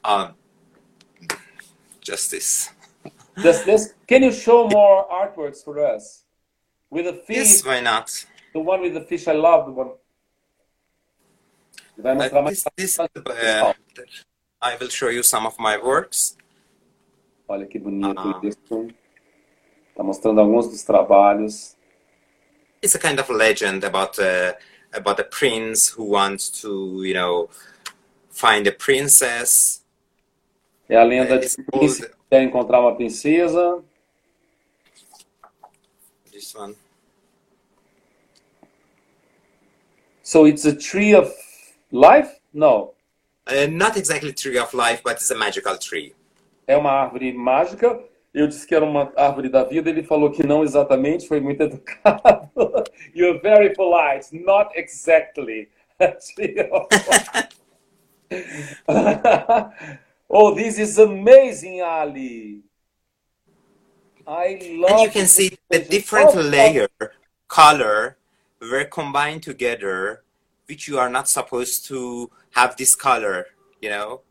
Uh, 0.10 0.32
just 2.02 2.32
this. 2.32 2.72
Just 3.38 3.66
this. 3.68 3.94
Can 4.08 4.24
you 4.24 4.32
show 4.32 4.68
more 4.68 5.08
artworks 5.08 5.64
for 5.64 5.86
us? 5.86 6.24
With 6.90 7.06
a 7.06 7.14
fish. 7.14 7.38
Yes, 7.38 7.64
why 7.64 7.80
not? 7.80 8.26
The 8.52 8.60
one 8.60 8.82
with 8.82 8.96
the 8.96 9.02
fish, 9.02 9.28
I 9.28 9.34
love 9.34 9.68
the 9.68 9.72
one. 9.72 9.92
Mais. 12.02 12.32
This, 12.32 12.66
this, 12.76 13.00
uh, 13.00 13.74
I 14.60 14.76
will 14.78 14.90
show 14.90 15.10
you 15.10 15.22
some 15.22 15.46
of 15.46 15.60
my 15.60 15.78
works. 15.78 16.36
Olha 17.48 17.68
que 17.70 17.80
bonito 17.80 18.20
uh 18.20 18.42
isso. 18.44 18.88
Está 19.92 20.04
mostrando 20.04 20.42
alguns 20.42 20.70
dos 20.70 20.84
trabalhos. 20.84 21.76
It's 22.82 22.96
a 22.96 23.00
kind 23.00 23.20
of 23.20 23.30
legend 23.30 23.84
about 23.84 24.18
uh, 24.18 24.54
about 24.92 25.20
a 25.20 25.24
prince 25.24 25.90
who 25.90 26.06
wants 26.06 26.50
to, 26.62 27.04
you 27.04 27.14
know, 27.14 27.50
find 28.32 28.66
a 28.66 28.72
princess. 28.72 29.79
É 30.90 30.98
a 30.98 31.04
lenda 31.04 31.36
uh, 31.36 31.40
de 31.40 31.48
que 31.48 31.64
príncipe 31.64 32.12
quer 32.28 32.42
encontrar 32.42 32.82
uma 32.82 32.96
princesa. 32.96 33.84
This 36.32 36.56
one. 36.56 36.76
So 40.24 40.48
it's 40.48 40.66
a 40.66 40.76
tree 40.76 41.16
of 41.16 41.32
life? 41.92 42.40
No. 42.52 42.96
Uh, 43.48 43.68
not 43.70 44.00
exactly 44.00 44.34
tree 44.34 44.58
of 44.58 44.76
life, 44.76 45.04
but 45.04 45.14
it's 45.14 45.30
a 45.30 45.36
magical 45.36 45.78
tree. 45.78 46.16
É 46.66 46.76
uma 46.76 46.92
árvore 46.92 47.32
mágica. 47.34 48.04
Eu 48.34 48.48
disse 48.48 48.66
que 48.66 48.74
era 48.74 48.86
uma 48.86 49.12
árvore 49.16 49.50
da 49.50 49.64
vida, 49.64 49.90
ele 49.90 50.04
falou 50.04 50.32
que 50.32 50.46
não 50.46 50.64
exatamente, 50.64 51.28
foi 51.28 51.40
muito 51.40 51.62
educado. 51.64 52.50
You're 53.16 53.40
very 53.40 53.74
polite, 53.74 54.30
not 54.32 54.72
exactly. 54.76 55.68
oh, 60.30 60.54
this 60.54 60.78
is 60.78 60.98
amazing, 60.98 61.82
Ali. 61.82 62.62
I 64.28 64.78
love 64.78 64.92
And 64.92 65.00
you 65.02 65.10
can 65.10 65.26
see 65.26 65.58
the 65.70 65.80
different 65.80 66.30
oh, 66.36 66.42
layer, 66.42 66.88
color, 67.48 68.18
were 68.62 68.86
combined 68.86 69.42
together, 69.44 70.24
which 70.68 70.88
you 70.88 71.00
are 71.00 71.10
not 71.10 71.28
supposed 71.28 71.88
to 71.88 72.30
have 72.52 72.76
this 72.78 72.96
color, 72.96 73.48
you 73.82 73.90
know? 73.90 74.22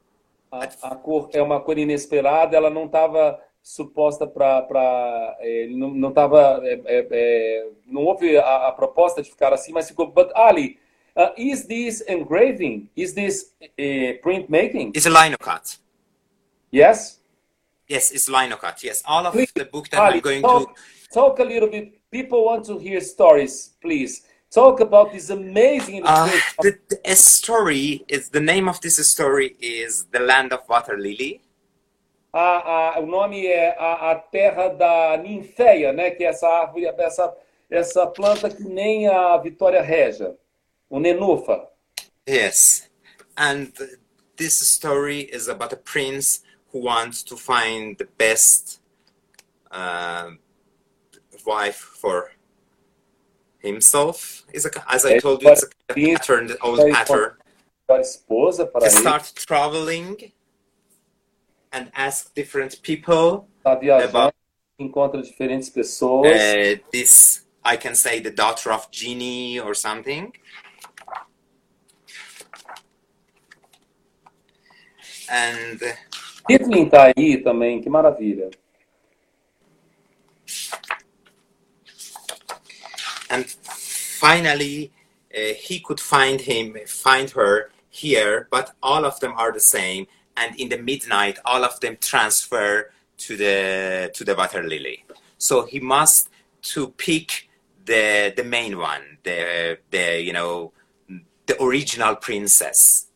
A, 0.52 0.68
a 0.82 0.96
cor 0.96 1.28
é 1.32 1.42
uma 1.42 1.60
cor 1.60 1.76
inesperada, 1.76 2.56
ela 2.56 2.70
não 2.70 2.86
estava 2.86 3.38
suposta 3.62 4.26
para 4.26 5.36
é, 5.40 5.66
não 5.66 5.90
não 5.90 6.08
estava 6.08 6.60
é, 6.62 6.80
é, 6.86 7.08
é, 7.10 7.68
não 7.86 8.04
houve 8.04 8.38
a, 8.38 8.68
a, 8.68 8.72
proposta 8.72 9.20
de 9.20 9.28
ficar 9.28 9.52
assim, 9.52 9.72
mas 9.72 9.88
ficou. 9.88 10.06
But 10.06 10.30
Ali, 10.34 10.78
uh, 11.16 11.32
is 11.36 11.66
this 11.66 12.02
engraving? 12.08 12.88
Is 12.96 13.12
this 13.12 13.52
uh, 13.62 14.22
printmaking? 14.22 14.92
It's 14.94 15.06
a 15.06 15.10
linocut. 15.10 15.78
Yes. 16.70 17.18
Yes, 17.88 18.10
it's 18.12 18.28
linocut. 18.28 18.82
Yes, 18.82 19.02
all 19.04 19.26
of 19.26 19.32
please, 19.32 19.52
the 19.54 19.64
book 19.64 19.88
that 19.88 20.00
Ali, 20.00 20.16
I'm 20.16 20.20
going 20.20 20.42
talk, 20.42 20.76
to 20.76 20.82
talk 21.12 21.38
a 21.38 21.44
little 21.44 21.70
bit. 21.70 21.98
People 22.10 22.44
want 22.44 22.66
to 22.66 22.78
hear 22.78 23.00
stories, 23.00 23.70
please. 23.80 24.24
Talk 24.50 24.80
about 24.80 25.12
this 25.12 25.28
amazing 25.28 26.02
uh, 26.04 26.26
the, 26.60 26.78
the 27.04 27.16
story 27.16 28.04
is 28.08 28.30
the 28.30 28.40
name 28.40 28.66
of 28.66 28.80
this 28.80 28.96
story 29.10 29.56
is 29.60 30.06
the 30.06 30.20
land 30.20 30.52
of 30.52 30.60
water 30.68 30.96
lily. 30.98 31.42
A, 32.32 32.94
a, 32.96 33.00
o 33.00 33.06
nome 33.06 33.46
é 33.46 33.74
a, 33.78 34.12
a 34.12 34.14
terra 34.14 34.68
da 34.68 35.18
ninféia, 35.18 35.92
né? 35.92 36.10
Que 36.10 36.24
é 36.24 36.28
essa 36.28 36.46
árvore, 36.46 36.86
essa, 36.86 37.34
essa 37.70 38.06
planta 38.06 38.48
que 38.48 38.64
nem 38.64 39.06
a 39.06 39.36
Vitória 39.38 39.82
Regia, 39.82 40.34
o 40.88 40.98
nenufa. 40.98 41.66
Yes, 42.26 42.88
and 43.36 43.72
this 44.36 44.60
story 44.60 45.28
is 45.32 45.48
about 45.48 45.72
a 45.72 45.76
prince 45.76 46.42
who 46.72 46.80
wants 46.80 47.22
to 47.24 47.36
find 47.36 47.96
the 47.98 48.08
best 48.18 48.80
uh, 49.70 50.30
wife 51.46 51.76
for 51.76 52.32
himself 53.58 54.44
is 54.52 54.66
a, 54.66 54.70
as 54.92 55.04
I 55.04 55.18
told 55.18 55.42
you, 55.42 55.50
it's 55.50 55.64
a 55.64 55.94
pattern, 55.94 56.46
the 56.48 56.58
old 56.60 56.80
pattern. 56.92 57.32
Para 57.88 58.90
start 58.90 59.32
traveling 59.34 60.32
and 61.72 61.90
ask 61.94 62.34
different 62.34 62.82
people 62.82 63.48
about 63.64 64.34
encontra 64.80 65.22
diferentes 65.22 65.70
pessoas. 65.70 66.26
Uh, 66.26 66.80
this 66.92 67.42
I 67.64 67.76
can 67.76 67.94
say 67.94 68.20
the 68.20 68.30
daughter 68.30 68.72
of 68.72 68.90
genie 68.90 69.58
or 69.58 69.74
something. 69.74 70.32
And 75.30 75.82
Hitler 76.48 76.88
tá 76.88 77.12
aí 77.16 77.38
também, 77.42 77.80
que 77.80 77.90
maravilha. 77.90 78.50
and 83.30 83.46
finally 83.46 84.90
uh, 85.36 85.54
he 85.54 85.80
could 85.80 86.00
find 86.00 86.40
him 86.40 86.76
find 86.86 87.30
her 87.30 87.70
here 87.90 88.48
but 88.50 88.72
all 88.82 89.04
of 89.04 89.18
them 89.20 89.32
are 89.36 89.52
the 89.52 89.60
same 89.60 90.06
and 90.36 90.56
in 90.56 90.68
the 90.68 90.78
midnight 90.78 91.38
all 91.44 91.64
of 91.64 91.78
them 91.80 91.96
transfer 92.00 92.90
to 93.16 93.36
the 93.36 94.10
to 94.14 94.24
the 94.24 94.34
water 94.34 94.62
lily 94.62 95.04
so 95.36 95.64
he 95.66 95.80
must 95.80 96.28
to 96.62 96.88
pick 96.96 97.48
the 97.84 98.32
the 98.36 98.44
main 98.44 98.78
one 98.78 99.18
the 99.24 99.78
the 99.90 100.20
you 100.20 100.32
know 100.32 100.72
the 101.46 101.62
original 101.62 102.16
princess 102.16 103.08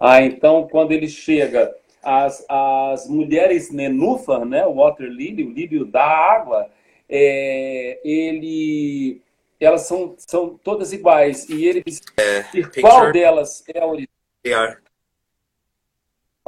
ah 0.00 0.20
então 0.20 0.68
quando 0.68 0.92
ele 0.92 1.08
chega 1.08 1.72
as, 2.02 2.44
as 2.48 3.08
mulheres 3.08 3.70
nenúfar 3.70 4.44
né 4.44 4.66
o 4.66 4.74
water 4.74 5.08
lily 5.08 5.44
o 5.44 5.52
lírio 5.52 5.84
da 5.84 6.04
água 6.04 6.70
é, 7.08 8.00
ele 8.04 9.22
elas 9.64 9.82
são, 9.82 10.14
são 10.18 10.58
todas 10.58 10.92
iguais. 10.92 11.48
E 11.48 11.64
ele 11.66 11.80
uh, 11.80 12.80
qual 12.80 13.12
delas 13.12 13.62
é 13.72 13.80
a 13.80 13.86
original. 13.86 14.08
They 14.42 14.52
are, 14.52 14.78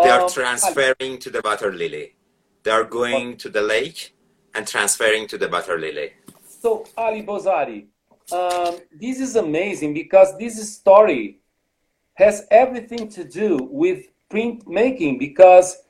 they 0.02 0.10
are 0.10 0.24
um, 0.24 0.28
transferring 0.28 1.18
to 1.18 1.30
the 1.30 1.40
water 1.44 1.72
lily. 1.72 2.16
They 2.64 2.72
are 2.72 2.84
going 2.84 3.36
to 3.36 3.50
the 3.50 3.60
lake 3.60 4.14
and 4.54 4.66
transferring 4.66 5.28
to 5.28 5.38
the 5.38 5.48
water 5.48 5.78
lily. 5.78 6.12
So, 6.60 6.84
Ali 6.96 7.22
Bozari, 7.22 7.86
um, 8.32 8.80
this 8.90 9.20
is 9.20 9.36
amazing 9.36 9.94
because 9.94 10.36
this 10.38 10.56
story 10.74 11.40
has 12.14 12.46
everything 12.50 13.08
to 13.10 13.22
do 13.22 13.68
with 13.70 14.08
printmaking 14.34 15.18
because 15.18 15.82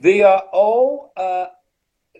they 0.00 0.22
are 0.22 0.42
all 0.52 1.12
uh, 1.16 1.46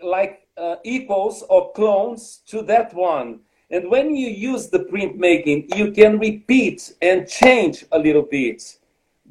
like 0.02 0.46
uh, 0.56 0.76
equals 0.84 1.42
or 1.50 1.72
clones 1.72 2.40
to 2.46 2.62
that 2.62 2.94
one. 2.94 3.40
And 3.70 3.90
when 3.90 4.14
you 4.14 4.28
use 4.28 4.68
the 4.68 4.80
printmaking, 4.80 5.74
you 5.76 5.90
can 5.90 6.18
repeat 6.18 6.94
and 7.02 7.28
change 7.28 7.84
a 7.90 7.98
little 7.98 8.22
bit 8.22 8.78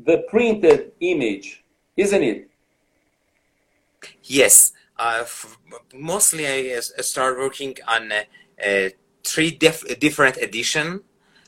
the 0.05 0.25
printed 0.27 0.91
image, 0.99 1.63
isn't 1.95 2.23
it? 2.23 2.49
Yes. 4.23 4.73
Uh, 4.97 5.23
mostly 5.95 6.47
I 6.47 6.79
start 6.79 7.37
working 7.37 7.75
on 7.87 8.11
uh, 8.11 8.89
three 9.23 9.51
different 9.51 10.37
edition 10.37 11.01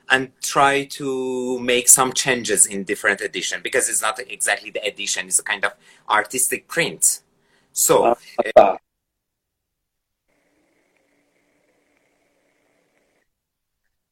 and 0.10 0.32
try 0.42 0.86
to 0.86 1.60
make 1.60 1.90
some 1.90 2.14
changes 2.14 2.66
in 2.66 2.84
different 2.84 3.22
edition 3.22 3.62
because 3.64 3.90
it's 3.90 4.02
not 4.02 4.20
exactly 4.20 4.70
the 4.70 4.84
edition, 4.86 5.28
it's 5.28 5.40
a 5.40 5.44
kind 5.44 5.66
of 5.66 5.74
artistic 6.10 6.68
print. 6.68 7.22
So, 7.74 8.16
uh, 8.56 8.78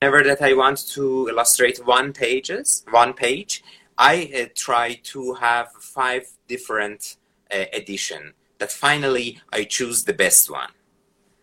whenever 0.01 0.23
that 0.23 0.41
I 0.41 0.53
want 0.53 0.87
to 0.89 1.29
illustrate 1.29 1.85
one 1.85 2.11
pages, 2.11 2.83
one 2.89 3.13
page, 3.13 3.63
I 3.97 4.31
uh, 4.35 4.49
try 4.55 4.99
to 5.03 5.33
have 5.35 5.71
five 5.79 6.27
different 6.47 7.17
uh, 7.53 7.65
edition 7.73 8.33
that 8.57 8.71
finally 8.71 9.39
I 9.51 9.63
choose 9.63 10.03
the 10.03 10.13
best 10.13 10.49
one. 10.49 10.69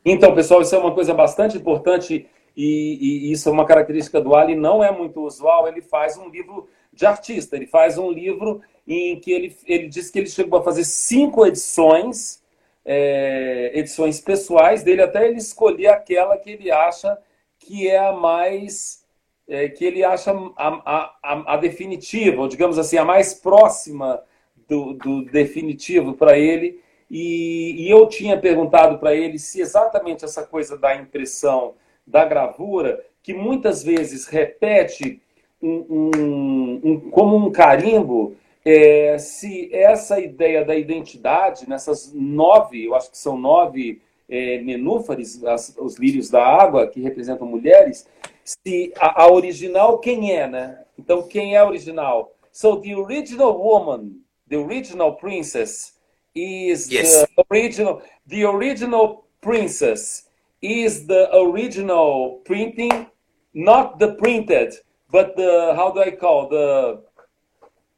Então, 0.05 0.35
pessoal, 0.35 0.63
isso 0.63 0.75
é 0.75 0.79
uma 0.79 0.95
coisa 0.95 1.13
bastante 1.13 1.57
importante 1.57 2.27
e, 2.57 3.29
e 3.29 3.33
isso 3.33 3.49
é 3.49 3.53
uma 3.53 3.67
característica 3.67 4.21
do 4.21 4.35
Ali, 4.35 4.55
não 4.55 4.83
é 4.83 4.91
muito 4.91 5.21
usual. 5.21 5.69
Ele 5.69 5.81
faz 5.81 6.17
um 6.17 6.29
livro 6.29 6.69
de 6.93 7.07
artista. 7.07 7.57
Ele 7.57 7.67
faz 7.67 7.99
um 7.99 8.11
livro 8.11 8.61
em 8.87 9.19
que 9.19 9.33
ele, 9.33 9.57
ele 9.67 9.89
diz 9.89 10.11
que 10.11 10.19
ele 10.19 10.29
chegou 10.29 10.59
a 10.59 10.65
fazer 10.65 10.85
cinco 10.85 11.47
edições, 11.47 12.43
é, 12.85 13.71
edições 13.75 14.21
pessoais 14.21 14.83
dele, 14.83 15.03
até 15.03 15.27
ele 15.29 15.39
escolher 15.39 15.89
aquela 15.89 16.37
que 16.37 16.51
ele 16.51 16.71
acha 16.71 17.19
que 17.59 17.89
é 17.89 17.99
a 17.99 18.13
mais. 18.13 19.01
É, 19.49 19.69
que 19.69 19.85
ele 19.85 20.05
acha 20.05 20.31
a, 20.57 21.13
a, 21.25 21.55
a, 21.55 21.57
definitiva, 21.57 22.41
ou 22.41 22.47
digamos 22.47 22.79
assim, 22.79 22.97
a 22.97 23.05
mais 23.05 23.35
próxima 23.35 24.23
do, 24.69 24.95
do 24.95 25.25
definitivo 25.25 26.15
para 26.15 26.39
ele. 26.39 26.81
E, 27.11 27.75
e, 27.85 27.91
eu 27.91 28.07
tinha 28.07 28.39
perguntado 28.39 28.99
para 29.01 29.13
ele 29.13 29.41
se 29.41 29.61
exatamente 29.61 30.25
essa 30.25 30.47
coisa 30.47 30.79
da 30.79 30.95
impressão, 30.95 31.75
da 32.07 32.25
gravura, 32.25 33.05
que 33.23 33.35
muitas 33.35 33.83
vezes 33.83 34.27
repete 34.27 35.21
um, 35.63 36.11
um, 36.17 36.81
um, 36.85 37.11
como 37.11 37.37
um 37.37 37.51
carimbo, 37.51 38.35
é, 38.65 39.19
se 39.19 39.75
essa 39.75 40.21
ideia 40.21 40.65
da 40.65 40.75
identidade, 40.75 41.69
nessas 41.69 42.13
nove, 42.13 42.87
eu 42.87 42.95
acho 42.95 43.11
que 43.11 43.19
são 43.19 43.39
nove 43.39 44.01
é, 44.29 44.61
nenúfares, 44.63 45.43
as, 45.45 45.75
os 45.79 45.97
lírios 45.99 46.31
da 46.31 46.45
água, 46.45 46.87
que 46.87 47.01
representam 47.01 47.47
mulheres, 47.47 48.07
se 48.45 48.93
a, 48.99 49.25
a, 49.25 49.33
original 49.33 49.99
quem 49.99 50.33
é, 50.33 50.47
né? 50.47 50.79
Então, 50.99 51.23
quem 51.23 51.55
é 51.55 51.59
a 51.59 51.67
original? 51.67 52.33
So, 52.53 52.81
the 52.81 52.95
original 52.95 53.59
woman, 53.59 54.21
the 54.49 54.57
original 54.57 55.17
princess, 55.17 55.95
is 56.35 56.91
yes. 56.91 57.27
the 57.37 57.45
original, 57.51 58.03
the 58.29 58.45
original 58.45 59.25
princess 59.41 60.30
is 60.63 61.07
the 61.07 61.29
original 61.35 62.41
printing, 62.45 63.07
not 63.55 63.99
the 63.99 64.13
printed, 64.15 64.75
but 65.11 65.37
the, 65.37 65.73
how 65.75 65.91
do 65.91 66.01
I 66.01 66.11
call, 66.13 66.49
the, 66.49 67.01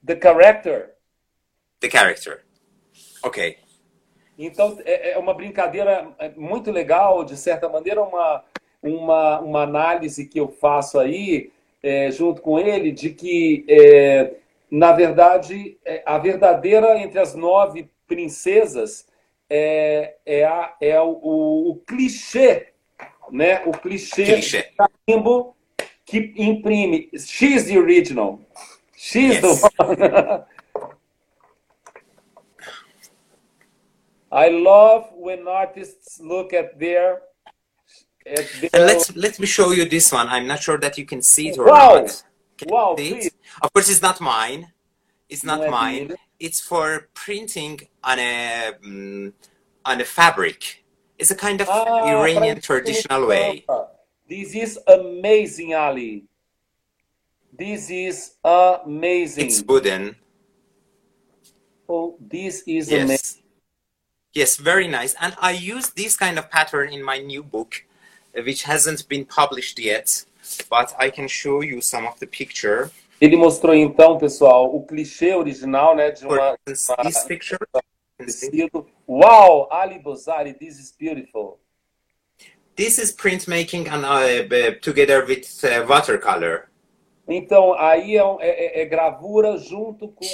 the 0.03 0.17
character. 0.17 0.93
The 1.81 1.89
character. 1.89 2.45
Ok. 3.25 3.59
Então, 4.39 4.79
é, 4.85 5.13
é 5.13 5.19
uma 5.19 5.35
brincadeira 5.35 6.09
é, 6.19 6.31
muito 6.31 6.71
legal, 6.71 7.25
de 7.25 7.37
certa 7.37 7.69
maneira, 7.69 8.03
uma, 8.03 8.45
uma, 8.83 9.41
uma 9.41 9.63
análise 9.63 10.27
que 10.27 10.41
eu 10.41 10.49
faço 10.49 10.99
aí, 10.99 11.51
é, 11.83 12.11
junto 12.11 12.41
com 12.41 12.59
ele, 12.59 12.93
de 12.93 13.11
que, 13.11 13.65
é, 13.69 14.35
na 14.71 14.93
verdade, 14.93 15.77
é, 15.85 16.03
a 16.07 16.17
verdadeira 16.19 16.99
entre 16.99 17.19
as 17.19 17.35
nove 17.35 17.89
princesas 18.07 19.07
é, 19.55 20.17
é, 20.25 20.45
a, 20.47 20.75
é 20.81 20.99
o, 20.99 21.11
o, 21.11 21.71
o 21.73 21.77
clichê, 21.87 22.73
né? 23.31 23.63
O 23.67 23.73
clichê, 23.73 24.25
clichê. 24.25 24.73
que 26.07 26.33
imprime. 26.37 27.11
She's 27.19 27.67
the 27.67 27.77
original. 27.77 28.41
She's 28.97 29.43
yes. 29.43 29.61
the. 29.61 30.47
I 34.33 34.49
love 34.49 35.11
when 35.15 35.47
artists 35.47 36.19
look 36.19 36.55
at 36.55 36.79
their. 36.79 37.21
At 38.25 38.49
their... 38.59 38.71
And 38.73 38.87
let's 38.87 39.15
let 39.15 39.39
me 39.39 39.45
show 39.47 39.73
you 39.73 39.85
this 39.85 40.11
one. 40.11 40.29
I'm 40.29 40.47
not 40.47 40.63
sure 40.63 40.79
that 40.79 40.97
you 40.97 41.05
can 41.05 41.21
see 41.21 41.51
it 41.51 41.59
or 41.59 41.67
wow. 41.67 42.01
not. 42.01 42.25
Can 42.57 42.69
wow! 42.71 42.95
Please. 42.97 43.31
Of 43.61 43.71
course, 43.75 43.91
it's 43.91 44.01
not 44.01 44.19
mine. 44.19 44.73
It's 45.29 45.45
not 45.45 45.69
mine. 45.69 46.15
It's 46.43 46.61
for 46.61 47.09
printing 47.15 47.83
on 48.03 48.19
a 48.19 48.73
um, 48.85 49.33
on 49.85 50.01
a 50.01 50.05
fabric. 50.05 50.83
It's 51.17 51.31
a 51.31 51.37
kind 51.37 51.61
of 51.61 51.69
ah, 51.71 52.03
Iranian 52.05 52.61
traditional 52.61 53.29
way. 53.29 53.65
This 54.29 54.53
is 54.57 54.77
amazing, 54.89 55.75
Ali. 55.75 56.25
This 57.57 57.91
is 57.91 58.17
amazing. 58.43 59.47
It's 59.47 59.63
wooden. 59.63 60.17
Oh, 61.89 62.17
this 62.19 62.65
is 62.67 62.91
yes. 62.91 63.05
amazing. 63.05 63.43
Yes, 64.33 64.57
very 64.57 64.89
nice. 64.89 65.15
And 65.21 65.37
I 65.39 65.53
use 65.53 65.91
this 65.91 66.17
kind 66.17 66.41
of 66.41 66.51
pattern 66.51 66.89
in 66.89 67.05
my 67.05 67.19
new 67.19 67.45
book, 67.45 67.85
which 68.35 68.65
hasn't 68.65 69.09
been 69.09 69.27
published 69.27 69.79
yet, 69.79 70.25
but 70.69 70.93
I 70.99 71.11
can 71.11 71.29
show 71.29 71.61
you 71.61 71.81
some 71.81 72.05
of 72.05 72.19
the 72.19 72.27
picture. 72.27 72.91
Ele 73.23 73.37
mostrou 73.37 73.73
então, 73.73 74.19
pessoal, 74.19 74.75
o 74.75 74.85
clichê 74.85 75.33
original, 75.33 75.95
né, 75.95 76.11
de 76.11 76.27
uma, 76.27 76.59
this 76.67 77.23
picture. 77.25 77.57
Tecido. 78.19 78.85
Wow, 79.07 79.73
Ali 79.73 80.01
Bozari, 80.01 80.53
this 80.53 80.81
is 80.81 80.93
beautiful. 80.99 81.61
This 82.75 82.99
is 82.99 83.13
printmaking 83.13 83.87
and 83.89 84.05
uh, 84.05 84.81
together 84.81 85.25
with 85.25 85.47
uh, 85.63 85.87
watercolor. 85.87 86.69
Então, 87.29 87.75
aí 87.75 88.17
é, 88.17 88.23
é, 88.41 88.83
é, 88.83 88.87
gravura 88.87 89.57
junto 89.57 90.09
com, 90.09 90.27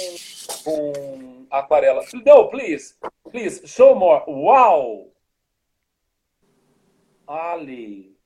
com 0.63 1.45
aquarela. 1.51 2.03
No, 2.25 2.49
please, 2.49 2.95
please, 3.29 3.67
show 3.67 3.93
more. 3.93 4.23
Wow! 4.25 5.11
Ali, 7.27 8.17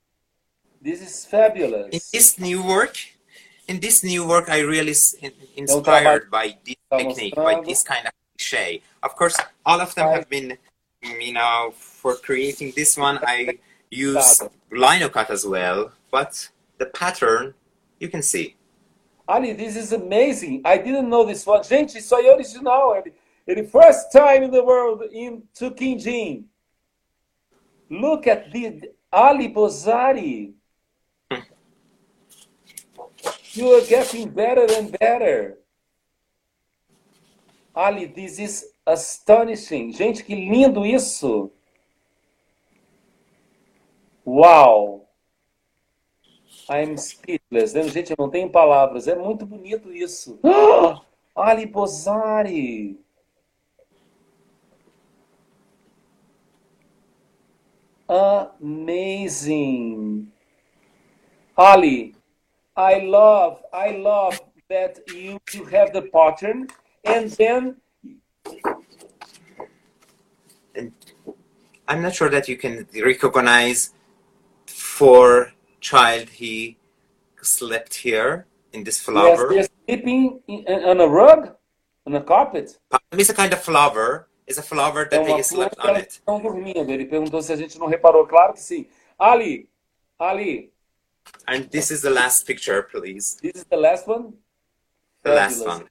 this 0.82 1.02
is 1.02 1.26
fabulous. 1.26 1.88
In 1.92 2.00
this 2.10 2.38
new 2.38 2.62
work, 2.62 3.13
in 3.68 3.80
this 3.80 4.04
new 4.04 4.26
work, 4.26 4.48
I 4.48 4.60
really 4.60 4.94
inspired 5.56 6.30
by 6.30 6.56
this 6.64 6.76
technique, 6.96 7.34
by 7.34 7.60
this 7.64 7.82
kind 7.82 8.06
of 8.06 8.12
cliche. 8.36 8.82
Of 9.02 9.16
course, 9.16 9.36
all 9.64 9.80
of 9.80 9.94
them 9.94 10.08
have 10.08 10.28
been, 10.28 10.58
you 11.02 11.32
know, 11.32 11.72
for 11.76 12.16
creating 12.16 12.72
this 12.76 12.96
one, 12.96 13.18
I 13.22 13.58
use 13.90 14.42
linocut 14.70 15.30
as 15.30 15.46
well, 15.46 15.92
but 16.10 16.48
the 16.78 16.86
pattern, 16.86 17.54
you 18.00 18.08
can 18.08 18.22
see. 18.22 18.56
Ali, 19.26 19.52
this 19.54 19.76
is 19.76 19.92
amazing. 19.92 20.60
I 20.64 20.76
didn't 20.76 21.08
know 21.08 21.24
this 21.24 21.46
one. 21.46 21.62
Gente, 21.62 21.98
isso 21.98 22.14
aí 22.14 22.26
é 22.26 22.34
original. 22.34 22.94
Ele, 22.96 23.14
ele 23.46 23.64
first 23.64 24.12
time 24.12 24.44
in 24.44 24.50
the 24.50 24.62
world 24.62 25.02
in 25.10 25.42
Quindim. 25.54 26.44
Look 27.88 28.26
at 28.26 28.50
the 28.52 28.92
Ali 29.10 29.48
Boozari. 29.48 30.52
You 33.54 33.72
are 33.74 33.86
getting 33.86 34.30
better 34.30 34.66
and 34.68 34.90
better. 34.98 35.58
Ali, 37.74 38.06
this 38.06 38.38
is 38.38 38.66
astonishing. 38.84 39.92
Gente, 39.92 40.24
que 40.24 40.34
lindo 40.34 40.84
isso. 40.84 41.52
Uau. 44.26 45.08
I'm 46.68 46.96
speechless. 46.96 47.72
Gente, 47.72 48.10
eu 48.10 48.16
não 48.18 48.28
tenho 48.30 48.50
palavras. 48.50 49.06
É 49.06 49.14
muito 49.14 49.46
bonito 49.46 49.92
isso. 49.92 50.40
Ali 51.34 51.66
Bozari. 51.66 52.98
Amazing. 58.60 60.28
Ali, 61.56 62.13
I 62.76 63.00
love, 63.00 63.62
I 63.72 63.90
love 63.90 64.40
that 64.68 64.98
you, 65.08 65.38
you 65.52 65.64
have 65.66 65.92
the 65.92 66.02
pattern 66.02 66.68
and 67.04 67.30
then 67.32 67.76
I'm 71.86 72.02
not 72.02 72.14
sure 72.14 72.30
that 72.30 72.48
you 72.48 72.56
can 72.56 72.86
recognize 72.94 73.92
for 74.66 75.52
child 75.80 76.28
he 76.30 76.78
slept 77.42 77.94
here 77.94 78.46
in 78.72 78.84
this 78.84 79.00
flower. 79.00 79.52
Yes, 79.52 79.68
they're 79.86 79.96
sleeping 79.96 80.40
in, 80.48 80.64
on 80.66 81.00
a 81.00 81.06
rug, 81.06 81.54
on 82.06 82.14
a 82.14 82.22
carpet. 82.22 82.78
It's 83.12 83.30
a 83.30 83.34
kind 83.34 83.52
of 83.52 83.62
flower. 83.62 84.28
It's 84.46 84.58
a 84.58 84.62
flower 84.62 85.06
that 85.10 85.20
é 85.20 85.26
they 85.26 85.42
slept 85.42 85.78
on 85.78 85.96
it. 85.96 86.20
Estão 86.20 86.40
dormindo. 86.40 86.90
Ele 86.90 87.06
perguntou 87.06 87.40
se 87.40 87.52
a 87.52 87.56
gente 87.56 87.78
não 87.78 87.86
reparou. 87.86 88.26
Claro 88.26 88.54
que 88.54 88.60
sim. 88.60 88.86
Ali, 89.18 89.68
Ali. 90.18 90.73
And 91.46 91.70
this 91.70 91.90
is 91.90 92.02
the 92.02 92.10
last 92.10 92.46
picture, 92.46 92.82
please. 92.82 93.38
This 93.42 93.56
is 93.56 93.64
the 93.64 93.76
last 93.76 94.06
one. 94.06 94.34
The 95.22 95.30
Fabulous. 95.30 95.60
last 95.60 95.66
one 95.66 95.88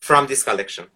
from 0.00 0.26
this 0.26 0.42
collection. 0.42 0.86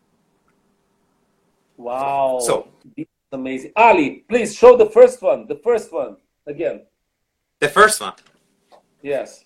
Wow. 1.77 2.39
So 2.41 2.69
this 2.97 3.07
is 3.07 3.33
amazing. 3.33 3.73
Ali, 3.77 4.25
please 4.29 4.55
show 4.55 4.77
the 4.77 4.91
first 4.91 5.23
one. 5.23 5.47
The 5.47 5.57
first 5.57 5.93
one 5.93 6.17
again. 6.47 6.83
The 7.61 7.69
first 7.69 8.01
one. 8.01 8.15
Yes. 9.03 9.45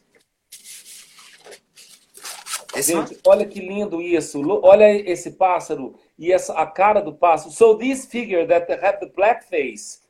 This 2.74 2.86
Gente, 2.86 3.18
olha 3.24 3.46
que 3.46 3.60
lindo 3.60 4.00
isso. 4.00 4.40
Olha 4.62 4.88
esse 5.10 5.32
pássaro 5.32 5.98
e 6.18 6.32
essa 6.32 6.52
a 6.54 6.66
cara 6.66 7.00
do 7.00 7.12
pássaro. 7.12 7.50
So 7.50 7.76
this 7.76 8.06
figure 8.06 8.46
that 8.46 8.68
have 8.70 9.00
the 9.00 9.10
black 9.16 9.48
face 9.48 10.02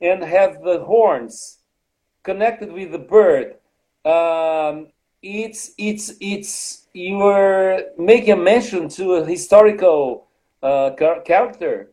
and 0.00 0.22
have 0.22 0.62
the 0.62 0.78
horns 0.78 1.58
connected 2.24 2.72
with 2.72 2.90
the 2.90 2.98
bird. 2.98 3.54
Um, 4.04 4.88
it's 5.22 5.72
it's 5.78 6.12
it's 6.20 6.88
you 6.92 7.16
were 7.18 7.94
making 7.96 8.32
a 8.32 8.36
mention 8.36 8.88
to 8.98 9.14
a 9.14 9.24
historical 9.24 10.26
uh, 10.62 10.90
character. 11.24 11.92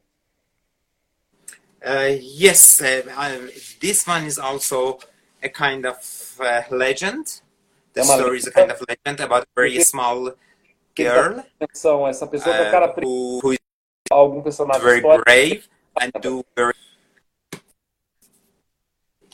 Uh, 1.85 2.17
yes, 2.19 2.81
uh, 2.81 3.47
this 3.79 4.07
one 4.07 4.25
is 4.25 4.39
also 4.39 4.99
a 5.43 5.49
kind 5.49 5.85
of 5.85 5.99
uh, 6.39 6.61
legend. 6.71 7.41
The 7.93 8.03
story 8.03 8.37
is 8.37 8.47
a 8.47 8.51
kind 8.51 8.71
of 8.71 8.81
legend 8.87 9.19
about 9.19 9.43
a 9.43 9.47
very 9.55 9.83
small 9.83 10.31
girl 10.95 11.43
São 11.73 12.07
essa 12.07 12.27
pessoa 12.27 12.55
com 12.57 12.71
cara 12.71 12.85
uh, 12.85 13.01
who, 13.01 13.39
who 13.41 13.53
is 13.53 14.57
very 14.81 15.01
brave 15.01 15.69
and 15.99 16.11
do 16.21 16.43
very 16.55 16.75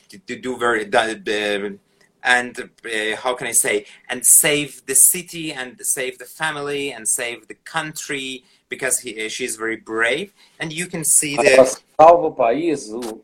to 0.10 0.36
do 0.36 0.58
very 0.58 0.86
um, 0.86 1.80
and 2.24 2.60
uh, 2.60 3.16
how 3.24 3.34
can 3.36 3.48
I 3.48 3.52
say 3.52 3.86
and 4.10 4.26
save 4.26 4.86
the 4.86 4.96
city 4.96 5.54
and 5.54 5.80
save 5.86 6.18
the 6.18 6.26
family 6.26 6.92
and 6.92 7.08
save 7.08 7.48
the 7.48 7.54
country 7.64 8.44
because 8.70 9.00
he, 9.00 9.30
she's 9.30 9.56
very 9.56 9.78
brave. 9.78 10.34
And 10.60 10.74
you 10.74 10.88
can 10.88 11.04
see 11.04 11.38
the 11.38 11.78
salva 12.00 12.28
o 12.28 12.32
país, 12.34 12.90
o- 12.92 13.22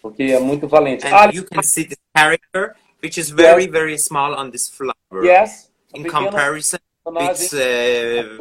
porque 0.00 0.22
é 0.24 0.38
muito 0.40 0.68
valente. 0.68 1.04
and 1.06 1.14
Ah, 1.14 1.30
you 1.32 1.44
can 1.44 1.62
see 1.62 1.84
the 1.84 1.96
character 2.16 2.76
which 3.02 3.18
is 3.18 3.30
very 3.30 3.66
very 3.66 3.98
small 3.98 4.34
on 4.34 4.50
this 4.50 4.68
flower. 4.68 5.24
Yes, 5.24 5.70
in 5.94 6.04
comparison 6.04 6.80
it's 7.18 7.52
uh, 7.52 8.38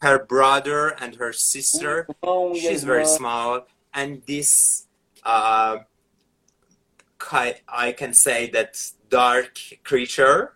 her 0.00 0.24
brother 0.24 0.94
and 1.00 1.16
her 1.16 1.32
sister. 1.32 2.06
O 2.08 2.12
irmão 2.26 2.52
a 2.52 2.54
she's 2.54 2.84
very 2.84 3.04
small. 3.04 3.66
And 3.92 4.22
this 4.26 4.85
uh 5.26 5.78
i 7.68 7.92
can 7.92 8.12
say 8.14 8.48
that 8.48 8.72
dark 9.10 9.58
creature 9.82 10.52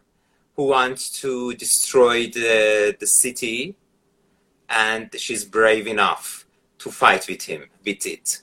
who 0.56 0.68
wants 0.68 1.10
to 1.20 1.52
destroy 1.54 2.28
the 2.30 2.94
the 3.00 3.06
city 3.06 3.74
and 4.68 5.10
she's 5.18 5.44
brave 5.44 5.86
enough 5.88 6.46
to 6.78 6.90
fight 6.90 7.26
with 7.28 7.42
him 7.42 7.62
with 7.84 8.06
it 8.06 8.42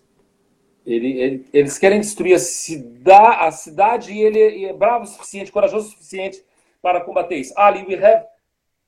Ele- 0.86 1.20
ele- 1.22 1.46
eles 1.54 1.78
querem 1.78 2.00
destruir 2.00 2.36
a, 2.36 2.40
cida, 2.40 3.46
a 3.46 3.52
cidade 3.52 4.12
e 4.14 4.22
ele 4.22 4.66
é 4.66 4.72
bravo 4.74 5.04
o 5.04 5.08
suficiente, 5.08 5.52
corajoso 5.52 5.88
o 5.88 5.92
suficiente 5.92 6.42
para 6.82 7.02
combater 7.02 7.36
isso. 7.36 7.54
Ali, 7.58 7.84
we 7.86 7.96
have 7.96 8.26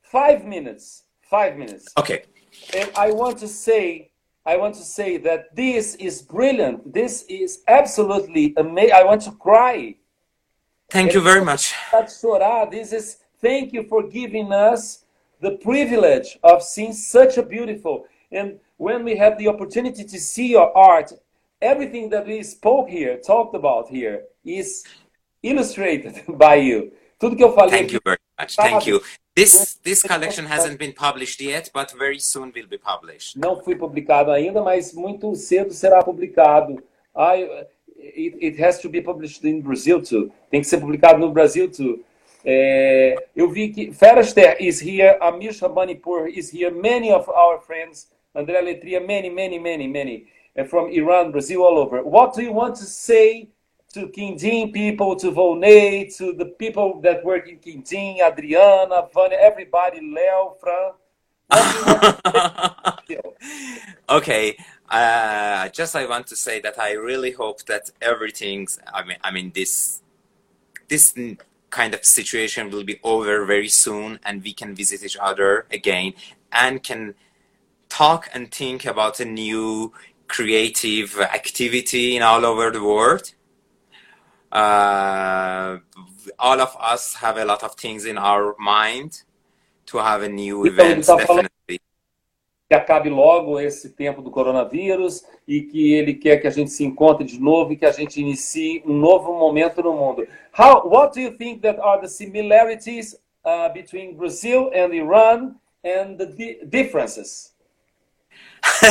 five 0.02 0.46
minutes. 0.48 1.06
Five 1.30 1.58
minutes. 1.58 1.84
okay 1.98 2.24
And 2.74 2.90
I 2.96 3.12
want 3.12 3.38
to 3.40 3.48
say, 3.50 4.12
I 4.50 4.58
want 4.58 4.74
to 4.76 4.84
say 4.84 5.18
that 5.18 5.56
this 5.56 5.94
is 6.08 6.24
brilliant. 6.24 6.92
This 6.92 7.24
is 7.30 7.62
absolutely 7.68 8.56
amazing. 8.58 8.94
I 8.94 9.04
want 9.04 9.22
to 9.28 9.32
cry. 9.48 9.96
thank 10.90 11.14
you 11.14 11.22
very 11.22 11.46
much 11.52 11.64
chorar. 11.92 12.42
Ah, 12.42 12.66
this 12.66 12.92
is 13.00 13.06
thank 13.48 13.66
you 13.76 13.84
for 13.92 14.02
giving 14.20 14.52
us 14.52 15.06
the 15.40 15.52
privilege 15.68 16.30
of 16.42 16.64
seeing 16.64 16.94
such 16.94 17.38
a 17.38 17.44
beautiful. 17.44 17.96
And 18.32 18.60
when 18.78 19.00
we 19.04 19.14
have 19.24 19.38
the 19.38 19.48
opportunity 19.54 20.04
to 20.14 20.18
see 20.20 20.48
your 20.58 20.76
art, 20.76 21.10
everything 21.62 22.10
that 22.10 22.26
we 22.26 22.42
spoke 22.42 22.90
here, 22.90 23.14
talked 23.34 23.54
about 23.62 23.86
here, 23.98 24.18
is 24.44 24.84
illustrated 25.44 26.16
by 26.46 26.56
you. 26.56 26.92
Tudo 27.20 27.36
que 27.36 27.44
eu 27.44 27.54
falei 27.54 27.78
thank 27.78 27.94
you 27.94 28.02
very 28.04 28.22
much 28.40 28.56
thank 28.56 28.88
you 28.88 29.00
this 29.40 29.80
this 29.90 30.02
collection 30.04 30.46
hasn't 30.46 30.78
been 30.84 30.94
published 31.06 31.40
yet 31.42 31.66
but 31.74 31.88
very 31.98 32.20
soon 32.20 32.52
will 32.56 32.68
be 32.68 32.78
published 32.78 33.38
não 33.38 33.56
foi 33.64 33.76
publicado 33.76 34.32
ainda, 34.32 34.62
mas 34.62 34.94
muito 34.94 35.36
cedo 35.36 35.74
será 35.74 36.04
publicado. 36.04 36.82
I, 37.16 37.66
it, 37.98 38.38
it 38.42 38.64
has 38.64 38.80
to 38.80 38.90
be 38.90 39.02
published 39.02 39.48
in 39.48 39.62
Brazil 39.62 40.02
too. 40.02 40.32
Tem 40.50 40.62
que 40.62 40.68
ser 40.68 40.80
publicado 40.80 41.20
no 41.20 41.32
Brasil 41.32 41.70
too. 41.70 42.04
É, 42.46 43.16
eu 43.36 43.50
vi 43.50 43.70
que 43.70 43.92
Feraster 43.92 44.58
is 44.60 44.82
here, 44.82 45.18
Amir 45.20 45.54
Shabanipur 45.54 46.30
is 46.30 46.54
here, 46.54 46.72
many 46.72 47.12
of 47.12 47.28
our 47.30 47.60
friends, 47.60 48.10
André 48.34 48.62
Letria, 48.62 49.06
many, 49.06 49.30
many, 49.30 49.60
many, 49.60 49.88
many, 49.88 50.28
uh, 50.58 50.64
from 50.64 50.90
Iran, 50.90 51.32
Brazil, 51.32 51.64
all 51.64 51.78
over. 51.78 52.02
What 52.02 52.34
do 52.34 52.42
you 52.42 52.54
want 52.54 52.76
to 52.78 52.86
say 52.86 53.50
to 53.94 54.08
Quindim 54.08 54.72
people, 54.74 55.16
to 55.16 55.32
Volnei, 55.32 56.16
to 56.18 56.34
the 56.34 56.46
people 56.46 57.02
that 57.02 57.24
work 57.24 57.48
in 57.48 57.58
Quindim, 57.60 58.20
Adriana, 58.20 59.08
Vânia, 59.14 59.38
everybody, 59.40 60.00
Leo, 60.02 60.56
Fran? 60.60 60.94
Okay 64.10 64.56
uh, 64.90 65.70
just 65.70 65.96
i 65.96 66.06
want 66.06 66.28
to 66.28 66.36
say 66.36 66.60
that 66.60 66.80
i 66.80 66.94
really 66.94 67.32
hope 67.32 67.64
that 67.66 67.90
everything's 68.02 68.80
i 68.94 69.04
mean 69.04 69.18
i 69.24 69.32
mean 69.32 69.52
this 69.54 70.02
this 70.88 71.14
kind 71.70 71.94
of 71.94 72.04
situation 72.04 72.72
will 72.72 72.84
be 72.84 73.00
over 73.04 73.46
very 73.46 73.70
soon 73.70 74.20
and 74.24 74.44
we 74.44 74.54
can 74.54 74.74
visit 74.74 75.04
each 75.04 75.18
other 75.22 75.68
again 75.72 76.14
and 76.52 76.82
can 76.82 77.14
talk 77.90 78.28
and 78.34 78.52
think 78.52 78.86
about 78.86 79.20
a 79.20 79.26
new 79.26 79.94
creative 80.28 81.20
activity 81.20 82.16
in 82.16 82.24
all 82.24 82.44
over 82.46 82.72
the 82.72 82.84
world 82.84 83.34
uh, 84.52 85.80
all 86.38 86.60
of 86.60 86.76
us 86.80 87.16
have 87.16 87.38
a 87.38 87.46
lot 87.46 87.64
of 87.64 87.76
things 87.76 88.06
in 88.06 88.18
our 88.18 88.56
mind 88.60 89.24
to 89.86 89.98
have 89.98 90.24
a 90.24 90.30
new 90.30 90.66
Então, 90.66 90.86
event 90.86 91.06
falando 91.06 91.50
definitely 91.50 91.80
que 92.70 92.76
acabe 92.76 93.10
logo 93.10 93.60
esse 93.60 93.90
tempo 93.90 94.22
do 94.22 94.30
coronavírus 94.30 95.26
e 95.48 95.64
que 95.64 95.92
ele 95.92 96.14
quer 96.14 96.38
que 96.38 96.46
a 96.46 96.52
gente 96.52 96.70
se 96.70 96.86
encontre 96.86 97.26
de 97.26 97.40
novo 97.40 97.74
e 97.74 97.76
que 97.76 97.86
a 97.86 97.92
gente 97.92 98.22
inicie 98.22 98.84
um 98.86 98.94
novo 98.94 99.34
momento 99.34 99.82
no 99.82 99.92
mundo. 99.92 100.28
How, 100.56 100.88
what 100.88 101.12
do 101.16 101.20
you 101.20 101.32
think 101.36 101.62
that 101.62 101.80
are 101.80 102.00
the 102.00 102.08
similarities 102.08 103.16
uh, 103.44 103.70
between 103.74 104.16
Brazil 104.16 104.70
and 104.72 104.94
Iran 104.94 105.56
and 105.84 106.18
the 106.18 106.28
di 106.28 106.60
differences? 106.64 107.56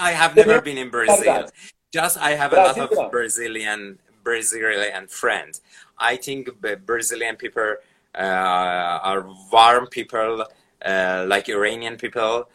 I 0.00 0.10
have 0.10 0.34
never 0.34 0.60
been 0.60 0.78
in 0.78 0.90
Brazil. 0.90 1.46
Just 1.92 2.18
I 2.18 2.32
have 2.32 2.52
a 2.52 2.56
lot 2.56 2.78
of 2.78 3.12
Brazilian 3.12 4.00
Brazilian 4.24 5.06
friends. 5.06 5.60
I 5.98 6.16
think 6.16 6.48
Brazilian 6.86 7.36
people 7.36 7.76
uh, 8.18 8.98
are 9.02 9.26
warm 9.52 9.86
people, 9.86 10.44
uh, 10.84 11.24
like 11.28 11.48
Iranian 11.48 11.96
people, 11.96 12.48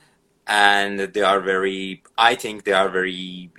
and 0.48 1.00
they 1.00 1.22
are 1.22 1.40
very. 1.40 2.04
I 2.18 2.36
think 2.36 2.64
they 2.64 2.74
are 2.74 2.90
very 2.90 3.52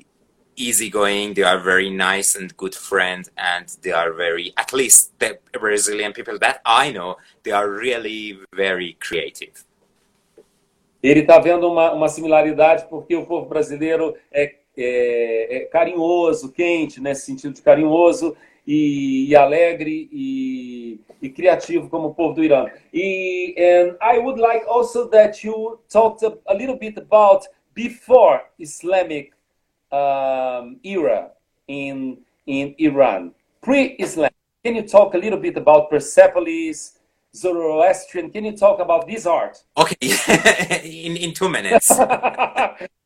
easygoing. 0.57 1.35
They 1.35 1.43
are 1.43 1.59
very 1.59 1.91
nice 1.91 2.35
and 2.35 2.55
good 2.57 2.75
friends, 2.75 3.31
and 3.37 3.67
they 3.83 3.93
are 3.93 4.13
very. 4.13 4.53
At 4.57 4.73
least 4.73 5.19
the 5.19 5.39
Brazilian 5.53 6.13
people 6.13 6.39
that 6.41 6.61
I 6.67 6.91
know, 6.93 7.17
they 7.45 7.53
are 7.53 7.71
really 7.71 8.39
very 8.55 8.97
creative. 9.01 9.65
Ele 11.03 11.21
está 11.21 11.39
vendo 11.39 11.67
uma, 11.67 11.93
uma 11.93 12.09
similaridade 12.09 12.87
porque 12.91 13.17
o 13.17 13.25
povo 13.25 13.49
brasileiro 13.49 14.15
é, 14.31 14.57
é, 14.83 15.57
é 15.57 15.61
carinhoso, 15.67 16.53
quente, 16.53 17.01
nesse 17.01 17.27
sentido 17.27 17.55
de 17.55 17.63
carinhoso 17.63 18.37
e, 18.67 19.29
e 19.29 19.37
alegre 19.37 20.09
e, 20.13 21.01
e 21.21 21.29
criativo 21.29 21.89
como 21.89 22.09
o 22.09 22.15
povo 22.15 22.35
do 22.35 22.45
Irã. 22.45 22.67
E 22.93 23.55
and 23.59 23.97
I 24.01 24.19
would 24.19 24.41
like 24.41 24.65
also 24.67 25.09
that 25.09 25.47
you 25.47 25.81
talked 25.89 26.25
a, 26.25 26.37
a 26.47 26.55
little 26.55 26.77
bit 26.77 26.99
about 26.99 27.47
before 27.75 28.43
Islamic 28.59 29.33
um, 29.91 30.79
era 30.85 31.33
in 31.67 32.19
in 32.47 32.75
Iran, 32.79 33.33
pre-Islam. 33.61 34.31
Can 34.63 34.77
you 34.77 34.83
talk 34.83 35.15
a 35.15 35.19
little 35.19 35.39
bit 35.39 35.57
about 35.57 35.89
Persepolis, 35.89 37.00
Zoroastrian? 37.35 38.31
Can 38.31 38.45
you 38.45 38.57
talk 38.57 38.81
about 38.81 39.07
this 39.07 39.27
art? 39.27 39.63
Okay, 39.77 39.97
in 41.05 41.17
in 41.17 41.33
two 41.33 41.49
minutes. 41.49 41.91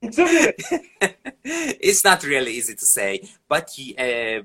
In 0.01 0.11
two 0.11 0.25
minutes. 0.27 0.73
it's 1.45 2.05
not 2.05 2.25
really 2.25 2.53
easy 2.53 2.75
to 2.75 2.85
say, 2.85 3.23
but 3.49 3.71
uh, 3.99 4.41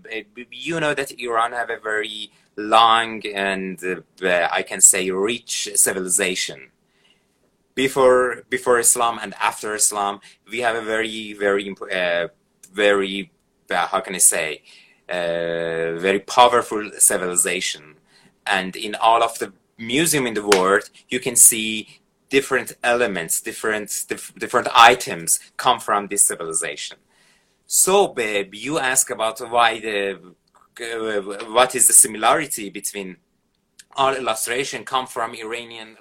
you 0.51 0.79
know 0.79 0.93
that 0.93 1.11
Iran 1.19 1.51
have 1.51 1.69
a 1.69 1.79
very 1.79 2.31
long 2.55 3.25
and 3.27 3.81
uh, 4.21 4.47
I 4.51 4.63
can 4.63 4.81
say 4.81 5.09
rich 5.11 5.69
civilization. 5.75 6.71
Before 7.75 8.43
before 8.49 8.79
Islam 8.79 9.19
and 9.21 9.33
after 9.41 9.75
Islam, 9.75 10.19
we 10.49 10.59
have 10.59 10.75
a 10.75 10.81
very 10.81 11.33
very 11.33 11.73
uh, 11.91 12.27
very 12.73 13.31
uh, 13.69 13.87
how 13.87 13.99
can 14.01 14.15
I 14.15 14.19
say 14.19 14.61
uh, 15.09 15.97
very 15.97 16.19
powerful 16.19 16.91
civilization, 16.97 17.95
and 18.45 18.75
in 18.75 18.95
all 18.95 19.23
of 19.23 19.39
the 19.39 19.53
museum 19.79 20.27
in 20.27 20.33
the 20.33 20.45
world, 20.45 20.89
you 21.09 21.19
can 21.19 21.35
see 21.35 21.99
different 22.29 22.73
elements, 22.83 23.41
different 23.41 24.05
dif- 24.07 24.33
different 24.35 24.67
items 24.75 25.39
come 25.57 25.79
from 25.79 26.07
this 26.07 26.23
civilization. 26.23 26.97
So, 27.65 28.07
babe, 28.07 28.53
you 28.53 28.79
ask 28.79 29.09
about 29.09 29.39
why 29.49 29.79
the 29.79 30.19
uh, 30.81 31.21
what 31.51 31.75
is 31.75 31.87
the 31.87 31.93
similarity 31.93 32.69
between 32.69 33.17
our 33.95 34.15
illustration 34.15 34.85
come 34.85 35.07
from 35.07 35.33
Iranian 35.33 35.97